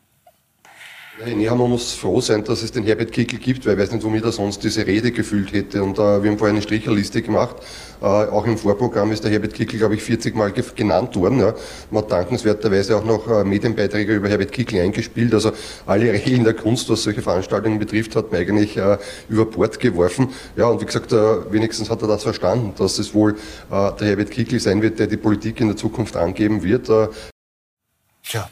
Ja, 1.24 1.54
man 1.54 1.70
muss 1.70 1.94
froh 1.94 2.20
sein, 2.20 2.44
dass 2.44 2.62
es 2.62 2.72
den 2.72 2.84
Herbert 2.84 3.10
Kickl 3.10 3.38
gibt, 3.38 3.64
weil 3.64 3.72
ich 3.72 3.80
weiß 3.80 3.92
nicht, 3.92 4.04
womit 4.04 4.24
er 4.24 4.32
sonst 4.32 4.62
diese 4.62 4.86
Rede 4.86 5.12
gefühlt 5.12 5.50
hätte. 5.50 5.82
Und 5.82 5.98
äh, 5.98 6.22
wir 6.22 6.30
haben 6.30 6.36
vorher 6.36 6.52
eine 6.52 6.60
Stricherliste 6.60 7.22
gemacht. 7.22 7.56
Äh, 8.02 8.04
auch 8.04 8.44
im 8.44 8.58
Vorprogramm 8.58 9.12
ist 9.12 9.24
der 9.24 9.30
Herbert 9.30 9.54
Kickl, 9.54 9.78
glaube 9.78 9.94
ich, 9.94 10.02
40 10.02 10.36
Mal 10.36 10.52
genannt 10.52 11.16
worden. 11.16 11.40
Ja. 11.40 11.54
Man 11.90 12.02
hat 12.02 12.12
dankenswerterweise 12.12 12.96
auch 12.98 13.04
noch 13.04 13.28
äh, 13.28 13.44
Medienbeiträge 13.44 14.14
über 14.14 14.28
Herbert 14.28 14.52
Kickl 14.52 14.78
eingespielt. 14.78 15.32
Also 15.32 15.52
alle 15.86 16.12
Regeln 16.12 16.44
der 16.44 16.52
Kunst, 16.52 16.90
was 16.90 17.04
solche 17.04 17.22
Veranstaltungen 17.22 17.78
betrifft, 17.78 18.14
hat 18.14 18.30
man 18.30 18.42
eigentlich 18.42 18.76
äh, 18.76 18.98
über 19.30 19.46
Bord 19.46 19.80
geworfen. 19.80 20.28
Ja, 20.54 20.66
und 20.66 20.82
wie 20.82 20.84
gesagt, 20.84 21.12
äh, 21.12 21.50
wenigstens 21.50 21.88
hat 21.88 22.02
er 22.02 22.08
das 22.08 22.24
verstanden, 22.24 22.74
dass 22.76 22.98
es 22.98 23.14
wohl 23.14 23.36
äh, 23.70 23.92
der 23.98 24.08
Herbert 24.08 24.30
Kickl 24.30 24.60
sein 24.60 24.82
wird, 24.82 24.98
der 24.98 25.06
die 25.06 25.16
Politik 25.16 25.62
in 25.62 25.68
der 25.68 25.78
Zukunft 25.78 26.14
angeben 26.14 26.62
wird. 26.62 26.90
Tja, 28.22 28.50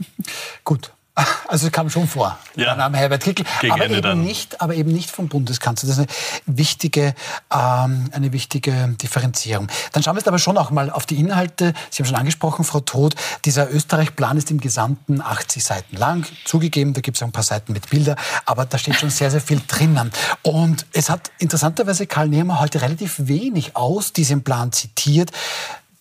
gut. 0.65 0.91
Also 1.49 1.67
es 1.67 1.73
kam 1.73 1.89
schon 1.91 2.09
vor, 2.09 2.39
ja. 2.57 2.65
der 2.65 2.77
Name 2.77 2.99
Herbert 2.99 3.23
Kickl, 3.23 3.45
aber 3.71 3.89
eben, 3.89 4.23
nicht, 4.23 4.61
aber 4.61 4.75
eben 4.75 4.93
nicht 4.93 5.11
vom 5.11 5.29
Bundeskanzler. 5.29 5.89
Das 5.89 5.99
ist 5.99 6.09
eine 6.47 6.57
wichtige, 6.59 7.15
ähm, 7.53 8.09
eine 8.13 8.33
wichtige 8.33 8.95
Differenzierung. 9.01 9.69
Dann 9.93 10.03
schauen 10.03 10.15
wir 10.17 10.21
jetzt 10.21 10.29
aber 10.29 10.39
schon 10.39 10.59
auch 10.59 10.71
mal 10.71 10.91
auf 10.91 11.07
die 11.07 11.17
Inhalte. 11.17 11.75
Sie 11.91 12.03
haben 12.03 12.09
schon 12.09 12.17
angesprochen, 12.17 12.65
Frau 12.65 12.81
Todt, 12.81 13.15
dieser 13.45 13.71
Österreich-Plan 13.71 14.37
ist 14.37 14.51
im 14.51 14.59
Gesamten 14.59 15.21
80 15.21 15.63
Seiten 15.63 15.97
lang. 15.97 16.27
Zugegeben, 16.45 16.95
da 16.95 17.01
gibt 17.01 17.17
es 17.17 17.23
auch 17.23 17.27
ein 17.27 17.33
paar 17.33 17.45
Seiten 17.45 17.73
mit 17.73 17.91
Bildern, 17.91 18.17
aber 18.47 18.65
da 18.65 18.79
steht 18.79 18.97
schon 18.97 19.11
sehr, 19.11 19.31
sehr 19.31 19.41
viel 19.41 19.61
drinnen. 19.69 20.11
Und 20.43 20.87
es 20.93 21.11
hat 21.11 21.31
interessanterweise 21.39 22.07
Karl 22.07 22.29
Nehmer 22.29 22.59
heute 22.61 22.83
relativ 22.83 23.15
wenig 23.19 23.77
aus 23.77 24.13
diesem 24.13 24.43
Plan 24.43 24.73
zitiert 24.73 25.31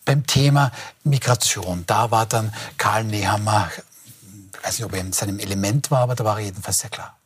beim 0.06 0.26
Thema 0.26 0.72
Migration. 1.04 1.84
Da 1.86 2.12
war 2.12 2.26
dann 2.26 2.54
Karl 2.78 3.04
Nehammer 3.04 3.70
ich 4.64 4.68
weiß 4.68 4.80
nicht, 4.80 4.86
ob 4.86 4.94
er 4.94 5.02
in 5.02 5.12
seinem 5.12 5.40
Element 5.40 5.92
war, 5.92 6.00
aber 6.04 6.16
da 6.16 6.24
war 6.24 6.40
er 6.40 6.46
jedenfalls 6.46 6.80
sehr 6.80 6.90
klar. 6.90 7.20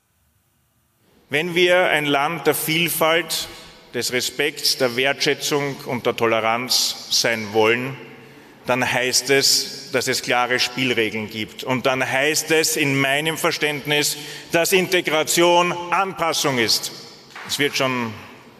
Wenn 1.29 1.53
wir 1.53 1.85
ein 1.89 2.05
Land 2.05 2.47
der 2.47 2.55
Vielfalt, 2.55 3.47
des 3.93 4.11
Respekts, 4.11 4.77
der 4.77 4.95
Wertschätzung 4.95 5.75
und 5.85 6.05
der 6.05 6.15
Toleranz 6.15 7.07
sein 7.11 7.53
wollen, 7.53 7.95
dann 8.65 8.91
heißt 8.91 9.29
es, 9.29 9.91
dass 9.91 10.07
es 10.07 10.21
klare 10.21 10.59
Spielregeln 10.59 11.29
gibt. 11.29 11.63
Und 11.63 11.85
dann 11.85 12.07
heißt 12.07 12.51
es 12.51 12.75
in 12.75 12.99
meinem 12.99 13.37
Verständnis, 13.37 14.17
dass 14.51 14.73
Integration 14.73 15.71
Anpassung 15.91 16.57
ist. 16.57 16.91
Es 17.47 17.59
wird 17.59 17.77
schon 17.77 18.13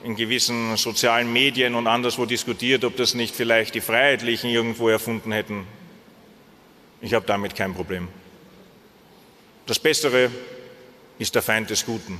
in 0.04 0.16
gewissen 0.16 0.78
sozialen 0.78 1.32
Medien 1.34 1.76
und 1.76 1.88
anderswo 1.88 2.26
diskutiert, 2.26 2.86
ob 2.86 2.96
das 2.96 3.14
nicht 3.14 3.36
vielleicht 3.36 3.76
die 3.76 3.82
Freiheitlichen 3.82 4.50
irgendwo 4.50 4.88
erfunden 4.88 5.34
hätten. 5.34 5.68
Ich 7.02 7.14
habe 7.14 7.26
damit 7.26 7.56
kein 7.56 7.74
Problem. 7.74 8.08
Das 9.68 9.80
Bessere 9.80 10.32
ist 11.20 11.36
der 11.36 11.42
Feind 11.42 11.70
des 11.70 11.86
Guten. 11.86 12.20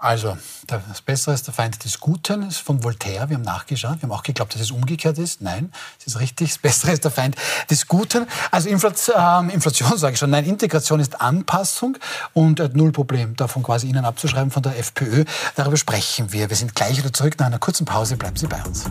Also, 0.00 0.36
das 0.66 1.00
Bessere 1.02 1.34
ist 1.34 1.46
der 1.46 1.54
Feind 1.54 1.84
des 1.84 2.00
Guten, 2.00 2.42
ist 2.42 2.58
von 2.58 2.82
Voltaire. 2.82 3.28
Wir 3.28 3.36
haben 3.36 3.42
nachgeschaut. 3.42 3.96
Wir 3.96 4.02
haben 4.02 4.12
auch 4.12 4.24
geglaubt, 4.24 4.52
dass 4.54 4.62
es 4.62 4.72
umgekehrt 4.72 5.16
ist. 5.18 5.42
Nein, 5.42 5.72
es 6.00 6.08
ist 6.08 6.20
richtig. 6.20 6.48
Das 6.48 6.58
Bessere 6.58 6.92
ist 6.92 7.04
der 7.04 7.12
Feind 7.12 7.36
des 7.70 7.86
Guten. 7.86 8.26
Also 8.50 8.68
Inflation, 8.68 9.50
äh, 9.50 9.54
Inflation 9.54 9.96
sage 9.96 10.14
ich 10.14 10.18
schon. 10.18 10.30
Nein, 10.30 10.44
Integration 10.44 10.98
ist 10.98 11.20
Anpassung 11.20 11.96
und 12.32 12.58
äh, 12.58 12.68
null 12.72 12.90
Problem, 12.90 13.36
davon 13.36 13.62
quasi 13.62 13.86
Ihnen 13.86 14.04
abzuschreiben 14.04 14.50
von 14.50 14.64
der 14.64 14.76
FPÖ. 14.76 15.24
Darüber 15.54 15.76
sprechen 15.76 16.32
wir. 16.32 16.50
Wir 16.50 16.56
sind 16.56 16.74
gleich 16.74 16.98
wieder 16.98 17.12
zurück 17.12 17.38
nach 17.38 17.46
einer 17.46 17.60
kurzen 17.60 17.84
Pause. 17.84 18.16
Bleiben 18.16 18.36
Sie 18.36 18.48
bei 18.48 18.62
uns. 18.64 18.86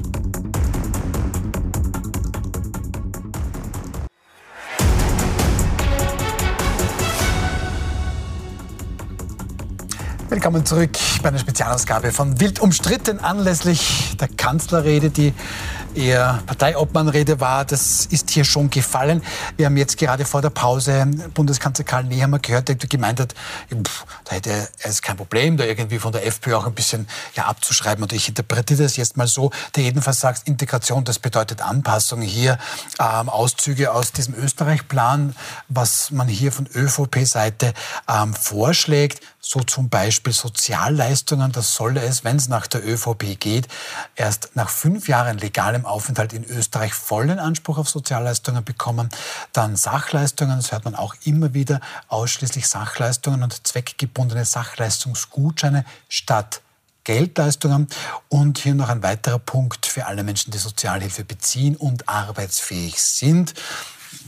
Willkommen 10.38 10.68
zurück 10.68 10.92
bei 11.24 11.30
einer 11.30 11.40
Spezialausgabe 11.40 12.12
von 12.12 12.40
Wild 12.40 12.60
umstritten 12.60 13.20
anlässlich 13.20 14.16
der 14.20 14.28
Kanzlerrede, 14.28 15.10
die 15.10 15.34
eher 15.98 16.44
Parteiobmannrede 16.46 17.40
war. 17.40 17.66
Das 17.66 18.06
ist 18.06 18.30
hier 18.30 18.46
schon 18.46 18.70
gefallen. 18.70 19.22
Wir 19.58 19.66
haben 19.66 19.78
jetzt 19.78 19.98
gerade 19.98 20.26
vor 20.26 20.42
der 20.42 20.52
Pause 20.52 21.06
Bundeskanzler 21.34 21.84
Karl 21.84 22.04
Nehammer 22.04 22.40
gehört, 22.40 22.70
der 22.70 22.76
gemeint 22.76 23.20
hat, 23.20 23.34
pff, 23.34 24.06
da 24.26 24.36
hätte 24.36 24.52
er 24.52 24.70
es 24.80 25.02
kein 25.02 25.18
Problem, 25.18 25.58
da 25.58 25.66
irgendwie 25.66 26.00
von 26.00 26.12
der 26.12 26.26
FPÖ 26.26 26.56
auch 26.56 26.68
ein 26.68 26.74
bisschen 26.74 27.08
ja, 27.36 27.46
abzuschreiben. 27.46 28.04
Und 28.04 28.14
ich 28.14 28.30
interpretiere 28.30 28.84
das 28.84 28.96
jetzt 28.96 29.18
mal 29.18 29.28
so, 29.28 29.52
der 29.76 29.84
jedenfalls 29.84 30.20
sagt, 30.20 30.48
Integration, 30.48 31.04
das 31.04 31.20
bedeutet 31.20 31.62
Anpassung. 31.62 32.22
Hier 32.22 32.58
ähm, 33.00 33.30
Auszüge 33.30 33.92
aus 33.92 34.12
diesem 34.12 34.36
Österreich-Plan, 34.36 35.36
was 35.68 36.12
man 36.12 36.28
hier 36.28 36.52
von 36.52 36.68
ÖVP-Seite 36.74 37.74
ähm, 38.08 38.34
vorschlägt 38.34 39.22
so 39.48 39.62
zum 39.62 39.88
Beispiel 39.88 40.34
Sozialleistungen, 40.34 41.54
das 41.54 41.74
solle 41.74 42.02
es, 42.02 42.26
wenn 42.26 42.36
es 42.36 42.50
nach 42.50 42.68
der 42.68 42.86
ÖVP 42.86 43.40
geht, 43.40 43.68
erst 44.16 44.52
nach 44.56 44.70
fünf 44.70 45.08
Jahren 45.08 45.38
legalem 45.38 45.86
Aufenthalt 45.88 46.34
in 46.34 46.44
Österreich 46.44 46.94
vollen 46.94 47.40
Anspruch 47.40 47.78
auf 47.78 47.90
Sozialleistungen 47.90 48.64
bekommen. 48.64 49.10
Dann 49.54 49.76
Sachleistungen, 49.76 50.58
das 50.58 50.72
hört 50.72 50.86
man 50.86 50.96
auch 50.96 51.16
immer 51.24 51.54
wieder, 51.54 51.80
ausschließlich 52.08 52.68
Sachleistungen 52.68 53.44
und 53.44 53.68
zweckgebundene 53.68 54.46
Sachleistungsgutscheine 54.46 55.86
statt 56.10 56.62
Geldleistungen. 57.04 57.88
Und 58.30 58.60
hier 58.60 58.76
noch 58.76 58.90
ein 58.90 59.04
weiterer 59.04 59.40
Punkt 59.40 59.86
für 59.86 60.06
alle 60.06 60.24
Menschen, 60.24 60.52
die 60.52 60.58
Sozialhilfe 60.58 61.24
beziehen 61.24 61.76
und 61.76 62.08
arbeitsfähig 62.10 63.02
sind. 63.02 63.54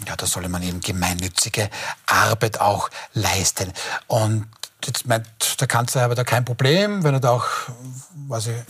Ja, 0.07 0.15
da 0.15 0.25
solle 0.25 0.49
man 0.49 0.63
eben 0.63 0.79
gemeinnützige 0.79 1.69
Arbeit 2.05 2.61
auch 2.61 2.89
leisten. 3.13 3.71
Und 4.07 4.47
Jetzt 4.85 5.05
meint 5.07 5.27
der 5.59 5.67
Kanzler 5.67 6.03
aber 6.03 6.15
da 6.15 6.23
kein 6.23 6.45
Problem, 6.45 7.03
wenn 7.03 7.13
er 7.13 7.19
da 7.19 7.31
auch 7.31 7.47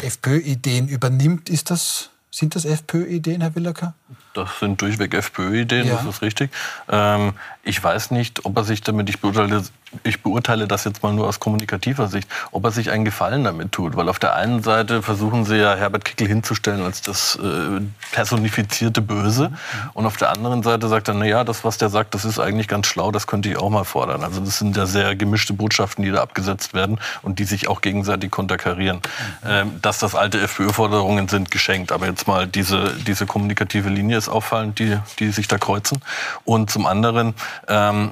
FPÖ-Ideen 0.02 0.88
übernimmt. 0.88 1.50
Ist 1.50 1.70
das, 1.70 2.10
sind 2.40 2.56
das 2.56 2.66
FPÖ-Ideen, 2.66 3.42
Herr 3.42 3.54
Willacker? 3.56 3.94
Das 4.34 4.60
sind 4.60 4.82
durchweg 4.82 5.14
FPÖ-Ideen, 5.14 5.88
ja. 5.88 5.96
das 5.96 6.06
ist 6.06 6.22
richtig. 6.22 6.52
Ähm, 6.90 7.34
ich 7.64 7.84
weiß 7.84 8.12
nicht, 8.12 8.46
ob 8.46 8.58
er 8.58 8.64
sich 8.64 8.82
damit, 8.82 9.10
ich 9.10 9.20
beurteile, 9.20 9.64
ich 10.04 10.22
beurteile 10.22 10.68
das 10.68 10.84
jetzt 10.84 11.02
mal 11.04 11.14
nur 11.14 11.28
aus 11.28 11.40
kommunikativer 11.40 12.08
Sicht, 12.08 12.28
ob 12.52 12.64
er 12.66 12.72
sich 12.72 12.92
einen 12.92 13.06
Gefallen 13.06 13.44
damit 13.44 13.72
tut. 13.72 13.96
Weil 13.96 14.10
auf 14.10 14.20
der 14.20 14.36
einen 14.36 14.62
Seite 14.62 15.02
versuchen 15.02 15.46
sie 15.46 15.58
ja 15.58 15.76
Herbert 15.76 16.06
Kickel 16.06 16.28
hinzustellen 16.28 16.84
als 16.84 17.02
das 17.02 17.38
äh, 17.42 17.82
personifizierte 18.12 19.02
Böse. 19.02 19.52
Und 19.94 20.06
auf 20.06 20.18
der 20.18 20.32
anderen 20.32 20.64
Seite 20.64 20.88
sagt 20.88 21.08
er, 21.08 21.16
na 21.16 21.26
ja, 21.26 21.44
das, 21.44 21.64
was 21.64 21.78
der 21.78 21.90
sagt, 21.90 22.14
das 22.14 22.26
ist 22.26 22.40
eigentlich 22.40 22.68
ganz 22.68 22.88
schlau, 22.88 23.12
das 23.12 23.28
könnte 23.28 23.50
ich 23.50 23.58
auch 23.58 23.70
mal 23.70 23.84
fordern. 23.84 24.24
Also 24.24 24.42
das 24.42 24.60
sind 24.60 24.78
ja 24.78 24.86
sehr 24.86 25.16
gemischte 25.16 25.54
Botschaften, 25.54 26.04
die 26.04 26.12
da 26.12 26.22
abgesetzt 26.22 26.74
werden 26.74 27.00
und 27.22 27.40
die 27.40 27.46
sich 27.46 27.68
auch 27.68 27.82
gegenseitig 27.82 28.32
konterkarieren. 28.32 29.02
Ähm, 29.46 29.80
dass 29.82 30.00
das 30.00 30.16
alte 30.16 30.40
FPÖ-Forderungen 30.40 31.28
sind, 31.28 31.52
geschenkt. 31.52 31.92
Aber 31.92 32.06
jetzt 32.06 32.28
mal 32.28 32.48
diese, 32.48 32.96
diese 33.08 33.26
kommunikative 33.26 33.90
Linie 33.90 34.18
ist 34.18 34.30
auffallend, 34.30 34.80
die, 34.80 34.98
die 35.20 35.30
sich 35.30 35.48
da 35.48 35.58
kreuzen. 35.58 36.00
Und 36.46 36.70
zum 36.70 36.86
anderen, 36.86 37.34
ähm, 37.68 38.12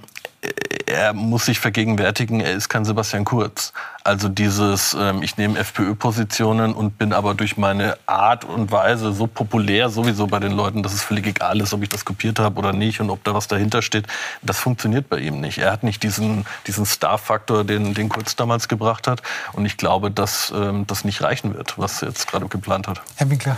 er 0.85 1.13
muss 1.13 1.45
sich 1.45 1.59
vergegenwärtigen, 1.59 2.39
er 2.39 2.53
ist 2.53 2.69
kein 2.69 2.85
Sebastian 2.85 3.25
Kurz. 3.25 3.73
Also 4.03 4.29
dieses, 4.29 4.95
ähm, 4.97 5.21
ich 5.21 5.35
nehme 5.35 5.59
FPÖ-Positionen 5.59 6.73
und 6.73 6.97
bin 6.97 7.11
aber 7.11 7.33
durch 7.33 7.57
meine 7.57 7.97
Art 8.05 8.45
und 8.45 8.71
Weise 8.71 9.11
so 9.11 9.27
populär 9.27 9.89
sowieso 9.89 10.27
bei 10.27 10.39
den 10.39 10.53
Leuten, 10.53 10.83
dass 10.83 10.93
es 10.93 11.03
völlig 11.03 11.27
egal 11.27 11.59
ist, 11.59 11.73
ob 11.73 11.83
ich 11.83 11.89
das 11.89 12.05
kopiert 12.05 12.39
habe 12.39 12.57
oder 12.59 12.71
nicht 12.71 13.01
und 13.01 13.09
ob 13.09 13.23
da 13.25 13.33
was 13.33 13.47
dahinter 13.47 13.81
steht. 13.81 14.07
Das 14.41 14.59
funktioniert 14.59 15.09
bei 15.09 15.19
ihm 15.19 15.41
nicht. 15.41 15.57
Er 15.57 15.71
hat 15.71 15.83
nicht 15.83 16.03
diesen, 16.03 16.45
diesen 16.67 16.85
Star-Faktor, 16.85 17.65
den, 17.65 17.93
den 17.93 18.07
Kurz 18.07 18.35
damals 18.35 18.67
gebracht 18.67 19.07
hat. 19.07 19.21
Und 19.53 19.65
ich 19.65 19.75
glaube, 19.75 20.09
dass 20.09 20.53
ähm, 20.55 20.87
das 20.87 21.03
nicht 21.03 21.21
reichen 21.21 21.53
wird, 21.53 21.77
was 21.77 22.01
er 22.01 22.09
jetzt 22.09 22.27
gerade 22.27 22.47
geplant 22.47 22.87
hat. 22.87 23.01
Herr 23.15 23.29
Winkler, 23.29 23.57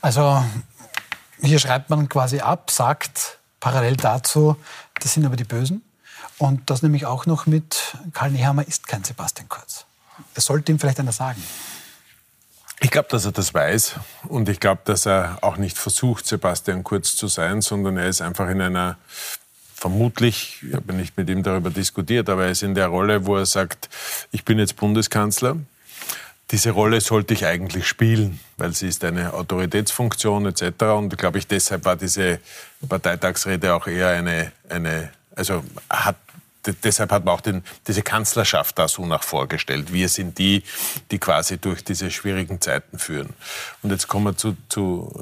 also 0.00 0.44
hier 1.42 1.58
schreibt 1.58 1.90
man 1.90 2.08
quasi 2.08 2.38
ab, 2.38 2.70
sagt 2.70 3.38
parallel 3.58 3.96
dazu, 3.96 4.56
das 5.00 5.14
sind 5.14 5.26
aber 5.26 5.36
die 5.36 5.44
Bösen. 5.44 5.82
Und 6.38 6.68
das 6.70 6.82
nämlich 6.82 7.06
auch 7.06 7.26
noch 7.26 7.46
mit 7.46 7.96
Karl 8.12 8.30
Nehammer 8.30 8.66
ist 8.66 8.86
kein 8.86 9.04
Sebastian 9.04 9.48
Kurz. 9.48 9.86
Das 10.34 10.44
sollte 10.44 10.72
ihm 10.72 10.78
vielleicht 10.78 11.00
einer 11.00 11.12
sagen. 11.12 11.42
Ich 12.80 12.90
glaube, 12.90 13.08
dass 13.10 13.24
er 13.24 13.32
das 13.32 13.54
weiß 13.54 13.94
und 14.28 14.48
ich 14.50 14.60
glaube, 14.60 14.82
dass 14.84 15.06
er 15.06 15.38
auch 15.40 15.56
nicht 15.56 15.78
versucht, 15.78 16.26
Sebastian 16.26 16.84
Kurz 16.84 17.16
zu 17.16 17.26
sein, 17.26 17.62
sondern 17.62 17.96
er 17.96 18.06
ist 18.06 18.20
einfach 18.20 18.50
in 18.50 18.60
einer, 18.60 18.98
vermutlich, 19.74 20.62
ich 20.62 20.74
habe 20.74 20.92
nicht 20.92 21.16
mit 21.16 21.30
ihm 21.30 21.42
darüber 21.42 21.70
diskutiert, 21.70 22.28
aber 22.28 22.44
er 22.44 22.50
ist 22.50 22.62
in 22.62 22.74
der 22.74 22.88
Rolle, 22.88 23.24
wo 23.24 23.36
er 23.36 23.46
sagt, 23.46 23.88
ich 24.30 24.44
bin 24.44 24.58
jetzt 24.58 24.76
Bundeskanzler, 24.76 25.56
diese 26.50 26.70
Rolle 26.70 27.00
sollte 27.00 27.34
ich 27.34 27.46
eigentlich 27.46 27.88
spielen, 27.88 28.40
weil 28.58 28.72
sie 28.72 28.88
ist 28.88 29.02
eine 29.04 29.32
Autoritätsfunktion 29.32 30.46
etc. 30.46 30.84
Und 30.96 31.16
glaube 31.18 31.38
ich, 31.38 31.46
deshalb 31.46 31.84
war 31.86 31.96
diese 31.96 32.40
Parteitagsrede 32.86 33.74
auch 33.74 33.86
eher 33.86 34.10
eine, 34.10 34.52
eine 34.68 35.10
also 35.34 35.64
hat 35.90 36.16
deshalb 36.72 37.12
hat 37.12 37.24
man 37.24 37.34
auch 37.34 37.40
den, 37.40 37.62
diese 37.86 38.02
Kanzlerschaft 38.02 38.78
da 38.78 38.88
so 38.88 39.06
nach 39.06 39.22
vorgestellt. 39.22 39.92
Wir 39.92 40.08
sind 40.08 40.38
die, 40.38 40.62
die 41.10 41.18
quasi 41.18 41.58
durch 41.58 41.84
diese 41.84 42.10
schwierigen 42.10 42.60
Zeiten 42.60 42.98
führen. 42.98 43.30
Und 43.82 43.90
jetzt 43.90 44.08
kommen 44.08 44.24
wir 44.24 44.36
zu, 44.36 44.56
zu, 44.68 45.12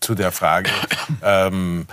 zu 0.00 0.14
der 0.14 0.32
Frage, 0.32 0.70
ähm, 1.22 1.86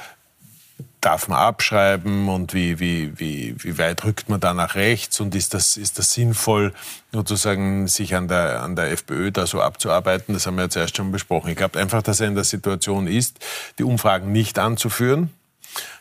darf 1.01 1.27
man 1.29 1.39
abschreiben 1.39 2.27
und 2.27 2.53
wie, 2.53 2.79
wie, 2.79 3.17
wie, 3.17 3.55
wie 3.59 3.77
weit 3.77 4.03
rückt 4.03 4.27
man 4.27 4.39
da 4.39 4.53
nach 4.53 4.75
rechts 4.75 5.19
und 5.19 5.33
ist 5.33 5.53
das, 5.53 5.77
ist 5.77 5.97
das 5.97 6.11
sinnvoll, 6.11 6.73
sozusagen 7.11 7.87
sich 7.87 8.15
an 8.15 8.27
der, 8.27 8.61
an 8.61 8.75
der 8.75 8.91
FPÖ 8.91 9.31
da 9.31 9.47
so 9.47 9.61
abzuarbeiten? 9.61 10.33
Das 10.33 10.45
haben 10.45 10.55
wir 10.55 10.63
ja 10.63 10.69
zuerst 10.69 10.97
schon 10.97 11.11
besprochen. 11.11 11.49
Ich 11.49 11.55
glaube 11.55 11.79
einfach, 11.79 12.01
dass 12.01 12.19
er 12.19 12.27
in 12.27 12.35
der 12.35 12.43
Situation 12.43 13.07
ist, 13.07 13.39
die 13.77 13.83
Umfragen 13.83 14.31
nicht 14.31 14.59
anzuführen, 14.59 15.31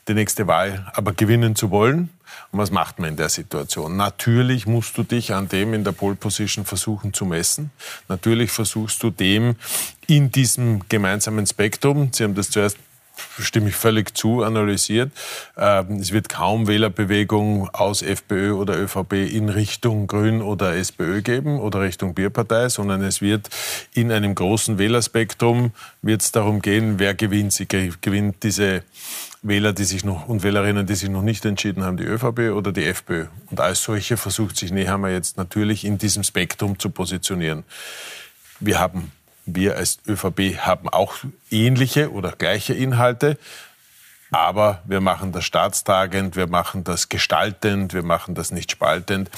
die 0.08 0.14
nächste 0.14 0.46
Wahl 0.46 0.90
aber 0.94 1.12
gewinnen 1.12 1.54
zu 1.54 1.70
wollen. 1.70 2.10
Und 2.50 2.58
was 2.58 2.70
macht 2.70 2.98
man 2.98 3.10
in 3.10 3.16
der 3.16 3.28
Situation? 3.28 3.96
Natürlich 3.96 4.66
musst 4.66 4.96
du 4.98 5.02
dich 5.02 5.32
an 5.32 5.48
dem 5.48 5.74
in 5.74 5.84
der 5.84 5.92
Pole 5.92 6.16
Position 6.16 6.64
versuchen 6.64 7.12
zu 7.12 7.24
messen. 7.24 7.70
Natürlich 8.08 8.50
versuchst 8.50 9.02
du 9.02 9.10
dem 9.10 9.56
in 10.06 10.30
diesem 10.30 10.88
gemeinsamen 10.88 11.46
Spektrum, 11.46 12.10
Sie 12.12 12.24
haben 12.24 12.34
das 12.34 12.50
zuerst 12.50 12.78
stimme 13.38 13.68
ich 13.68 13.76
völlig 13.76 14.16
zu, 14.16 14.42
analysiert. 14.42 15.10
Ähm, 15.56 15.96
es 16.00 16.12
wird 16.12 16.28
kaum 16.28 16.66
Wählerbewegung 16.66 17.68
aus 17.70 18.02
FPÖ 18.02 18.52
oder 18.52 18.76
ÖVP 18.78 19.12
in 19.12 19.48
Richtung 19.48 20.06
Grün 20.06 20.42
oder 20.42 20.76
SPÖ 20.76 21.22
geben 21.22 21.60
oder 21.60 21.80
Richtung 21.80 22.14
Bierpartei, 22.14 22.68
sondern 22.68 23.02
es 23.02 23.20
wird 23.20 23.48
in 23.94 24.12
einem 24.12 24.34
großen 24.34 24.78
Wählerspektrum 24.78 25.72
wird 26.02 26.34
darum 26.34 26.62
gehen, 26.62 26.98
wer 26.98 27.14
gewinnt. 27.14 27.52
Sie 27.52 27.66
gewinnt 27.66 28.42
diese 28.42 28.82
Wähler, 29.42 29.72
die 29.72 29.84
sich 29.84 30.04
noch 30.04 30.28
und 30.28 30.42
Wählerinnen, 30.42 30.86
die 30.86 30.94
sich 30.94 31.08
noch 31.08 31.22
nicht 31.22 31.44
entschieden 31.44 31.84
haben, 31.84 31.96
die 31.96 32.04
ÖVP 32.04 32.52
oder 32.54 32.72
die 32.72 32.84
FPÖ. 32.84 33.26
Und 33.50 33.60
als 33.60 33.82
solche 33.82 34.16
versucht 34.16 34.56
sich 34.56 34.72
Nehammer 34.72 35.10
jetzt 35.10 35.36
natürlich 35.36 35.84
in 35.84 35.98
diesem 35.98 36.24
Spektrum 36.24 36.78
zu 36.78 36.90
positionieren. 36.90 37.64
Wir 38.60 38.80
haben 38.80 39.12
wir 39.54 39.76
als 39.76 39.98
ÖVP 40.06 40.58
haben 40.58 40.88
auch 40.88 41.16
ähnliche 41.50 42.12
oder 42.12 42.32
gleiche 42.32 42.74
Inhalte. 42.74 43.38
Aber 44.30 44.82
wir 44.84 45.00
machen 45.00 45.32
das 45.32 45.44
staatstragend, 45.44 46.36
wir 46.36 46.48
machen 46.48 46.84
das 46.84 47.08
gestaltend, 47.08 47.94
wir 47.94 48.02
machen 48.02 48.34
das 48.34 48.50
nicht 48.50 48.70
spaltend. 48.70 49.30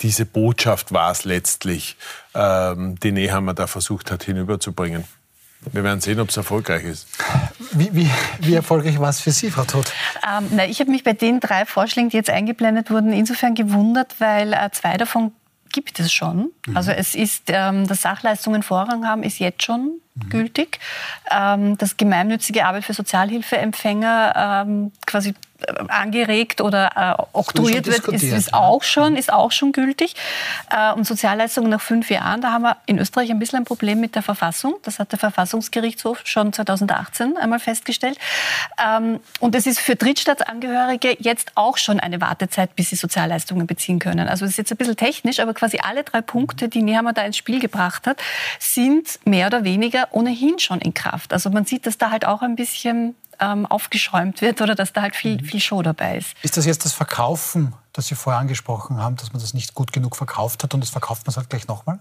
Diese 0.00 0.24
Botschaft 0.24 0.92
war 0.92 1.10
es 1.10 1.24
letztlich, 1.24 1.96
ähm, 2.34 2.98
die 3.00 3.12
Nehammer 3.12 3.52
da 3.52 3.66
versucht 3.66 4.10
hat 4.10 4.24
hinüberzubringen. 4.24 5.04
Wir 5.72 5.82
werden 5.82 6.00
sehen, 6.00 6.20
ob 6.20 6.28
es 6.28 6.36
erfolgreich 6.36 6.84
ist. 6.84 7.08
Wie, 7.72 7.90
wie, 7.92 8.08
wie 8.40 8.54
erfolgreich 8.54 8.98
war 9.00 9.10
es 9.10 9.20
für 9.20 9.32
Sie, 9.32 9.50
Frau 9.50 9.64
Todt? 9.64 9.92
Ähm, 10.24 10.46
na, 10.52 10.66
ich 10.66 10.80
habe 10.80 10.90
mich 10.90 11.02
bei 11.02 11.14
den 11.14 11.40
drei 11.40 11.66
Vorschlägen, 11.66 12.10
die 12.10 12.16
jetzt 12.16 12.30
eingeblendet 12.30 12.90
wurden, 12.90 13.12
insofern 13.12 13.54
gewundert, 13.54 14.14
weil 14.20 14.52
äh, 14.52 14.70
zwei 14.72 14.96
davon 14.96 15.32
gibt 15.84 16.00
es 16.00 16.12
schon. 16.12 16.50
Mhm. 16.66 16.76
Also 16.76 16.90
es 16.90 17.14
ist, 17.14 17.44
ähm, 17.48 17.86
dass 17.86 18.02
Sachleistungen 18.02 18.62
Vorrang 18.62 19.06
haben, 19.06 19.22
ist 19.22 19.38
jetzt 19.38 19.62
schon 19.62 20.00
mhm. 20.14 20.28
gültig. 20.28 20.80
Ähm, 21.30 21.78
dass 21.78 21.96
gemeinnützige 21.96 22.64
Arbeit 22.66 22.84
für 22.84 22.94
Sozialhilfeempfänger 22.94 24.64
ähm, 24.66 24.92
quasi 25.06 25.34
angeregt 25.88 26.60
oder 26.60 27.18
äh, 27.18 27.22
oktroyiert 27.32 27.86
wird, 27.86 28.06
ist, 28.08 28.22
ist, 28.22 28.54
auch 28.54 28.82
schon, 28.82 29.16
ist 29.16 29.32
auch 29.32 29.50
schon 29.50 29.72
gültig. 29.72 30.14
Äh, 30.70 30.92
und 30.92 31.04
Sozialleistungen 31.04 31.70
nach 31.70 31.80
fünf 31.80 32.10
Jahren, 32.10 32.40
da 32.40 32.52
haben 32.52 32.62
wir 32.62 32.76
in 32.86 32.98
Österreich 32.98 33.30
ein 33.30 33.38
bisschen 33.38 33.58
ein 33.58 33.64
Problem 33.64 34.00
mit 34.00 34.14
der 34.14 34.22
Verfassung. 34.22 34.76
Das 34.82 34.98
hat 34.98 35.10
der 35.12 35.18
Verfassungsgerichtshof 35.18 36.20
schon 36.24 36.52
2018 36.52 37.36
einmal 37.36 37.58
festgestellt. 37.58 38.18
Ähm, 38.82 39.20
und 39.40 39.54
es 39.54 39.66
ist 39.66 39.80
für 39.80 39.96
Drittstaatsangehörige 39.96 41.16
jetzt 41.18 41.52
auch 41.56 41.76
schon 41.76 41.98
eine 41.98 42.20
Wartezeit, 42.20 42.76
bis 42.76 42.90
sie 42.90 42.96
Sozialleistungen 42.96 43.66
beziehen 43.66 43.98
können. 43.98 44.28
Also 44.28 44.44
das 44.44 44.52
ist 44.52 44.58
jetzt 44.58 44.72
ein 44.72 44.76
bisschen 44.76 44.96
technisch, 44.96 45.40
aber 45.40 45.54
quasi 45.54 45.78
alle 45.82 46.04
drei 46.04 46.20
Punkte, 46.20 46.68
die 46.68 46.82
Nehammer 46.82 47.12
da 47.12 47.22
ins 47.22 47.36
Spiel 47.36 47.58
gebracht 47.58 48.06
hat, 48.06 48.20
sind 48.60 49.18
mehr 49.24 49.48
oder 49.48 49.64
weniger 49.64 50.08
ohnehin 50.12 50.58
schon 50.60 50.80
in 50.80 50.94
Kraft. 50.94 51.32
Also 51.32 51.50
man 51.50 51.64
sieht, 51.64 51.86
dass 51.86 51.98
da 51.98 52.10
halt 52.10 52.26
auch 52.26 52.42
ein 52.42 52.54
bisschen 52.54 53.16
ähm, 53.40 53.66
aufgeschäumt 53.66 54.40
wird 54.40 54.60
oder 54.60 54.74
dass 54.74 54.92
da 54.92 55.02
halt 55.02 55.16
viel, 55.16 55.40
mhm. 55.40 55.44
viel 55.44 55.60
Show 55.60 55.82
dabei 55.82 56.18
ist. 56.18 56.34
Ist 56.42 56.56
das 56.56 56.66
jetzt 56.66 56.84
das 56.84 56.92
Verkaufen, 56.92 57.74
das 57.92 58.08
Sie 58.08 58.14
vorher 58.14 58.40
angesprochen 58.40 58.98
haben, 58.98 59.16
dass 59.16 59.32
man 59.32 59.40
das 59.40 59.54
nicht 59.54 59.74
gut 59.74 59.92
genug 59.92 60.16
verkauft 60.16 60.62
hat 60.62 60.74
und 60.74 60.80
das 60.80 60.90
verkauft 60.90 61.26
man 61.26 61.30
es 61.30 61.36
halt 61.36 61.50
gleich 61.50 61.66
nochmal? 61.66 61.98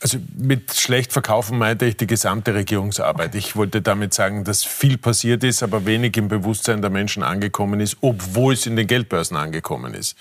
Also 0.00 0.18
mit 0.36 0.74
schlecht 0.74 1.12
verkaufen 1.12 1.58
meinte 1.58 1.84
ich 1.84 1.96
die 1.96 2.06
gesamte 2.06 2.54
Regierungsarbeit. 2.54 3.34
Ich 3.34 3.56
wollte 3.56 3.82
damit 3.82 4.14
sagen, 4.14 4.44
dass 4.44 4.62
viel 4.62 4.96
passiert 4.96 5.42
ist, 5.42 5.64
aber 5.64 5.86
wenig 5.86 6.16
im 6.16 6.28
Bewusstsein 6.28 6.80
der 6.80 6.90
Menschen 6.90 7.24
angekommen 7.24 7.80
ist, 7.80 7.96
obwohl 8.00 8.52
es 8.52 8.66
in 8.66 8.76
den 8.76 8.86
Geldbörsen 8.86 9.36
angekommen 9.36 9.94
ist. 9.94 10.16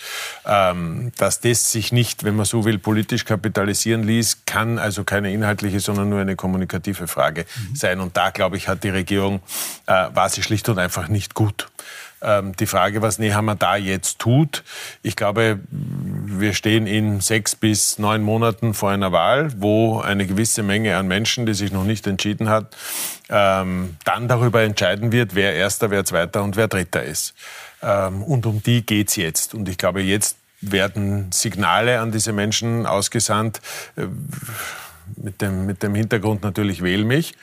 Ähm, 0.46 1.12
dass 1.18 1.42
das 1.42 1.72
sich 1.72 1.92
nicht, 1.92 2.24
wenn 2.24 2.36
man 2.36 2.46
so 2.46 2.66
will, 2.66 2.80
politisch 2.80 3.26
kapitalisieren 3.26 4.02
ließ, 4.02 4.46
kann 4.46 4.80
also 4.80 5.04
keine 5.04 5.32
inhaltliche, 5.32 5.80
sondern 5.80 6.10
nur 6.10 6.22
eine 6.22 6.36
kommunikative 6.36 7.08
Frage 7.08 7.46
mhm. 7.70 7.76
sein. 7.76 8.00
Und 8.00 8.18
da, 8.18 8.32
glaube 8.32 8.58
ich, 8.58 8.68
hat 8.68 8.84
die 8.84 8.90
Regierung, 8.90 9.42
äh, 9.86 10.08
war 10.12 10.30
sie 10.30 10.42
schlicht 10.42 10.70
und 10.70 10.80
einfach 10.80 11.08
nicht 11.08 11.36
gut. 11.36 11.68
Ähm, 12.22 12.56
die 12.56 12.66
Frage, 12.66 13.02
was 13.02 13.20
Nehammer 13.20 13.56
da 13.56 13.76
jetzt 13.76 14.18
tut. 14.20 14.64
Ich 15.04 15.16
glaube, 15.16 15.60
wir 15.70 16.54
stehen 16.54 16.88
in 16.88 17.22
sechs 17.22 17.56
bis 17.56 18.00
neun 18.00 18.24
Monaten 18.24 18.74
vor 18.74 18.90
einer 18.90 19.12
Wahl, 19.12 19.52
wo 19.58 20.00
eine 20.00 20.26
gewisse 20.26 20.64
Menge 20.64 20.98
an 20.98 21.08
Menschen, 21.08 21.46
die 21.46 21.54
sich 21.54 21.72
noch 21.72 21.84
nicht 21.84 22.08
entschieden 22.08 22.50
hat, 22.50 22.76
ähm, 23.30 23.98
dann 24.04 24.28
darüber 24.28 24.64
entscheiden 24.64 25.12
wird, 25.12 25.36
wer 25.36 25.54
Erster, 25.54 25.92
wer 25.92 26.06
Zweiter 26.06 26.44
und 26.44 26.56
wer 26.56 26.68
Dritter 26.68 27.04
ist. 27.04 27.36
Ähm, 27.84 28.24
und 28.24 28.46
um 28.48 28.64
die 28.64 28.84
geht's 28.84 29.16
jetzt. 29.16 29.54
Und 29.54 29.70
ich 29.70 29.78
glaube, 29.78 30.02
jetzt 30.02 30.38
werden 30.62 31.32
Signale 31.32 32.00
an 32.00 32.12
diese 32.12 32.34
Menschen 32.34 32.88
ausgesandt, 32.88 33.62
äh, 33.96 34.08
mit 35.16 35.42
dem, 35.42 35.66
mit 35.66 35.84
dem 35.84 35.94
Hintergrund 35.96 36.44
natürlich 36.44 36.82
wähl 36.82 37.06
mich. 37.06 37.36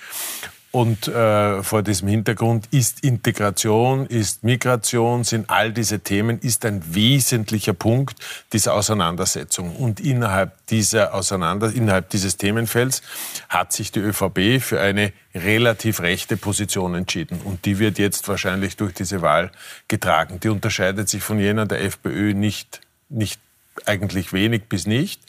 Und 0.74 1.06
äh, 1.06 1.62
vor 1.62 1.84
diesem 1.84 2.08
Hintergrund 2.08 2.66
ist 2.72 3.04
Integration, 3.04 4.06
ist 4.06 4.42
Migration, 4.42 5.22
sind 5.22 5.48
all 5.48 5.72
diese 5.72 6.00
Themen, 6.00 6.40
ist 6.40 6.64
ein 6.64 6.82
wesentlicher 6.92 7.74
Punkt 7.74 8.16
dieser 8.52 8.74
Auseinandersetzung. 8.74 9.76
Und 9.76 10.00
innerhalb 10.00 10.66
dieser 10.66 11.14
Auseinander, 11.14 11.72
innerhalb 11.72 12.10
dieses 12.10 12.38
Themenfelds 12.38 13.02
hat 13.48 13.72
sich 13.72 13.92
die 13.92 14.00
ÖVP 14.00 14.60
für 14.60 14.80
eine 14.80 15.12
relativ 15.32 16.00
rechte 16.00 16.36
Position 16.36 16.96
entschieden. 16.96 17.40
Und 17.44 17.66
die 17.66 17.78
wird 17.78 18.00
jetzt 18.00 18.26
wahrscheinlich 18.26 18.76
durch 18.76 18.94
diese 18.94 19.22
Wahl 19.22 19.52
getragen. 19.86 20.40
Die 20.40 20.48
unterscheidet 20.48 21.08
sich 21.08 21.22
von 21.22 21.38
jener 21.38 21.66
der 21.66 21.84
FPÖ 21.84 22.34
nicht, 22.34 22.80
nicht 23.08 23.40
eigentlich 23.86 24.32
wenig 24.32 24.64
bis 24.68 24.86
nicht. 24.86 25.20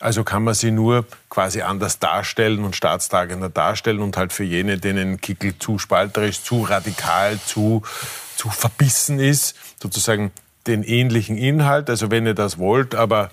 Also 0.00 0.24
kann 0.24 0.44
man 0.44 0.54
sie 0.54 0.70
nur 0.70 1.04
quasi 1.28 1.62
anders 1.62 1.98
darstellen 1.98 2.64
und 2.64 2.74
staatstragender 2.74 3.50
darstellen 3.50 4.00
und 4.00 4.16
halt 4.16 4.32
für 4.32 4.44
jene, 4.44 4.78
denen 4.78 5.20
Kickel 5.20 5.58
zu 5.58 5.78
spalterisch, 5.78 6.42
zu 6.42 6.62
radikal, 6.62 7.38
zu, 7.44 7.82
zu 8.36 8.48
verbissen 8.48 9.18
ist, 9.18 9.56
sozusagen 9.80 10.32
den 10.66 10.82
ähnlichen 10.82 11.36
Inhalt. 11.36 11.90
Also 11.90 12.10
wenn 12.10 12.26
ihr 12.26 12.34
das 12.34 12.58
wollt, 12.58 12.94
aber 12.94 13.30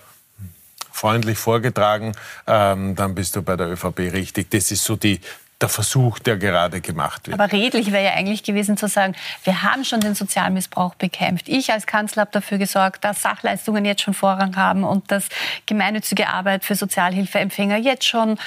freundlich 0.92 1.38
vorgetragen, 1.38 2.12
ähm, 2.46 2.96
dann 2.96 3.14
bist 3.14 3.36
du 3.36 3.42
bei 3.42 3.56
der 3.56 3.70
ÖVP 3.70 4.12
richtig. 4.12 4.50
Das 4.50 4.70
ist 4.70 4.84
so 4.84 4.96
die, 4.96 5.20
der 5.60 5.68
Versuch, 5.68 6.20
der 6.20 6.36
gerade 6.36 6.80
gemacht 6.80 7.26
wird. 7.26 7.38
Aber 7.38 7.52
redlich 7.52 7.90
wäre 7.90 8.04
ja 8.04 8.12
eigentlich 8.12 8.44
gewesen 8.44 8.76
zu 8.76 8.86
sagen, 8.86 9.16
wir 9.42 9.64
haben 9.64 9.84
schon 9.84 9.98
den 9.98 10.14
Sozialmissbrauch 10.14 10.94
bekämpft. 10.94 11.48
Ich 11.48 11.72
als 11.72 11.86
Kanzler 11.86 12.22
habe 12.22 12.30
dafür 12.30 12.58
gesorgt, 12.58 13.02
dass 13.04 13.22
Sachleistungen 13.22 13.84
jetzt 13.84 14.02
schon 14.02 14.14
Vorrang 14.14 14.54
haben 14.54 14.84
und 14.84 15.10
dass 15.10 15.28
gemeinnützige 15.66 16.28
Arbeit 16.28 16.64
für 16.64 16.76
Sozialhilfeempfänger 16.76 17.76
jetzt 17.76 18.04
schon 18.04 18.38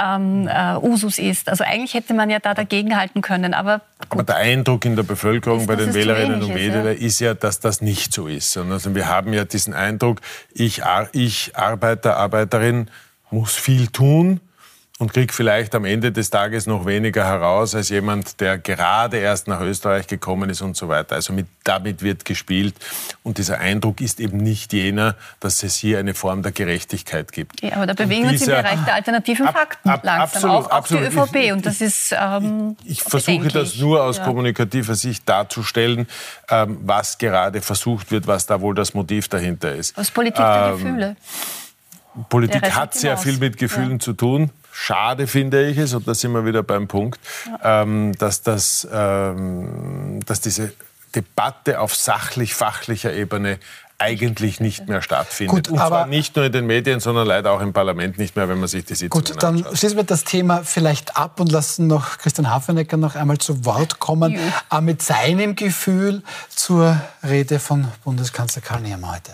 ähm, 0.00 0.46
äh, 0.46 0.76
Usus 0.76 1.18
ist. 1.18 1.48
Also 1.48 1.64
eigentlich 1.64 1.94
hätte 1.94 2.14
man 2.14 2.30
ja 2.30 2.38
da 2.38 2.54
dagegenhalten 2.54 3.20
können. 3.20 3.52
Aber, 3.52 3.80
aber 4.08 4.22
der 4.22 4.36
Eindruck 4.36 4.84
in 4.84 4.94
der 4.94 5.02
Bevölkerung 5.02 5.62
ist, 5.62 5.66
bei 5.66 5.74
den 5.74 5.92
Wählerinnen 5.92 6.40
und 6.40 6.54
Wählern 6.54 6.86
ja. 6.86 6.92
ist 6.92 7.18
ja, 7.18 7.34
dass 7.34 7.58
das 7.58 7.80
nicht 7.80 8.12
so 8.12 8.28
ist. 8.28 8.56
Also 8.56 8.94
wir 8.94 9.08
haben 9.08 9.32
ja 9.32 9.44
diesen 9.44 9.74
Eindruck, 9.74 10.20
ich, 10.52 10.82
ich 11.12 11.56
Arbeiter, 11.56 12.16
Arbeiterin 12.16 12.88
muss 13.32 13.56
viel 13.56 13.88
tun 13.88 14.40
und 15.00 15.14
kriege 15.14 15.32
vielleicht 15.32 15.74
am 15.74 15.86
Ende 15.86 16.12
des 16.12 16.28
Tages 16.28 16.66
noch 16.66 16.84
weniger 16.84 17.24
heraus 17.24 17.74
als 17.74 17.88
jemand, 17.88 18.38
der 18.38 18.58
gerade 18.58 19.16
erst 19.16 19.48
nach 19.48 19.62
Österreich 19.62 20.06
gekommen 20.06 20.50
ist 20.50 20.60
und 20.60 20.76
so 20.76 20.90
weiter. 20.90 21.14
Also 21.14 21.32
mit, 21.32 21.46
damit 21.64 22.02
wird 22.02 22.26
gespielt 22.26 22.74
und 23.22 23.38
dieser 23.38 23.60
Eindruck 23.60 24.02
ist 24.02 24.20
eben 24.20 24.36
nicht 24.36 24.74
jener, 24.74 25.16
dass 25.40 25.62
es 25.62 25.76
hier 25.76 25.98
eine 25.98 26.12
Form 26.12 26.42
der 26.42 26.52
Gerechtigkeit 26.52 27.32
gibt. 27.32 27.62
Ja, 27.62 27.76
aber 27.76 27.86
da 27.86 27.94
bewegen 27.94 28.24
wir 28.24 28.32
uns 28.32 28.42
im 28.42 28.48
Bereich 28.48 28.84
der 28.84 28.94
alternativen 28.94 29.46
Fakten 29.46 29.88
ab, 29.88 30.00
ab, 30.00 30.04
langsam, 30.04 30.22
absolut, 30.50 30.56
auch, 30.66 30.70
absolut. 30.70 31.12
die 31.12 31.16
ÖVP 31.16 31.52
und 31.54 31.64
das 31.64 31.80
ist 31.80 32.14
ähm, 32.14 32.76
Ich, 32.84 32.98
ich 32.98 33.02
versuche 33.02 33.48
das 33.48 33.76
nur 33.76 34.04
aus 34.04 34.18
ja. 34.18 34.24
kommunikativer 34.24 34.96
Sicht 34.96 35.26
darzustellen, 35.26 36.08
ähm, 36.50 36.76
was 36.82 37.16
gerade 37.16 37.62
versucht 37.62 38.10
wird, 38.10 38.26
was 38.26 38.44
da 38.44 38.60
wohl 38.60 38.74
das 38.74 38.92
Motiv 38.92 39.28
dahinter 39.28 39.74
ist. 39.74 39.96
Aus 39.96 40.10
Politik 40.10 40.44
der 40.44 40.72
ähm, 40.74 40.84
Gefühle. 40.84 41.16
Politik 42.28 42.70
hat 42.74 42.92
sehr 42.92 43.16
viel 43.16 43.38
mit 43.38 43.56
Gefühlen 43.56 43.92
ja. 43.92 43.98
zu 44.00 44.12
tun. 44.12 44.50
Schade 44.82 45.26
finde 45.26 45.68
ich 45.68 45.76
es, 45.76 45.92
und 45.92 46.08
da 46.08 46.14
sind 46.14 46.32
wir 46.32 46.46
wieder 46.46 46.62
beim 46.62 46.88
Punkt, 46.88 47.20
ja. 47.46 47.82
ähm, 47.82 48.12
dass, 48.18 48.40
das, 48.40 48.88
ähm, 48.90 50.20
dass 50.24 50.40
diese 50.40 50.72
Debatte 51.14 51.80
auf 51.80 51.94
sachlich-fachlicher 51.94 53.12
Ebene 53.12 53.58
eigentlich 53.98 54.58
nicht 54.58 54.88
mehr 54.88 55.02
stattfindet. 55.02 55.66
Gut, 55.66 55.68
und 55.68 55.76
zwar 55.76 56.06
nicht 56.06 56.34
nur 56.34 56.46
in 56.46 56.52
den 56.52 56.64
Medien, 56.64 56.98
sondern 57.00 57.26
leider 57.26 57.52
auch 57.52 57.60
im 57.60 57.74
Parlament 57.74 58.16
nicht 58.16 58.36
mehr, 58.36 58.48
wenn 58.48 58.58
man 58.58 58.68
sich 58.68 58.86
die 58.86 58.94
Sitzungen 58.94 59.22
Gut, 59.22 59.42
dann 59.42 59.56
anschaut. 59.58 59.76
schließen 59.76 59.98
wir 59.98 60.04
das 60.04 60.24
Thema 60.24 60.64
vielleicht 60.64 61.14
ab 61.18 61.40
und 61.40 61.52
lassen 61.52 61.86
noch 61.86 62.16
Christian 62.16 62.48
Hafenecker 62.48 62.96
noch 62.96 63.16
einmal 63.16 63.36
zu 63.36 63.66
Wort 63.66 64.00
kommen, 64.00 64.38
ja. 64.70 64.80
mit 64.80 65.02
seinem 65.02 65.56
Gefühl 65.56 66.22
zur 66.48 66.98
Rede 67.22 67.58
von 67.58 67.88
Bundeskanzler 68.02 68.62
Karl 68.62 68.80
Nehammer 68.80 69.12
heute. 69.12 69.32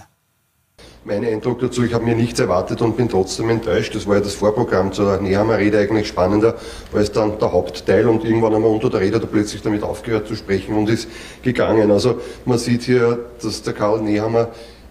Mein 1.09 1.25
Eindruck 1.25 1.61
dazu, 1.61 1.85
ich 1.85 1.95
habe 1.95 2.05
mir 2.05 2.17
nichts 2.17 2.41
erwartet 2.41 2.83
und 2.83 2.97
bin 2.97 3.09
trotzdem 3.09 3.49
enttäuscht. 3.49 3.95
Das 3.95 4.09
war 4.09 4.17
ja 4.17 4.21
das 4.21 4.35
Vorprogramm 4.35 4.93
zur 4.93 5.19
Nehammer 5.19 5.57
Rede 5.57 5.79
eigentlich 5.79 6.09
spannender, 6.09 6.57
als 6.93 7.13
dann 7.13 7.39
der 7.39 7.53
Hauptteil 7.53 8.09
und 8.09 8.25
irgendwann 8.25 8.57
einmal 8.57 8.73
unter 8.73 8.91
der 8.91 9.03
Rede 9.03 9.21
er 9.21 9.27
plötzlich 9.29 9.63
damit 9.63 9.85
aufgehört 9.85 10.27
zu 10.27 10.35
sprechen 10.35 10.75
und 10.75 10.91
ist 10.91 11.09
gegangen. 11.43 11.93
Also 11.93 12.21
man 12.45 12.59
sieht 12.59 12.83
hier, 12.83 13.21
dass 13.41 13.63
der 13.63 13.73
Karl 13.73 14.01
Nehammer 14.01 14.49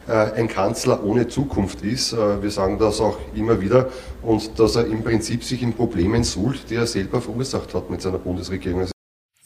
äh, 0.07 0.13
ein 0.13 0.47
Kanzler 0.47 1.03
ohne 1.03 1.28
Zukunft 1.28 1.82
ist. 1.82 2.13
Äh, 2.13 2.41
wir 2.41 2.49
sagen 2.49 2.80
das 2.80 3.01
auch 3.01 3.18
immer 3.36 3.59
wieder 3.59 3.89
und 4.22 4.57
dass 4.57 4.78
er 4.78 4.86
im 4.86 5.03
Prinzip 5.03 5.43
sich 5.43 5.61
in 5.61 5.74
Problemen 5.74 6.24
suhlt, 6.24 6.70
die 6.70 6.76
er 6.76 6.88
selber 6.88 7.20
verursacht 7.20 7.74
hat 7.74 7.89
mit 7.89 8.01
seiner 8.01 8.20
Bundesregierung. 8.20 8.88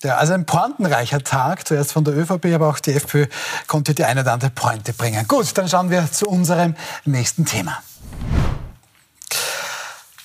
Ja, 0.02 0.16
also 0.16 0.34
ein 0.34 0.46
pointenreicher 0.46 1.22
Tag, 1.24 1.68
zuerst 1.68 1.92
von 1.92 2.06
der 2.06 2.16
ÖVP, 2.16 2.54
aber 2.54 2.70
auch 2.70 2.80
die 2.80 2.94
FPÖ 2.94 3.28
konnte 3.68 3.94
die 3.94 4.06
eine 4.06 4.22
oder 4.22 4.32
andere 4.32 4.50
Pointe 4.50 4.94
bringen. 4.94 5.28
Gut, 5.28 5.58
dann 5.58 5.68
schauen 5.68 5.90
wir 5.90 6.10
zu 6.10 6.26
unserem 6.28 6.76
nächsten 7.04 7.46
Thema. 7.46 7.84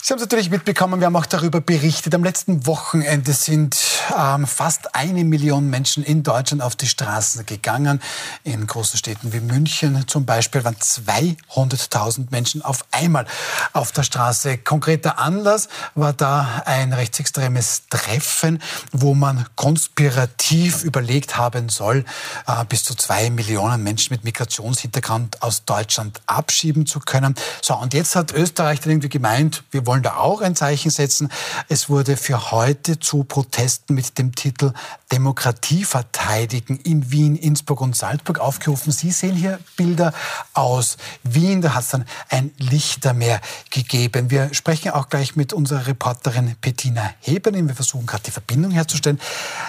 Sie 0.06 0.12
haben 0.12 0.18
es 0.18 0.24
natürlich 0.24 0.50
mitbekommen, 0.50 1.00
wir 1.00 1.06
haben 1.06 1.16
auch 1.16 1.24
darüber 1.24 1.62
berichtet. 1.62 2.14
Am 2.14 2.22
letzten 2.22 2.66
Wochenende 2.66 3.32
sind 3.32 3.78
ähm, 4.14 4.46
fast 4.46 4.94
eine 4.94 5.24
Million 5.24 5.70
Menschen 5.70 6.04
in 6.04 6.22
Deutschland 6.22 6.62
auf 6.62 6.76
die 6.76 6.86
Straßen 6.86 7.46
gegangen. 7.46 8.02
In 8.42 8.66
großen 8.66 8.98
Städten 8.98 9.32
wie 9.32 9.40
München 9.40 10.06
zum 10.06 10.26
Beispiel 10.26 10.62
waren 10.62 10.76
200.000 10.76 12.26
Menschen 12.30 12.60
auf 12.60 12.84
einmal 12.90 13.24
auf 13.72 13.92
der 13.92 14.02
Straße. 14.02 14.58
Konkreter 14.58 15.18
Anlass 15.18 15.70
war 15.94 16.12
da 16.12 16.62
ein 16.66 16.92
rechtsextremes 16.92 17.84
Treffen, 17.88 18.60
wo 18.92 19.14
man 19.14 19.46
konspirativ 19.56 20.84
überlegt 20.84 21.38
haben 21.38 21.70
soll, 21.70 22.04
äh, 22.46 22.64
bis 22.68 22.84
zu 22.84 22.94
zwei 22.94 23.30
Millionen 23.30 23.82
Menschen 23.82 24.12
mit 24.12 24.22
Migrationshintergrund 24.22 25.42
aus 25.42 25.64
Deutschland 25.64 26.20
abschieben 26.26 26.84
zu 26.84 27.00
können. 27.00 27.34
So, 27.62 27.74
und 27.74 27.94
jetzt 27.94 28.14
hat 28.16 28.32
Österreich 28.32 28.80
dann 28.80 28.90
irgendwie 28.90 29.08
gemeint, 29.08 29.64
wir 29.70 29.86
wollen 29.86 29.93
wollen 29.94 30.02
da 30.02 30.16
auch 30.16 30.40
ein 30.40 30.56
Zeichen 30.56 30.90
setzen. 30.90 31.28
Es 31.68 31.88
wurde 31.88 32.16
für 32.16 32.50
heute 32.50 32.98
zu 32.98 33.22
Protesten 33.22 33.94
mit 33.94 34.18
dem 34.18 34.34
Titel 34.34 34.72
Demokratie 35.14 35.84
verteidigen 35.84 36.78
in 36.78 37.10
Wien, 37.10 37.36
Innsbruck 37.36 37.80
und 37.80 37.94
Salzburg 37.96 38.40
aufgerufen. 38.40 38.92
Sie 38.92 39.10
sehen 39.10 39.36
hier 39.36 39.60
Bilder 39.76 40.12
aus 40.54 40.96
Wien. 41.22 41.60
Da 41.62 41.74
hat 41.74 41.84
es 41.84 41.90
dann 41.90 42.04
ein 42.30 42.52
Lichtermeer 42.58 43.40
gegeben. 43.70 44.30
Wir 44.30 44.52
sprechen 44.54 44.90
auch 44.90 45.08
gleich 45.08 45.36
mit 45.36 45.52
unserer 45.52 45.86
Reporterin 45.86 46.56
Bettina 46.60 47.12
Heberlin. 47.20 47.68
Wir 47.68 47.74
versuchen 47.74 48.06
gerade 48.06 48.24
die 48.24 48.30
Verbindung 48.32 48.72
herzustellen. 48.72 49.20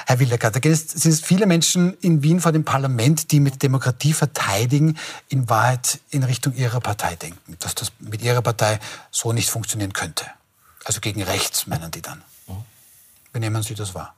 Herr 0.08 0.20
Wildergaard, 0.20 0.56
da 0.56 0.60
sind 0.62 1.06
es 1.06 1.22
viele 1.22 1.46
Menschen 1.46 1.94
in 2.02 2.24
Wien 2.24 2.40
vor 2.40 2.52
dem 2.52 2.64
Parlament, 2.64 3.32
die 3.32 3.40
mit 3.40 3.62
Demokratie 3.62 4.14
verteidigen, 4.14 4.98
in 5.30 5.50
Wahrheit 5.50 6.00
in 6.10 6.24
Richtung 6.24 6.56
ihrer 6.56 6.80
Partei 6.80 7.16
denken, 7.16 7.58
dass 7.60 7.76
das 7.76 7.92
mit 8.00 8.22
ihrer 8.24 8.42
Partei 8.42 8.80
so 9.12 9.34
nicht 9.34 9.50
funktionieren 9.50 9.94
könnte 9.94 10.06
könnte. 10.06 10.26
Also 10.84 11.02
gegen 11.02 11.24
rechts, 11.24 11.68
meinen 11.68 11.92
die 11.92 12.02
dann. 12.02 12.22
Wie 13.34 13.40
nehmen 13.40 13.64
Sie 13.64 13.76
das 13.76 13.94
wahr? 13.96 14.14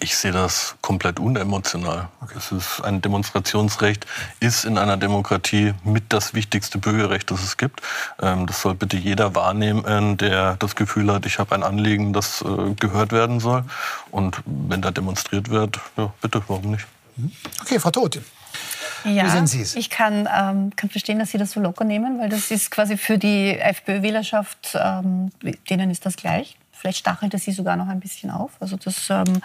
Ich 0.00 0.16
sehe 0.16 0.32
das 0.32 0.74
komplett 0.80 1.20
unemotional. 1.20 2.08
Okay. 2.20 2.34
Es 2.36 2.50
ist 2.50 2.80
ein 2.80 3.00
Demonstrationsrecht, 3.00 4.06
ist 4.40 4.64
in 4.64 4.76
einer 4.76 4.96
Demokratie 4.96 5.72
mit 5.84 6.12
das 6.12 6.34
wichtigste 6.34 6.78
Bürgerrecht, 6.78 7.30
das 7.30 7.42
es 7.42 7.56
gibt. 7.56 7.80
Ähm, 8.20 8.46
das 8.46 8.60
soll 8.60 8.74
bitte 8.74 8.96
jeder 8.96 9.34
wahrnehmen, 9.34 10.16
der 10.16 10.56
das 10.56 10.74
Gefühl 10.74 11.12
hat, 11.12 11.26
ich 11.26 11.38
habe 11.38 11.54
ein 11.54 11.62
Anliegen, 11.62 12.12
das 12.12 12.42
äh, 12.42 12.74
gehört 12.74 13.12
werden 13.12 13.38
soll. 13.38 13.64
Und 14.10 14.42
wenn 14.46 14.82
da 14.82 14.90
demonstriert 14.90 15.48
wird, 15.48 15.78
ja, 15.96 16.12
bitte, 16.20 16.42
warum 16.48 16.72
nicht? 16.72 16.86
Mhm. 17.16 17.32
Okay, 17.62 17.78
Frau 17.78 17.90
Todt. 17.90 18.20
Ja, 19.04 19.26
Wie 19.26 19.30
sehen 19.30 19.46
Sie 19.46 19.60
es? 19.60 19.76
Ich 19.76 19.90
kann, 19.90 20.28
ähm, 20.34 20.72
kann 20.76 20.90
verstehen, 20.90 21.18
dass 21.18 21.30
Sie 21.30 21.38
das 21.38 21.52
so 21.52 21.60
locker 21.60 21.84
nehmen, 21.84 22.18
weil 22.18 22.30
das 22.30 22.50
ist 22.50 22.70
quasi 22.70 22.96
für 22.96 23.18
die 23.18 23.56
FPÖ-Wählerschaft, 23.58 24.76
ähm, 24.80 25.30
denen 25.68 25.90
ist 25.90 26.06
das 26.06 26.16
gleich. 26.16 26.56
Vielleicht 26.84 26.98
stachelt 26.98 27.32
er 27.32 27.38
sie 27.38 27.52
sogar 27.52 27.76
noch 27.76 27.88
ein 27.88 27.98
bisschen 27.98 28.30
auf. 28.30 28.50
Also 28.60 28.76
das 28.76 29.08
ähm, 29.08 29.40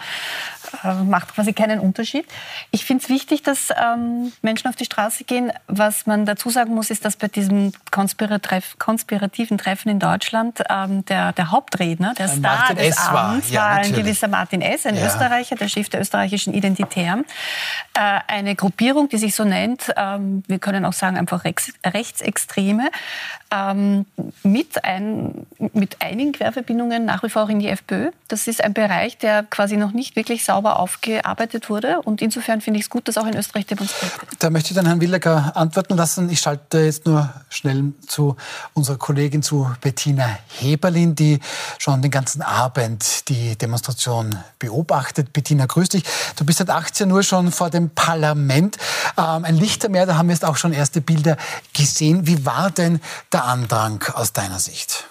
äh, 0.84 0.92
macht 1.04 1.34
quasi 1.34 1.54
keinen 1.54 1.80
Unterschied. 1.80 2.26
Ich 2.70 2.84
finde 2.84 3.02
es 3.02 3.08
wichtig, 3.08 3.42
dass 3.42 3.70
ähm, 3.70 4.30
Menschen 4.42 4.68
auf 4.68 4.76
die 4.76 4.84
Straße 4.84 5.24
gehen. 5.24 5.50
Was 5.66 6.04
man 6.04 6.26
dazu 6.26 6.50
sagen 6.50 6.74
muss, 6.74 6.90
ist, 6.90 7.06
dass 7.06 7.16
bei 7.16 7.28
diesem 7.28 7.72
konspirativen 7.90 9.56
Treffen 9.56 9.88
in 9.88 9.98
Deutschland 9.98 10.62
ähm, 10.68 11.02
der, 11.06 11.32
der, 11.32 11.50
Hauptredner, 11.50 12.12
der 12.12 12.28
Star 12.28 12.58
Martin 12.58 12.76
des 12.76 12.88
S. 12.88 12.98
Abends, 12.98 13.48
war, 13.48 13.54
ja, 13.54 13.60
war 13.62 13.76
ein 13.86 13.94
gewisser 13.94 14.28
Martin 14.28 14.60
S., 14.60 14.84
ein 14.84 14.96
ja. 14.96 15.06
Österreicher, 15.06 15.56
der 15.56 15.68
Chef 15.68 15.88
der 15.88 16.02
österreichischen 16.02 16.52
Identitären. 16.52 17.24
Äh, 17.94 18.20
eine 18.26 18.54
Gruppierung, 18.54 19.08
die 19.08 19.16
sich 19.16 19.34
so 19.34 19.44
nennt, 19.44 19.90
ähm, 19.96 20.42
wir 20.46 20.58
können 20.58 20.84
auch 20.84 20.92
sagen 20.92 21.16
einfach 21.16 21.44
Rechts, 21.44 21.72
Rechtsextreme, 21.86 22.90
ähm, 23.50 24.06
mit, 24.42 24.84
ein, 24.84 25.46
mit 25.72 26.00
einigen 26.00 26.32
Querverbindungen 26.32 27.04
nach 27.04 27.22
wie 27.22 27.28
vor 27.28 27.42
auch 27.42 27.48
in 27.48 27.58
die 27.58 27.68
FPÖ. 27.68 28.10
Das 28.28 28.46
ist 28.46 28.62
ein 28.62 28.74
Bereich, 28.74 29.18
der 29.18 29.42
quasi 29.42 29.76
noch 29.76 29.92
nicht 29.92 30.14
wirklich 30.16 30.44
sauber 30.44 30.78
aufgearbeitet 30.78 31.68
wurde. 31.68 32.00
Und 32.02 32.22
insofern 32.22 32.60
finde 32.60 32.78
ich 32.78 32.86
es 32.86 32.90
gut, 32.90 33.08
dass 33.08 33.18
auch 33.18 33.26
in 33.26 33.36
Österreich 33.36 33.66
demonstriert 33.66 34.20
wird. 34.20 34.30
Da 34.38 34.50
möchte 34.50 34.70
ich 34.70 34.76
dann 34.76 34.86
Herrn 34.86 35.00
Williger 35.00 35.56
antworten 35.56 35.96
lassen. 35.96 36.30
Ich 36.30 36.40
schalte 36.40 36.78
jetzt 36.78 37.06
nur 37.06 37.28
schnell 37.48 37.92
zu 38.06 38.36
unserer 38.74 38.98
Kollegin, 38.98 39.42
zu 39.42 39.68
Bettina 39.80 40.38
Heberlin, 40.58 41.14
die 41.14 41.40
schon 41.78 42.02
den 42.02 42.10
ganzen 42.10 42.42
Abend 42.42 43.28
die 43.28 43.56
Demonstration 43.56 44.36
beobachtet. 44.58 45.32
Bettina, 45.32 45.66
grüß 45.66 45.88
dich. 45.88 46.04
Du 46.36 46.44
bist 46.44 46.58
seit 46.58 46.70
18 46.70 47.10
Uhr 47.10 47.22
schon 47.22 47.50
vor 47.50 47.70
dem 47.70 47.90
Parlament. 47.90 48.76
Ähm, 49.18 49.44
ein 49.44 49.56
Lichtermeer, 49.56 50.06
da 50.06 50.16
haben 50.16 50.28
wir 50.28 50.34
jetzt 50.34 50.44
auch 50.44 50.56
schon 50.56 50.72
erste 50.72 51.00
Bilder 51.00 51.36
gesehen. 51.72 52.26
Wie 52.26 52.44
war 52.46 52.70
denn 52.70 53.00
der 53.32 53.39
Andrang 53.44 54.02
aus 54.14 54.32
deiner 54.32 54.58
Sicht? 54.58 55.08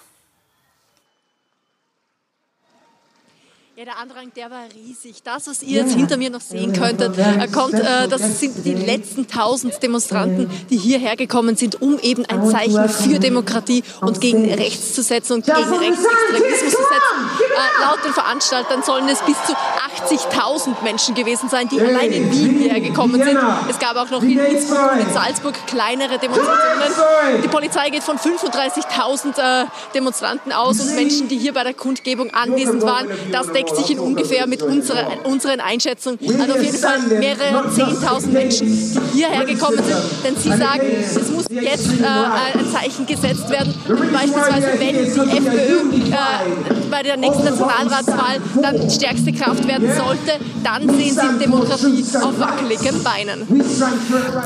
Ja, 3.80 3.86
der 3.86 3.98
Andrang, 3.98 4.30
der 4.36 4.50
war 4.50 4.64
riesig. 4.76 5.22
Das, 5.22 5.46
was 5.46 5.62
ihr 5.62 5.80
jetzt 5.80 5.94
hinter 5.94 6.18
mir 6.18 6.28
noch 6.28 6.42
sehen 6.42 6.74
könntet, 6.74 7.16
äh, 7.16 7.48
kommt, 7.48 7.72
äh, 7.72 8.08
das 8.08 8.38
sind 8.38 8.62
die 8.62 8.74
letzten 8.74 9.26
tausend 9.26 9.82
Demonstranten, 9.82 10.50
die 10.68 10.76
hierher 10.76 11.16
gekommen 11.16 11.56
sind, 11.56 11.80
um 11.80 11.98
eben 11.98 12.26
ein 12.26 12.46
Zeichen 12.50 12.90
für 12.90 13.18
Demokratie 13.18 13.82
und 14.02 14.20
gegen 14.20 14.52
rechts 14.52 14.94
zu 14.94 15.02
setzen 15.02 15.32
und 15.32 15.46
gegen 15.46 15.56
Rechtsextremismus 15.56 16.72
zu 16.72 16.76
setzen. 16.76 17.20
Äh, 17.40 17.82
laut 17.82 18.04
den 18.04 18.12
Veranstaltern 18.12 18.82
sollen 18.82 19.08
es 19.08 19.22
bis 19.22 19.36
zu 19.46 19.54
80.000 19.54 20.82
Menschen 20.84 21.14
gewesen 21.14 21.48
sein, 21.48 21.66
die 21.70 21.80
allein 21.80 22.12
in 22.12 22.30
Wien 22.30 22.58
hierher 22.58 22.80
gekommen 22.80 23.22
sind. 23.24 23.38
Es 23.70 23.78
gab 23.78 23.96
auch 23.96 24.10
noch 24.10 24.22
in 24.22 24.38
Innsbruck 24.38 24.92
und 24.92 25.00
in 25.00 25.14
Salzburg 25.14 25.54
kleinere 25.66 26.18
Demonstrationen. 26.18 27.42
Die 27.42 27.48
Polizei 27.48 27.88
geht 27.88 28.02
von 28.02 28.18
35.000 28.18 29.68
Demonstranten 29.94 30.52
aus 30.52 30.80
und 30.80 30.94
Menschen, 30.96 31.28
die 31.28 31.38
hier 31.38 31.54
bei 31.54 31.64
der 31.64 31.72
Kundgebung 31.72 32.28
anwesend 32.34 32.82
waren. 32.82 33.08
Das 33.32 33.50
deckt 33.50 33.69
deckt 33.70 33.86
sich 33.86 33.96
in 33.96 34.00
ungefähr 34.00 34.46
mit 34.46 34.62
unserer, 34.62 35.06
unseren 35.24 35.60
Einschätzungen. 35.60 36.18
Also 36.40 36.54
auf 36.54 36.62
jeden 36.62 36.78
Fall 36.78 36.98
mehrere 37.00 37.68
10.000 37.68 38.26
Menschen, 38.28 38.66
die 38.66 39.18
hierher 39.18 39.44
gekommen 39.44 39.78
sind. 39.78 39.98
Denn 40.24 40.36
sie 40.36 40.50
sagen, 40.50 40.86
es 41.00 41.30
muss 41.30 41.46
jetzt 41.50 41.88
äh, 42.00 42.04
ein 42.04 42.72
Zeichen 42.72 43.06
gesetzt 43.06 43.48
werden. 43.50 43.74
Beispielsweise, 44.12 44.68
wenn 44.78 44.96
die 45.04 45.36
FPÖ 45.36 45.80
äh, 46.10 46.90
bei 46.90 47.02
der 47.02 47.16
nächsten 47.16 47.44
Nationalratswahl 47.44 48.40
dann 48.60 48.90
stärkste 48.90 49.32
Kraft 49.32 49.66
werden 49.66 49.88
sollte, 49.96 50.44
dann 50.62 50.88
sehen 50.88 51.14
sie 51.14 51.38
Demokratie 51.38 52.04
auf 52.16 52.38
wackeligen 52.38 53.02
Beinen. 53.02 53.62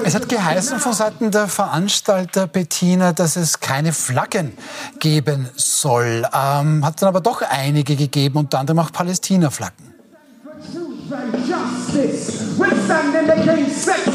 Es 0.04 0.14
hat 0.14 0.28
geheißen 0.28 0.78
von 0.78 0.92
Seiten 0.92 1.30
der 1.30 1.48
Veranstalter 1.48 2.46
Bettina, 2.46 3.12
dass 3.12 3.36
es 3.36 3.60
keine 3.60 3.92
Flaggen 3.92 4.56
geben 5.00 5.48
soll. 5.56 6.26
Ähm, 6.32 6.84
hat 6.84 7.02
dann 7.02 7.08
aber 7.08 7.20
doch 7.20 7.42
einige 7.42 7.96
gegeben, 7.96 8.38
unter 8.38 8.58
anderem 8.58 8.78
auch 8.80 8.92
Palästina. 8.92 9.13
Palästina-Flaggen. 9.14 9.94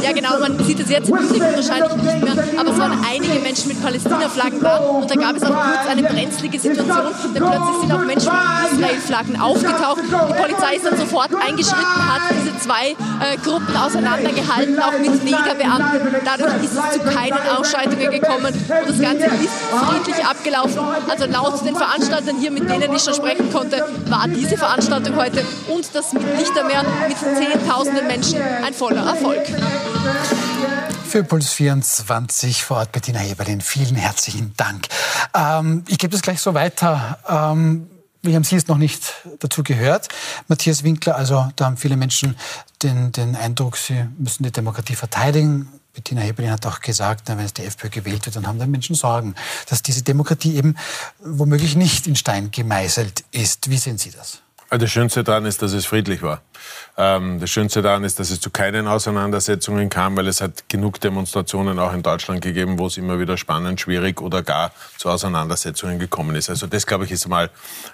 Ja, 0.02 0.12
genau, 0.14 0.40
man 0.40 0.64
sieht 0.64 0.80
es 0.80 0.90
jetzt 0.90 1.10
im 1.10 1.18
Hintergrund 1.18 1.56
wahrscheinlich 1.56 1.96
nicht 1.96 2.24
mehr, 2.24 2.44
aber 2.60 2.72
es 2.72 2.78
waren 2.78 3.06
einige 3.06 3.40
Menschen 3.40 3.68
mit 3.70 3.82
Palästina-Flaggen 3.84 4.60
da 4.62 4.78
und 4.78 5.10
da 5.10 5.16
gab 5.16 5.36
es 5.36 5.44
auch 5.44 5.50
kurz 5.50 5.88
eine 5.90 6.04
brenzlige 6.04 6.60
Situation, 6.60 7.34
denn 7.36 7.44
plötzlich 7.44 7.76
sind 7.82 7.94
auch 7.94 8.06
Menschen 8.06 8.32
mit 8.32 8.72
Israel-Flaggen 8.72 9.42
aufgetaucht. 9.42 10.02
Die 10.04 10.42
Polizei 10.42 10.76
ist 10.76 10.86
dann 10.86 10.98
sofort 10.98 11.32
eingeschritten, 11.36 12.14
hat 12.14 12.22
diese 12.32 12.58
zwei 12.60 12.92
äh, 12.92 13.38
Gruppen 13.44 13.76
auseinandergehalten, 13.76 14.80
auch 14.80 14.98
mit 15.00 15.24
Negerbeamten. 15.24 16.16
Dadurch 16.24 16.64
ist 16.64 16.74
es 16.74 16.94
zu 16.94 17.00
keinen 17.00 17.40
Ausschreitungen 17.58 18.12
gekommen 18.12 18.46
und 18.46 18.56
das 18.88 19.02
Ganze 19.02 19.26
ist 19.26 19.54
friedlich 19.90 20.26
abgelaufen. 20.26 20.80
Also 21.10 21.26
laut 21.26 21.66
den 21.66 21.76
Veranstaltern 21.76 22.38
hier, 22.40 22.52
mit 22.52 22.70
denen 22.70 22.94
ich 22.94 23.02
schon 23.04 23.14
sprechen 23.14 23.52
konnte, 23.52 23.84
war 24.08 24.28
diese 24.28 24.58
Veranstaltung 24.58 25.16
heute 25.16 25.44
und 25.68 25.90
das 25.94 26.14
mit 26.14 26.24
Lichtermeer 26.38 26.84
mit 27.08 27.18
10.000 27.18 27.90
tausenden 27.90 28.08
Ein 28.36 28.74
voller 28.74 29.08
Erfolg. 29.08 29.42
Für 31.08 31.24
Puls 31.24 31.50
24 31.50 32.64
vor 32.64 32.78
Ort 32.78 32.92
Bettina 32.92 33.20
Heberlin, 33.20 33.62
vielen 33.62 33.96
herzlichen 33.96 34.54
Dank. 34.56 34.88
Ähm, 35.34 35.84
ich 35.88 35.98
gebe 35.98 36.12
das 36.12 36.22
gleich 36.22 36.40
so 36.40 36.54
weiter. 36.54 37.18
Ähm, 37.28 37.90
wir 38.22 38.36
haben 38.36 38.44
Sie 38.44 38.56
es 38.56 38.68
noch 38.68 38.78
nicht 38.78 39.14
dazu 39.40 39.64
gehört, 39.64 40.10
Matthias 40.48 40.84
Winkler. 40.84 41.16
Also 41.16 41.48
da 41.56 41.66
haben 41.66 41.78
viele 41.78 41.98
Menschen 41.98 42.36
den, 42.84 43.12
den 43.12 43.36
Eindruck, 43.36 43.78
sie 43.78 44.06
müssen 44.20 44.44
die 44.44 44.52
Demokratie 44.52 44.96
verteidigen. 44.96 45.68
Bettina 45.94 46.22
Heberlin 46.22 46.52
hat 46.52 46.66
auch 46.68 46.82
gesagt, 46.82 47.28
wenn 47.30 47.40
es 47.40 47.54
die 47.54 47.64
FPÖ 47.64 47.90
gewählt 47.90 48.26
wird, 48.26 48.36
dann 48.36 48.46
haben 48.46 48.60
dann 48.60 48.70
Menschen 48.70 48.96
Sorgen, 48.96 49.34
dass 49.70 49.82
diese 49.82 50.04
Demokratie 50.04 50.56
eben 50.56 50.76
womöglich 51.20 51.76
nicht 51.76 52.06
in 52.06 52.16
Stein 52.16 52.52
gemeißelt 52.52 53.24
ist. 53.32 53.70
Wie 53.70 53.78
sehen 53.78 53.98
Sie 53.98 54.12
das? 54.12 54.42
Das 54.72 54.92
Schönste 54.92 55.24
daran 55.24 55.46
ist, 55.46 55.64
dass 55.64 55.74
es 55.74 55.88
friedlich 55.88 56.22
war. 56.22 56.42
Ähm, 56.96 57.40
das 57.40 57.50
Schönste 57.50 57.82
daran 57.82 58.04
ist, 58.04 58.20
dass 58.20 58.30
es 58.30 58.40
zu 58.40 58.52
keinen 58.52 58.88
Auseinandersetzungen 58.88 59.90
kam, 59.90 60.16
weil 60.16 60.28
es 60.28 60.42
hat 60.42 60.70
genug 60.70 61.00
Demonstrationen 61.00 61.80
auch 61.80 61.92
in 61.94 62.04
Deutschland 62.04 62.42
gegeben, 62.42 62.78
wo 62.78 62.86
es 62.86 62.98
immer 62.98 63.20
wieder 63.20 63.36
spannend, 63.36 63.82
schwierig 63.82 64.22
oder 64.22 64.44
gar 64.44 64.72
zu 64.98 65.10
Auseinandersetzungen 65.10 65.98
gekommen 65.98 66.36
ist. 66.36 66.52
Also 66.52 66.68
das, 66.68 66.86
glaube 66.86 67.06
ich, 67.06 67.12
ist 67.12 67.28
mal 67.28 67.50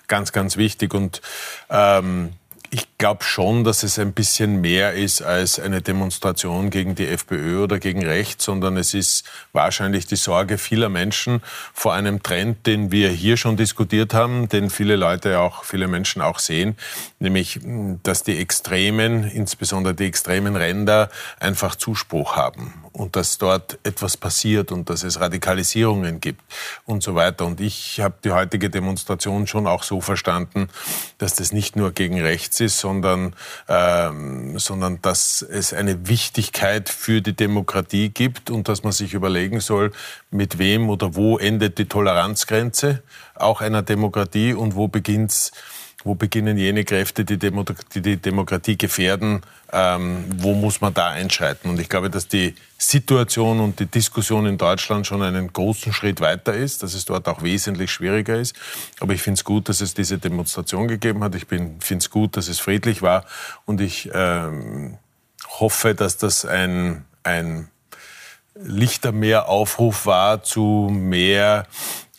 ganz, 0.07 0.33
ganz 0.33 0.57
wichtig. 0.57 0.93
Und 0.93 1.21
ähm, 1.69 2.33
ich 2.71 2.94
glaube 2.97 3.23
schon, 3.25 3.63
dass 3.65 3.83
es 3.83 3.99
ein 3.99 4.13
bisschen 4.13 4.61
mehr 4.61 4.93
ist 4.93 5.21
als 5.21 5.59
eine 5.59 5.81
Demonstration 5.81 6.69
gegen 6.69 6.95
die 6.95 7.07
FPÖ 7.07 7.63
oder 7.63 7.77
gegen 7.77 8.05
rechts, 8.05 8.45
sondern 8.45 8.77
es 8.77 8.93
ist 8.93 9.25
wahrscheinlich 9.51 10.05
die 10.07 10.15
Sorge 10.15 10.57
vieler 10.57 10.87
Menschen 10.87 11.41
vor 11.73 11.93
einem 11.93 12.23
Trend, 12.23 12.65
den 12.65 12.91
wir 12.91 13.09
hier 13.09 13.35
schon 13.35 13.57
diskutiert 13.57 14.13
haben, 14.13 14.47
den 14.47 14.69
viele 14.69 14.95
Leute 14.95 15.39
auch, 15.39 15.65
viele 15.65 15.87
Menschen 15.87 16.21
auch 16.21 16.39
sehen, 16.39 16.77
nämlich, 17.19 17.59
dass 18.03 18.23
die 18.23 18.37
Extremen, 18.37 19.25
insbesondere 19.25 19.93
die 19.93 20.05
extremen 20.05 20.55
Ränder, 20.55 21.09
einfach 21.39 21.75
Zuspruch 21.75 22.37
haben 22.37 22.73
und 22.93 23.17
dass 23.17 23.37
dort 23.37 23.77
etwas 23.83 24.15
passiert 24.15 24.71
und 24.71 24.89
dass 24.89 25.03
es 25.03 25.19
Radikalisierungen 25.19 26.21
gibt 26.21 26.41
und 26.85 27.03
so 27.03 27.13
weiter. 27.13 27.45
Und 27.45 27.59
ich 27.59 27.99
habe 27.99 28.15
die 28.23 28.31
heutige 28.31 28.69
Demonstration 28.69 29.47
schon 29.47 29.67
auch 29.67 29.83
so 29.83 29.99
verstanden, 29.99 30.69
dass 31.17 31.35
das 31.35 31.51
nicht 31.51 31.75
nur 31.75 31.91
gegen 31.91 32.21
rechts 32.21 32.61
ist, 32.61 32.79
sondern, 32.85 33.35
ähm, 33.67 34.59
sondern 34.59 35.01
dass 35.01 35.41
es 35.41 35.73
eine 35.73 36.07
Wichtigkeit 36.07 36.87
für 36.87 37.21
die 37.21 37.35
Demokratie 37.35 38.09
gibt 38.09 38.51
und 38.51 38.67
dass 38.67 38.83
man 38.83 38.91
sich 38.91 39.15
überlegen 39.15 39.59
soll, 39.59 39.91
mit 40.29 40.59
wem 40.59 40.91
oder 40.91 41.15
wo 41.15 41.39
endet 41.39 41.79
die 41.79 41.85
Toleranzgrenze 41.85 43.01
auch 43.33 43.61
einer 43.61 43.81
Demokratie 43.81 44.53
und 44.53 44.75
wo 44.75 44.87
beginnt's 44.87 45.51
wo 46.05 46.13
beginnen 46.13 46.55
jene 46.55 46.85
Kräfte, 46.85 47.25
die 47.25 47.39
die, 47.39 47.51
die 47.95 48.17
Demokratie 48.17 48.77
gefährden, 48.77 49.41
ähm, 49.73 50.25
wo 50.37 50.53
muss 50.53 50.79
man 50.79 50.93
da 50.93 51.09
einschreiten? 51.09 51.67
Und 51.67 51.79
ich 51.79 51.89
glaube, 51.89 52.11
dass 52.11 52.27
die 52.27 52.53
Situation 52.77 53.59
und 53.59 53.79
die 53.79 53.87
Diskussion 53.87 54.45
in 54.45 54.59
Deutschland 54.59 55.07
schon 55.07 55.23
einen 55.23 55.51
großen 55.51 55.93
Schritt 55.93 56.21
weiter 56.21 56.53
ist, 56.53 56.83
dass 56.83 56.93
es 56.93 57.05
dort 57.05 57.27
auch 57.27 57.41
wesentlich 57.41 57.91
schwieriger 57.91 58.39
ist. 58.39 58.55
Aber 58.99 59.13
ich 59.13 59.23
finde 59.23 59.39
es 59.39 59.43
gut, 59.43 59.67
dass 59.67 59.81
es 59.81 59.95
diese 59.95 60.19
Demonstration 60.19 60.87
gegeben 60.87 61.23
hat. 61.23 61.33
Ich 61.33 61.47
finde 61.47 61.79
es 61.89 62.09
gut, 62.11 62.37
dass 62.37 62.49
es 62.49 62.59
friedlich 62.59 63.01
war. 63.01 63.25
Und 63.65 63.81
ich 63.81 64.11
ähm, 64.13 64.99
hoffe, 65.59 65.95
dass 65.95 66.17
das 66.17 66.45
ein, 66.45 67.03
ein 67.23 67.67
Lichtermeer-Aufruf 68.53 70.05
war 70.05 70.43
zu 70.43 70.89
mehr 70.91 71.65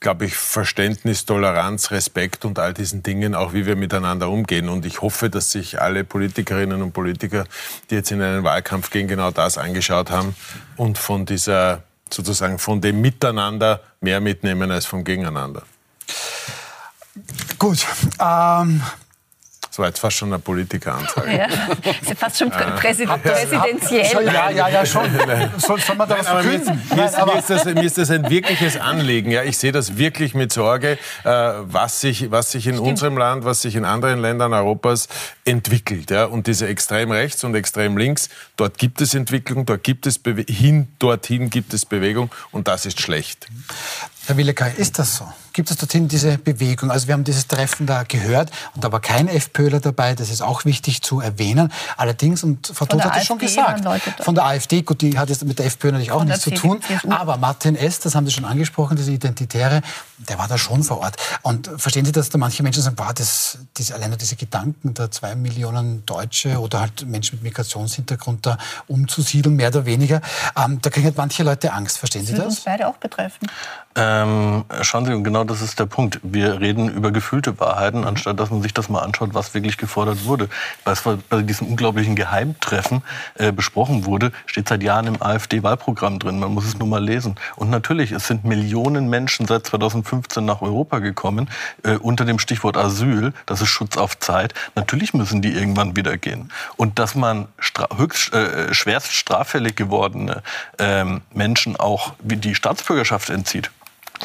glaube 0.01 0.27
ich, 0.27 0.37
Verständnis, 0.37 1.25
Toleranz, 1.25 1.91
Respekt 1.91 2.45
und 2.45 2.59
all 2.59 2.75
diesen 2.75 3.03
Dingen, 3.03 3.35
auch 3.35 3.53
wie 3.53 3.67
wir 3.67 3.77
miteinander 3.77 4.29
umgehen. 4.29 4.69
Und 4.69 4.87
ich 4.87 5.01
hoffe, 5.01 5.31
dass 5.31 5.51
sich 5.51 5.81
alle 5.81 6.05
Politikerinnen 6.05 6.83
und 6.83 6.93
Politiker, 6.93 7.45
die 7.91 7.97
jetzt 7.97 8.11
in 8.11 8.23
einen 8.23 8.45
Wahlkampf 8.45 8.91
gehen, 8.91 9.09
genau 9.09 9.31
das 9.31 9.59
angeschaut 9.59 10.11
haben 10.11 10.35
und 10.77 10.99
von 10.99 11.27
dieser, 11.27 11.83
sozusagen 12.13 12.59
von 12.59 12.81
dem 12.81 13.01
Miteinander 13.01 13.81
mehr 14.01 14.21
mitnehmen 14.21 14.71
als 14.71 14.87
vom 14.87 15.05
Gegeneinander. 15.05 15.63
Gut. 17.59 17.87
Ähm 18.21 18.83
das 19.77 19.81
war 19.81 19.89
jetzt 19.89 19.99
fast 19.99 20.17
schon 20.17 20.33
eine 20.33 20.39
Politikeransage. 20.39 21.37
Ja, 21.37 21.45
ist 21.45 22.09
ja 22.09 22.15
fast 22.15 22.39
schon 22.39 22.49
prä 22.49 22.65
Präsident, 22.79 23.23
präsidentiell. 23.23 24.25
Ja, 24.25 24.49
ja, 24.49 24.69
ja, 24.69 24.87
schon. 24.87 25.05
Soll, 25.59 25.79
soll 25.81 25.97
man 25.97 26.09
da 26.09 26.19
was 26.19 26.29
verkünden? 26.29 26.81
Mir, 26.95 27.05
ist, 27.05 27.19
mir, 27.19 27.39
ist 27.39 27.51
das, 27.51 27.65
mir 27.67 27.83
ist 27.83 27.99
das 27.99 28.11
ein 28.11 28.31
wirkliches 28.31 28.79
Anliegen. 28.79 29.31
Ja, 29.31 29.43
ich 29.43 29.59
sehe 29.59 29.73
das 29.73 29.99
wirklich 29.99 30.35
mit 30.35 30.51
Sorge, 30.51 30.93
äh, 31.25 31.29
was, 31.29 32.01
sich, 32.01 32.31
was 32.31 32.53
sich 32.53 32.67
in 32.67 32.77
Stimmt. 32.77 32.89
unserem 32.89 33.19
Land, 33.19 33.45
was 33.45 33.61
sich 33.61 33.77
in 33.77 33.85
anderen 33.85 34.21
Ländern 34.21 34.55
Europas 34.55 35.09
entwickelt. 35.45 36.11
Ja. 36.11 36.25
Und 36.25 36.47
diese 36.47 36.67
extrem 36.69 37.11
rechts 37.11 37.45
und 37.45 37.55
extrem 37.55 37.99
links, 37.99 38.31
dort 38.57 38.79
gibt 38.79 39.03
es 39.03 39.13
Entwicklung, 39.13 39.67
dort 39.67 39.85
gibt 39.85 40.07
es 40.07 40.19
Bewe 40.19 40.47
hin, 40.49 40.89
dorthin 40.99 41.51
gibt 41.51 41.75
es 41.75 41.85
Bewegung 41.85 42.31
und 42.51 42.67
das 42.67 42.87
ist 42.87 42.99
schlecht. 42.99 43.47
Herr 44.27 44.37
Willekai, 44.37 44.73
ist 44.73 44.99
das 44.99 45.17
so? 45.17 45.33
Gibt 45.53 45.71
es 45.71 45.77
dorthin 45.77 46.09
diese 46.09 46.37
Bewegung? 46.37 46.91
Also 46.91 47.07
wir 47.07 47.15
haben 47.15 47.23
dieses 47.23 47.47
Treffen 47.47 47.87
da 47.87 48.03
gehört 48.03 48.51
und 48.75 48.83
da 48.83 48.91
war 48.91 49.01
kein 49.01 49.29
FPÖler 49.29 49.79
dabei, 49.81 50.15
das 50.15 50.31
ist 50.31 50.43
auch 50.43 50.65
wichtig 50.65 51.01
zu 51.01 51.21
erwähnen. 51.21 51.73
Allerdings, 51.97 52.43
und 52.43 52.67
Frau 52.67 52.87
Todt 52.87 53.05
hat 53.05 53.17
es 53.17 53.27
schon 53.27 53.39
gesagt, 53.39 53.85
von 54.21 54.35
der 54.35 54.45
AfD, 54.45 54.83
gut, 54.83 55.01
die 55.01 55.17
hat 55.17 55.29
jetzt 55.31 55.45
mit 55.45 55.59
der 55.61 55.67
FPÖ 55.67 55.93
natürlich 55.93 56.11
auch 56.11 56.19
von 56.19 56.27
nichts 56.27 56.43
zu 56.43 56.51
tun, 56.51 56.81
aber 57.09 57.37
Martin 57.37 57.77
S., 57.77 58.01
das 58.01 58.17
haben 58.17 58.27
Sie 58.27 58.33
schon 58.33 58.45
angesprochen, 58.45 58.97
diese 58.97 59.13
Identitäre, 59.13 59.81
der 60.19 60.39
war 60.39 60.49
da 60.49 60.59
schon 60.59 60.83
vor 60.83 60.99
Ort. 60.99 61.17
Und 61.43 61.71
verstehen 61.77 62.05
Sie, 62.05 62.13
dass 62.13 62.29
da 62.29 62.37
manche 62.37 62.63
Menschen 62.63 62.83
sagen, 62.83 62.97
boah, 62.97 63.15
das, 63.15 63.59
diese, 63.77 63.95
allein 63.95 64.11
nur 64.11 64.19
diese 64.19 64.37
Gedanken, 64.37 64.93
da 64.93 65.11
zwei 65.11 65.37
Millionen 65.37 66.05
Deutsche 66.05 66.59
oder 66.59 66.81
halt 66.81 67.07
Menschen 67.07 67.37
mit 67.37 67.45
Migrationshintergrund 67.45 68.45
da 68.45 68.59
umzusiedeln, 68.89 69.55
mehr 69.55 69.69
oder 69.69 69.87
weniger, 69.87 70.21
ähm, 70.57 70.81
da 70.83 70.91
kriegen 70.91 71.07
halt 71.07 71.17
manche 71.17 71.45
Leute 71.45 71.73
Angst. 71.73 71.99
Verstehen 71.99 72.27
Sie 72.27 72.33
das? 72.33 72.41
Das 72.41 72.55
uns 72.57 72.65
beide 72.65 72.89
auch 72.89 72.97
betreffen. 72.97 73.49
Ähm, 73.99 74.67
schauen 74.83 75.07
Sie, 75.07 75.15
und 75.15 75.25
genau 75.25 75.45
das 75.45 75.63
ist 75.63 75.81
der 75.81 75.87
Punkt. 75.87 76.21
Wir 76.23 76.61
reden 76.61 76.91
über 76.91 77.11
gefühlte 77.11 77.59
Wahrheiten, 77.59 78.01
mhm. 78.01 78.07
anstatt 78.07 78.39
dass 78.39 78.51
man 78.51 78.61
sich 78.61 78.75
das 78.75 78.91
mal 78.91 79.01
anschaut, 79.01 79.31
was 79.33 79.55
wirklich 79.55 79.79
gefordert 79.79 80.27
wurde. 80.27 80.51
Was 80.85 81.03
bei 81.03 81.43
diesem 81.43 81.69
unglaublichen 81.69 82.15
Geheimtreffen 82.15 83.03
äh, 83.37 83.53
besprochen 83.53 84.05
wurde, 84.05 84.33
steht 84.45 84.69
seit 84.69 84.83
Jahren 84.83 85.07
im 85.07 85.23
AfD-Wahlprogramm 85.23 86.19
drin. 86.19 86.39
Man 86.39 86.53
muss 86.53 86.67
es 86.67 86.79
nur 86.79 86.89
mal 86.89 87.03
lesen. 87.03 87.37
Und 87.57 87.71
natürlich, 87.71 88.13
es 88.13 88.27
sind 88.27 88.45
Millionen 88.45 89.09
Menschen 89.09 89.47
seit 89.47 89.67
2015 89.67 90.45
nach 90.45 90.61
Europa 90.61 90.99
gekommen, 90.99 91.49
äh, 91.83 91.97
unter 91.97 92.27
dem 92.27 92.39
Stichwort 92.39 92.77
Asyl. 92.77 93.33
Das 93.47 93.63
ist 93.63 93.69
Schutz 93.69 93.97
auf 93.97 94.19
Zeit. 94.19 94.53
Natürlich 94.75 95.15
müssen 95.15 95.41
die 95.41 95.55
irgendwann 95.55 95.97
wieder 95.97 96.19
gehen. 96.19 96.53
Und 96.77 96.99
dass 96.99 97.15
man 97.15 97.49
höchst, 97.97 98.35
äh, 98.35 98.75
schwerst 98.75 99.15
straffällig 99.15 99.75
gewordene 99.75 100.43
ähm, 100.79 101.23
Menschen 101.33 101.77
auch 101.77 102.13
wie 102.19 102.37
die 102.37 102.55
Staatsbürgerschaft 102.55 103.31
entzieht, 103.31 103.71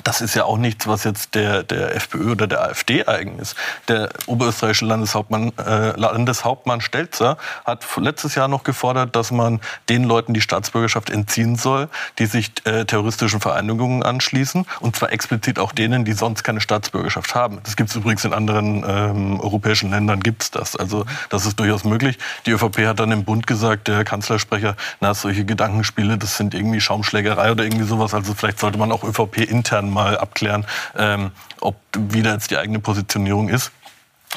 das 0.04 0.22
ist 0.22 0.36
ja 0.36 0.46
auch 0.46 0.58
nichts, 0.58 0.88
was 0.88 1.04
jetzt 1.04 1.36
der, 1.36 1.64
der 1.64 1.96
FPÖ 1.96 2.32
oder 2.32 2.48
der 2.48 2.62
AfD 2.62 3.06
eigen 3.06 3.40
ist. 3.40 3.56
Der 3.88 4.10
oberösterreichische 4.28 4.86
Landeshauptmann, 4.86 5.52
äh, 5.58 6.00
Landeshauptmann 6.00 6.82
Stelzer 6.82 7.38
hat 7.66 7.86
letztes 7.98 8.36
Jahr 8.36 8.48
noch 8.48 8.64
gefordert, 8.64 9.16
dass 9.16 9.32
man 9.32 9.60
den 9.90 10.04
Leuten 10.04 10.34
die 10.34 10.42
Staatsbürgerschaft 10.42 11.10
entziehen 11.10 11.56
soll, 11.56 11.90
die 12.20 12.26
sich 12.26 12.52
äh, 12.66 12.86
terroristischen 12.86 13.40
Vereinigungen 13.40 14.04
anschließen. 14.04 14.66
Und 14.80 14.96
zwar 14.96 15.12
explizit 15.12 15.60
auch 15.60 15.72
denen, 15.72 16.06
die 16.06 16.14
sonst 16.14 16.44
keine 16.44 16.62
Staatsbürgerschaft 16.62 17.36
haben. 17.36 17.60
Das 17.64 17.76
gibt 17.76 17.90
es 17.90 17.96
übrigens 17.96 18.26
in 18.26 18.34
anderen 18.34 18.84
ähm, 18.88 19.40
europäischen 19.40 19.92
Ländern, 19.92 20.22
gibt's 20.22 20.52
das. 20.52 20.76
Also 20.76 21.06
das 21.30 21.46
ist 21.46 21.60
durchaus 21.60 21.84
möglich. 21.84 22.18
Die 22.46 22.52
ÖVP 22.52 22.86
hat 22.86 23.00
dann 23.00 23.12
im 23.12 23.24
Bund 23.24 23.48
gesagt, 23.48 23.88
der 23.88 24.04
Kanzlersprecher, 24.04 24.76
na, 25.00 25.14
solche 25.14 25.46
Gedankenspiele, 25.46 26.18
das 26.18 26.38
sind 26.38 26.54
irgendwie 26.54 26.82
Schaumschlägerei 26.82 27.52
oder 27.52 27.64
irgendwie 27.64 27.86
sowas. 27.86 28.14
Also 28.14 28.34
vielleicht 28.34 28.60
sollte 28.60 28.78
man 28.78 28.92
auch 28.92 29.04
ÖVP 29.04 29.38
intern 29.38 29.81
intern 29.82 29.90
mal 29.90 30.18
abklären, 30.18 30.66
ähm, 30.98 31.32
ob 31.60 31.76
wieder 31.96 32.34
jetzt 32.34 32.52
die 32.52 32.58
eigene 32.58 32.80
Positionierung 32.80 33.50
ist. 33.50 33.72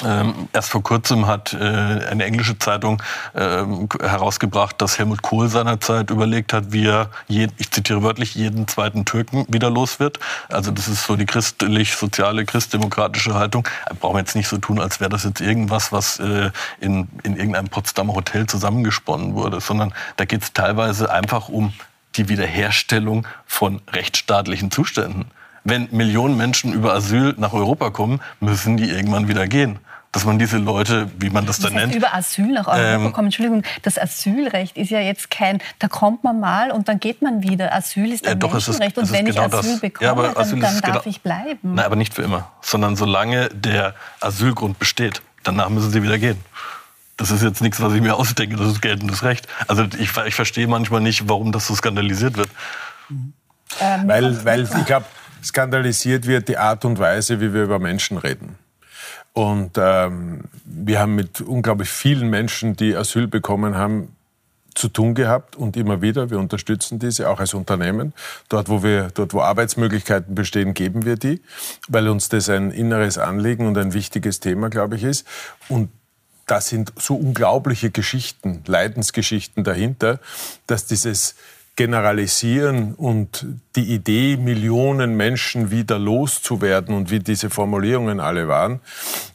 Ähm, 0.03 0.49
erst 0.51 0.71
vor 0.71 0.83
kurzem 0.83 1.25
hat 1.25 1.53
äh, 1.53 1.57
eine 1.57 2.25
englische 2.25 2.59
Zeitung 2.59 3.01
ähm, 3.33 3.87
herausgebracht, 4.01 4.81
dass 4.81 4.99
Helmut 4.99 5.21
Kohl 5.21 5.47
seinerzeit 5.47 6.09
überlegt 6.09 6.51
hat, 6.51 6.73
wie 6.73 6.85
er, 6.85 7.11
je, 7.29 7.47
ich 7.57 7.71
zitiere 7.71 8.03
wörtlich, 8.03 8.35
jeden 8.35 8.67
zweiten 8.67 9.05
Türken 9.05 9.45
wieder 9.47 9.69
los 9.69 10.01
wird. 10.01 10.19
Also 10.49 10.71
das 10.71 10.89
ist 10.89 11.05
so 11.05 11.15
die 11.15 11.25
christlich-soziale, 11.25 12.43
christdemokratische 12.43 13.35
Haltung. 13.35 13.65
Da 13.87 13.95
brauchen 13.97 14.15
wir 14.15 14.19
jetzt 14.19 14.35
nicht 14.35 14.49
so 14.49 14.57
tun, 14.57 14.81
als 14.81 14.99
wäre 14.99 15.09
das 15.09 15.23
jetzt 15.23 15.39
irgendwas, 15.39 15.93
was 15.93 16.19
äh, 16.19 16.51
in, 16.81 17.07
in 17.23 17.37
irgendeinem 17.37 17.69
Potsdamer 17.69 18.15
Hotel 18.15 18.47
zusammengesponnen 18.47 19.33
wurde, 19.33 19.61
sondern 19.61 19.93
da 20.17 20.25
geht 20.25 20.43
es 20.43 20.51
teilweise 20.51 21.09
einfach 21.09 21.47
um 21.47 21.71
die 22.17 22.29
Wiederherstellung 22.29 23.27
von 23.45 23.81
rechtsstaatlichen 23.91 24.71
Zuständen. 24.71 25.25
Wenn 25.63 25.87
Millionen 25.91 26.37
Menschen 26.37 26.73
über 26.73 26.93
Asyl 26.93 27.33
nach 27.37 27.53
Europa 27.53 27.89
kommen, 27.89 28.21
müssen 28.39 28.77
die 28.77 28.89
irgendwann 28.89 29.27
wieder 29.27 29.47
gehen 29.47 29.79
dass 30.15 30.23
man 30.23 30.39
diese 30.39 30.57
Leute, 30.57 31.11
wie 31.19 31.29
man 31.29 31.45
das, 31.45 31.57
das 31.57 31.65
dann 31.65 31.73
heißt, 31.73 31.87
nennt. 31.87 31.95
Über 31.97 32.15
Asyl 32.15 32.47
nach 32.47 32.67
Europa 32.67 33.05
ähm, 33.05 33.11
kommen. 33.11 33.27
Entschuldigung, 33.27 33.63
das 33.81 33.99
Asylrecht 33.99 34.77
ist 34.77 34.89
ja 34.89 35.01
jetzt 35.01 35.29
kein, 35.29 35.61
da 35.79 35.89
kommt 35.89 36.23
man 36.23 36.39
mal 36.39 36.71
und 36.71 36.87
dann 36.87 37.01
geht 37.01 37.21
man 37.21 37.43
wieder. 37.43 37.73
Asyl 37.73 38.13
ist 38.13 38.25
ein 38.25 38.33
äh, 38.33 38.35
doch, 38.37 38.53
Menschenrecht 38.53 38.95
ist, 38.95 39.03
und 39.03 39.11
wenn 39.11 39.25
genau 39.25 39.47
ich 39.47 39.53
Asyl 39.53 39.71
das. 39.73 39.81
bekomme, 39.81 40.05
ja, 40.05 40.11
aber 40.11 40.37
Asyl 40.37 40.61
dann, 40.61 40.73
dann 40.73 40.93
darf 40.93 41.03
genau, 41.03 41.15
ich 41.15 41.21
bleiben. 41.21 41.75
Nein, 41.75 41.83
aber 41.85 41.97
nicht 41.97 42.13
für 42.13 42.21
immer, 42.21 42.49
sondern 42.61 42.95
solange 42.95 43.49
der 43.49 43.93
Asylgrund 44.21 44.79
besteht. 44.79 45.21
Danach 45.43 45.67
müssen 45.67 45.91
sie 45.91 46.01
wieder 46.01 46.17
gehen. 46.17 46.39
Das 47.17 47.31
ist 47.31 47.43
jetzt 47.43 47.61
nichts, 47.61 47.81
was 47.81 47.93
ich 47.93 48.01
mir 48.01 48.15
ausdenke, 48.15 48.55
das 48.55 48.67
ist 48.67 48.81
geltendes 48.81 49.23
Recht. 49.23 49.47
Also 49.67 49.83
ich, 49.97 50.15
ich 50.17 50.35
verstehe 50.35 50.67
manchmal 50.67 51.01
nicht, 51.01 51.29
warum 51.29 51.51
das 51.51 51.67
so 51.67 51.75
skandalisiert 51.75 52.37
wird. 52.37 52.49
Ähm, 53.79 54.07
weil, 54.07 54.45
weil 54.45 54.63
ich 54.63 54.85
glaube, 54.85 55.05
skandalisiert 55.43 56.27
wird 56.27 56.47
die 56.47 56.57
Art 56.57 56.85
und 56.85 56.99
Weise, 56.99 57.39
wie 57.39 57.53
wir 57.53 57.63
über 57.63 57.79
Menschen 57.79 58.17
reden. 58.17 58.57
Und 59.33 59.71
ähm, 59.77 60.45
wir 60.63 60.99
haben 60.99 61.15
mit 61.15 61.41
unglaublich 61.41 61.89
vielen 61.89 62.29
Menschen, 62.29 62.75
die 62.75 62.95
Asyl 62.95 63.27
bekommen 63.27 63.75
haben, 63.75 64.15
zu 64.75 64.89
tun 64.89 65.15
gehabt 65.15 65.55
und 65.55 65.77
immer 65.77 66.01
wieder. 66.01 66.29
Wir 66.29 66.37
unterstützen 66.37 66.99
diese 66.99 67.29
auch 67.29 67.39
als 67.39 67.53
Unternehmen. 67.53 68.13
Dort, 68.49 68.69
wo 68.69 68.83
wir, 68.83 69.09
dort, 69.13 69.33
wo 69.33 69.41
Arbeitsmöglichkeiten 69.41 70.35
bestehen, 70.35 70.73
geben 70.73 71.05
wir 71.05 71.15
die, 71.15 71.41
weil 71.87 72.07
uns 72.09 72.29
das 72.29 72.49
ein 72.49 72.71
inneres 72.71 73.17
Anliegen 73.17 73.67
und 73.67 73.77
ein 73.77 73.93
wichtiges 73.93 74.41
Thema, 74.41 74.69
glaube 74.69 74.97
ich, 74.97 75.03
ist. 75.03 75.25
Und 75.69 75.89
da 76.45 76.61
sind 76.61 76.93
so 76.97 77.15
unglaubliche 77.15 77.89
Geschichten, 77.91 78.63
Leidensgeschichten 78.65 79.63
dahinter, 79.63 80.19
dass 80.67 80.85
dieses 80.85 81.35
Generalisieren 81.75 82.93
und 82.93 83.45
die 83.75 83.93
Idee, 83.93 84.37
Millionen 84.37 85.17
Menschen 85.17 85.71
wieder 85.71 85.99
loszuwerden 85.99 86.95
und 86.95 87.11
wie 87.11 87.19
diese 87.19 87.49
Formulierungen 87.49 88.21
alle 88.21 88.47
waren, 88.47 88.79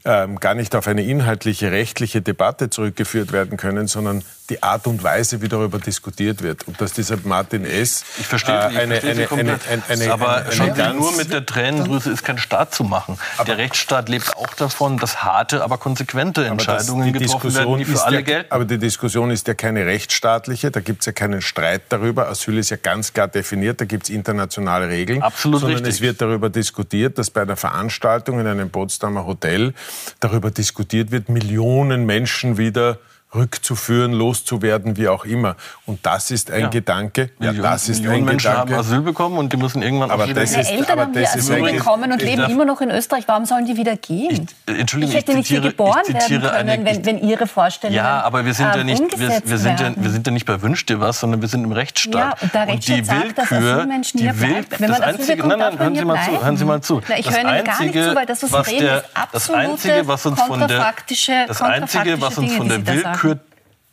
ähm, 0.07 0.41
gar 0.41 0.55
nicht 0.55 0.75
auf 0.75 0.89
eine 0.89 1.03
inhaltliche, 1.05 1.71
rechtliche 1.71 2.23
Debatte 2.23 2.71
zurückgeführt 2.71 3.33
werden 3.33 3.59
können, 3.59 3.89
sondern 3.89 4.23
die 4.51 4.63
Art 4.63 4.87
und 4.87 5.03
Weise, 5.03 5.41
wie 5.41 5.49
darüber 5.49 5.79
diskutiert 5.79 6.43
wird. 6.43 6.67
Und 6.67 6.81
dass 6.81 6.93
dieser 6.93 7.17
Martin 7.25 7.65
S. 7.65 8.05
Ich 8.19 8.27
verstehe, 8.27 8.55
äh, 8.55 8.79
eine, 8.79 8.97
ich 8.97 9.01
verstehe 9.01 9.29
eine, 9.31 9.59
eine, 9.71 9.83
eine, 9.89 10.13
aber 10.13 10.45
eine, 10.47 10.95
nur 10.95 11.17
mit 11.17 11.33
der 11.33 11.47
Tränendrüse 11.47 12.11
ist 12.11 12.25
kein 12.25 12.39
Staat 12.39 12.75
zu 12.75 12.85
machen. 12.85 13.19
der 13.47 13.59
Rechtsstaat 13.59 14.09
lebt 14.09 14.37
auch 14.37 14.53
davon, 14.55 14.99
dass 14.99 15.23
harte, 15.23 15.63
aber 15.63 15.79
konsequente 15.79 16.45
Entscheidungen 16.45 17.13
das, 17.13 17.23
getroffen 17.23 17.49
Diskussion 17.49 17.79
werden, 17.79 17.79
die 17.79 17.85
für 17.85 18.05
alle 18.05 18.17
ja, 18.17 18.23
gelten. 18.23 18.53
Aber 18.53 18.65
die 18.65 18.79
Diskussion 18.79 19.31
ist 19.31 19.47
ja 19.47 19.55
keine 19.55 19.87
rechtsstaatliche, 19.87 20.71
da 20.71 20.81
gibt 20.81 21.01
es 21.01 21.07
ja 21.07 21.13
keinen 21.13 21.41
Streit 21.41 21.83
darüber. 21.89 22.29
Asyl 22.29 22.59
ist 22.59 22.71
ja 22.71 22.77
ganz 22.77 23.13
klar 23.13 23.29
definiert, 23.29 23.81
da 23.81 23.85
gibt 23.85 24.05
es 24.05 24.11
internationale 24.11 24.89
Regeln. 24.89 25.23
Absolut 25.23 25.61
sondern 25.61 25.79
richtig. 25.79 25.95
es 25.95 26.01
wird 26.01 26.21
darüber 26.21 26.51
diskutiert, 26.51 27.19
dass 27.19 27.31
bei 27.31 27.43
einer 27.43 27.57
Veranstaltung 27.57 28.41
in 28.41 28.47
einem 28.47 28.71
Potsdamer 28.71 29.27
Hotel 29.27 29.75
darüber 30.19 30.51
diskutiert 30.51 31.13
wird, 31.13 31.29
Millionen 31.29 32.05
Menschen 32.05 32.59
wieder 32.59 32.99
rückzuführen, 33.35 34.13
loszuwerden, 34.13 34.97
wie 34.97 35.09
auch 35.09 35.25
immer. 35.25 35.55
Und 35.87 36.05
das 36.05 36.31
ist 36.31 36.51
ein 36.51 36.63
ja. 36.63 36.69
Gedanke. 36.69 37.31
Ja, 37.39 37.53
Millionen, 37.53 37.63
das 37.63 37.89
ist 37.89 37.99
Millionen 37.99 38.19
ein 38.19 38.25
Menschen 38.25 38.51
Gedanke. 38.51 38.73
haben 38.73 38.81
Asyl 38.81 39.01
bekommen 39.01 39.39
und 39.39 39.53
die 39.53 39.57
müssen 39.57 39.83
irgendwann 39.83 40.11
aber 40.11 40.27
das 40.27 40.51
ist, 40.51 40.71
Eltern 40.71 40.91
aber 40.91 41.03
haben 41.03 41.13
das 41.13 41.37
Asyl 41.37 41.63
bekommen 41.63 42.11
und 42.11 42.23
leben 42.23 42.43
immer 42.51 42.65
noch 42.65 42.81
in 42.81 42.91
Österreich. 42.91 43.25
Warum 43.29 43.45
sollen 43.45 43.67
die 43.67 43.77
wieder 43.77 43.97
gehen? 43.97 44.49
Ich, 44.67 44.79
Entschuldigung, 44.79 45.15
ich 45.15 45.21
hätte 45.21 45.35
nicht 45.35 45.47
hier 45.47 45.61
geboren 45.61 46.03
werden 46.09 46.41
können, 46.43 46.85
wenn, 46.85 47.07
wenn 47.07 47.19
Ihre 47.19 47.47
Vorstellungen 47.47 47.97
Ja, 47.97 48.23
aber 48.23 48.45
wir 48.45 48.55
sind 48.55 48.75
ja 48.75 48.83
nicht, 48.83 49.19
wir, 49.19 49.41
wir, 49.45 49.59
sind 49.59 49.79
ja, 49.79 49.93
wir 49.95 50.11
sind 50.11 50.27
ja 50.27 50.33
nicht 50.33 50.47
bei 50.47 50.61
Wünsch 50.61 50.85
dir 50.87 50.99
was, 50.99 51.21
sondern 51.21 51.41
wir 51.41 51.49
sind 51.49 51.63
im 51.63 51.73
Rechtsstaat. 51.73 52.15
Ja, 52.15 52.35
und 52.43 52.55
der 52.55 52.67
Rechtsstaat 52.67 52.99
und 52.99 53.07
die 53.07 53.29
sagt, 53.29 53.39
dass 53.39 53.53
Asylmenschen 53.53 54.21
hier 54.21 54.41
Will, 54.41 54.65
Wenn 54.79 54.91
man 54.91 55.03
Asyl 55.03 55.37
bekommt, 55.37 55.57
nein, 55.57 55.59
nein, 55.59 55.79
hören 55.79 55.95
Sie 55.95 56.05
mal 56.05 56.19
zu, 56.25 56.45
hören 56.45 56.57
Sie 56.57 56.65
mal 56.65 56.81
zu. 56.81 57.01
ich 57.17 57.31
höre 57.31 57.41
Ihnen 57.41 57.65
gar 57.65 57.83
nicht 57.83 57.95
zu, 57.95 58.15
weil 58.15 58.27
das, 58.27 58.53
was 58.53 58.67
Sie 58.67 58.75
reden, 58.75 58.97
ist 58.97 59.05
absolute 59.15 60.05
kontrafaktische 60.49 61.45
Das 61.47 61.63
Einzige, 61.63 62.21
was 62.21 62.37
uns 62.37 62.55
von 62.55 62.69
der 62.69 62.85
Willkür 62.85 63.20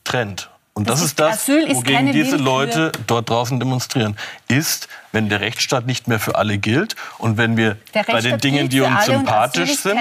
trennt. 0.04 0.50
Und 0.74 0.88
das, 0.88 1.00
das 1.00 1.08
ist 1.08 1.20
das, 1.20 1.34
Asyl 1.42 1.64
ist 1.64 1.78
wogegen 1.78 2.12
diese 2.12 2.36
Leute 2.38 2.92
dort 3.08 3.30
draußen 3.30 3.60
demonstrieren, 3.60 4.16
ist, 4.48 4.88
wenn 5.18 5.30
der 5.30 5.42
Rechtsstaat 5.42 5.88
nicht 5.88 6.08
mehr 6.08 6.20
für 6.20 6.36
alle 6.36 6.60
gilt 6.60 6.96
und 7.18 7.38
wenn 7.38 7.58
wir 7.58 7.78
bei 8.06 8.22
den 8.22 8.38
Dingen, 8.38 8.70
die 8.70 8.82
uns 8.82 9.06
sympathisch 9.06 9.78
sind, 9.78 10.00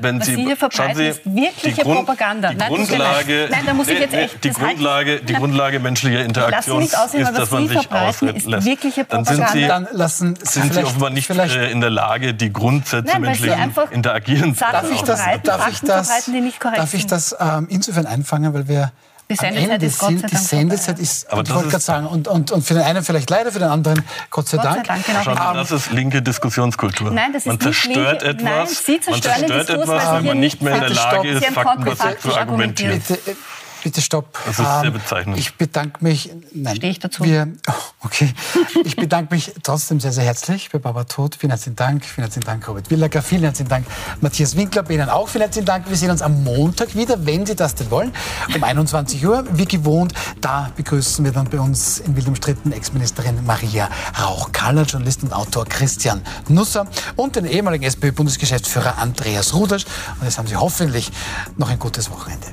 wenn 0.00 0.22
Sie, 0.22 0.36
Sie 0.36 0.56
schauen 0.70 0.94
Sie, 0.94 1.08
ist 1.08 1.20
wirkliche 1.26 1.74
die 1.74 1.82
Grund, 1.82 1.98
Propaganda. 1.98 2.48
Die 2.48 2.56
Nein, 2.56 2.68
Grundlage, 2.72 3.48
Nein, 3.50 3.66
da 3.66 3.74
muss 3.74 3.88
ich 3.88 3.98
jetzt 3.98 4.14
echt, 4.14 4.42
die 4.42 4.50
Grundlage, 4.50 5.20
die 5.20 5.34
Grundlage 5.34 5.80
menschlicher 5.80 6.24
Interaktion 6.24 6.82
ist, 6.82 6.94
dass 6.94 7.50
man 7.50 7.68
sich 7.68 7.92
ausreden 7.92 8.50
lässt. 8.50 9.12
Dann 9.12 9.24
sind 9.26 9.48
Sie, 9.50 9.66
Dann 9.66 9.86
lassen 9.92 10.38
sind 10.42 10.72
Sie 10.72 10.82
offenbar 10.82 11.10
nicht 11.10 11.28
äh, 11.28 11.70
in 11.70 11.82
der 11.82 11.90
Lage, 11.90 12.32
die 12.32 12.50
Grundsätze 12.50 13.12
Nein, 13.12 13.20
menschlichen 13.20 13.74
Interagieren 13.90 14.54
zu 14.54 14.64
darf 14.64 14.90
ich 14.90 15.02
das, 15.02 15.20
darf 15.42 15.68
ich 15.68 15.80
das, 15.80 16.26
darf 16.62 16.94
ich 16.94 17.06
das 17.06 17.36
ähm, 17.38 17.66
insofern 17.68 18.06
einfangen, 18.06 18.54
weil 18.54 18.66
wir 18.66 18.92
die 19.30 19.36
Sendezeit 19.36 19.82
ist 19.82 19.98
Gott 19.98 20.10
sei 20.10 20.16
Dank 20.16 20.30
Die 20.30 20.36
Sendezeit 20.36 20.98
ist, 20.98 21.30
Aber 21.30 21.42
ich 21.42 21.54
wollte 21.54 21.68
gerade 21.68 21.84
sagen, 21.84 22.06
und, 22.06 22.28
und, 22.28 22.50
und 22.50 22.62
für 22.62 22.74
den 22.74 22.82
einen 22.82 23.02
vielleicht 23.02 23.28
leider, 23.28 23.52
für 23.52 23.58
den 23.58 23.68
anderen 23.68 24.02
Gott 24.30 24.48
sei 24.48 24.56
Gott 24.56 24.66
Dank. 24.66 24.86
Sei 24.86 24.94
Dank 24.94 25.06
genau. 25.06 25.22
Schauen 25.22 25.56
das 25.56 25.70
ist 25.70 25.92
linke 25.92 26.22
Diskussionskultur. 26.22 27.10
Nein, 27.10 27.32
das 27.32 27.42
ist 27.42 27.46
man 27.46 27.60
zerstört 27.60 28.22
linke, 28.22 28.26
etwas, 28.26 28.42
nein, 28.42 28.66
Sie 28.66 29.00
zerstören 29.00 29.40
man 29.40 29.48
zerstört 29.50 29.70
etwas, 29.70 30.12
wenn 30.14 30.24
man 30.24 30.40
nicht 30.40 30.62
mehr 30.62 30.74
in 30.74 30.80
der 30.80 30.90
Lage 30.90 31.28
ist, 31.28 31.46
faktenbasiert 31.46 32.22
zu 32.22 32.36
argumentieren. 32.36 33.02
Bitte, 33.06 33.36
Bitte 33.82 34.00
stopp. 34.00 34.38
Das 34.46 34.58
ist 34.58 34.64
sehr 34.64 34.84
ähm, 34.84 34.92
bezeichnend. 34.92 35.38
Ich 35.38 35.54
bedanke 35.54 36.02
mich. 36.02 36.30
Nein, 36.52 36.76
Stehe 36.76 36.90
ich 36.90 36.98
dazu? 36.98 37.22
Wir, 37.24 37.48
oh, 37.68 37.72
okay. 38.02 38.32
Ich 38.84 38.96
bedanke 38.96 39.34
mich 39.34 39.52
trotzdem 39.62 40.00
sehr, 40.00 40.12
sehr 40.12 40.24
herzlich 40.24 40.70
bei 40.70 40.78
Barbara 40.78 41.04
Todt. 41.04 41.36
Vielen 41.36 41.50
herzlichen 41.50 41.76
Dank. 41.76 42.04
Vielen 42.04 42.24
herzlichen 42.24 42.46
Dank, 42.46 42.66
Robert 42.66 42.90
Willager. 42.90 43.22
Vielen 43.22 43.42
herzlichen 43.42 43.68
Dank, 43.68 43.86
Matthias 44.20 44.56
Winkler. 44.56 44.82
Bei 44.82 44.94
Ihnen 44.94 45.08
auch 45.08 45.28
vielen 45.28 45.42
herzlichen 45.42 45.66
Dank. 45.66 45.88
Wir 45.88 45.96
sehen 45.96 46.10
uns 46.10 46.22
am 46.22 46.42
Montag 46.42 46.94
wieder, 46.94 47.24
wenn 47.24 47.46
Sie 47.46 47.54
das 47.54 47.74
denn 47.74 47.90
wollen, 47.90 48.12
um 48.54 48.64
21 48.68 49.24
Uhr. 49.24 49.44
Wie 49.52 49.66
gewohnt, 49.66 50.12
da 50.40 50.70
begrüßen 50.76 51.24
wir 51.24 51.32
dann 51.32 51.48
bei 51.48 51.60
uns 51.60 51.98
in 52.00 52.16
wild 52.16 52.28
umstritten 52.28 52.72
Ex-Ministerin 52.72 53.44
Maria 53.46 53.88
Rauch-Kaller, 54.20 54.82
Journalist 54.82 55.22
und 55.22 55.32
Autor 55.32 55.66
Christian 55.66 56.22
Nusser 56.48 56.86
und 57.16 57.36
den 57.36 57.44
ehemaligen 57.44 57.84
SPÖ-Bundesgeschäftsführer 57.84 58.98
Andreas 58.98 59.54
Rudasch. 59.54 59.84
Und 60.18 60.24
jetzt 60.24 60.38
haben 60.38 60.48
Sie 60.48 60.56
hoffentlich 60.56 61.10
noch 61.56 61.70
ein 61.70 61.78
gutes 61.78 62.10
Wochenende. 62.10 62.46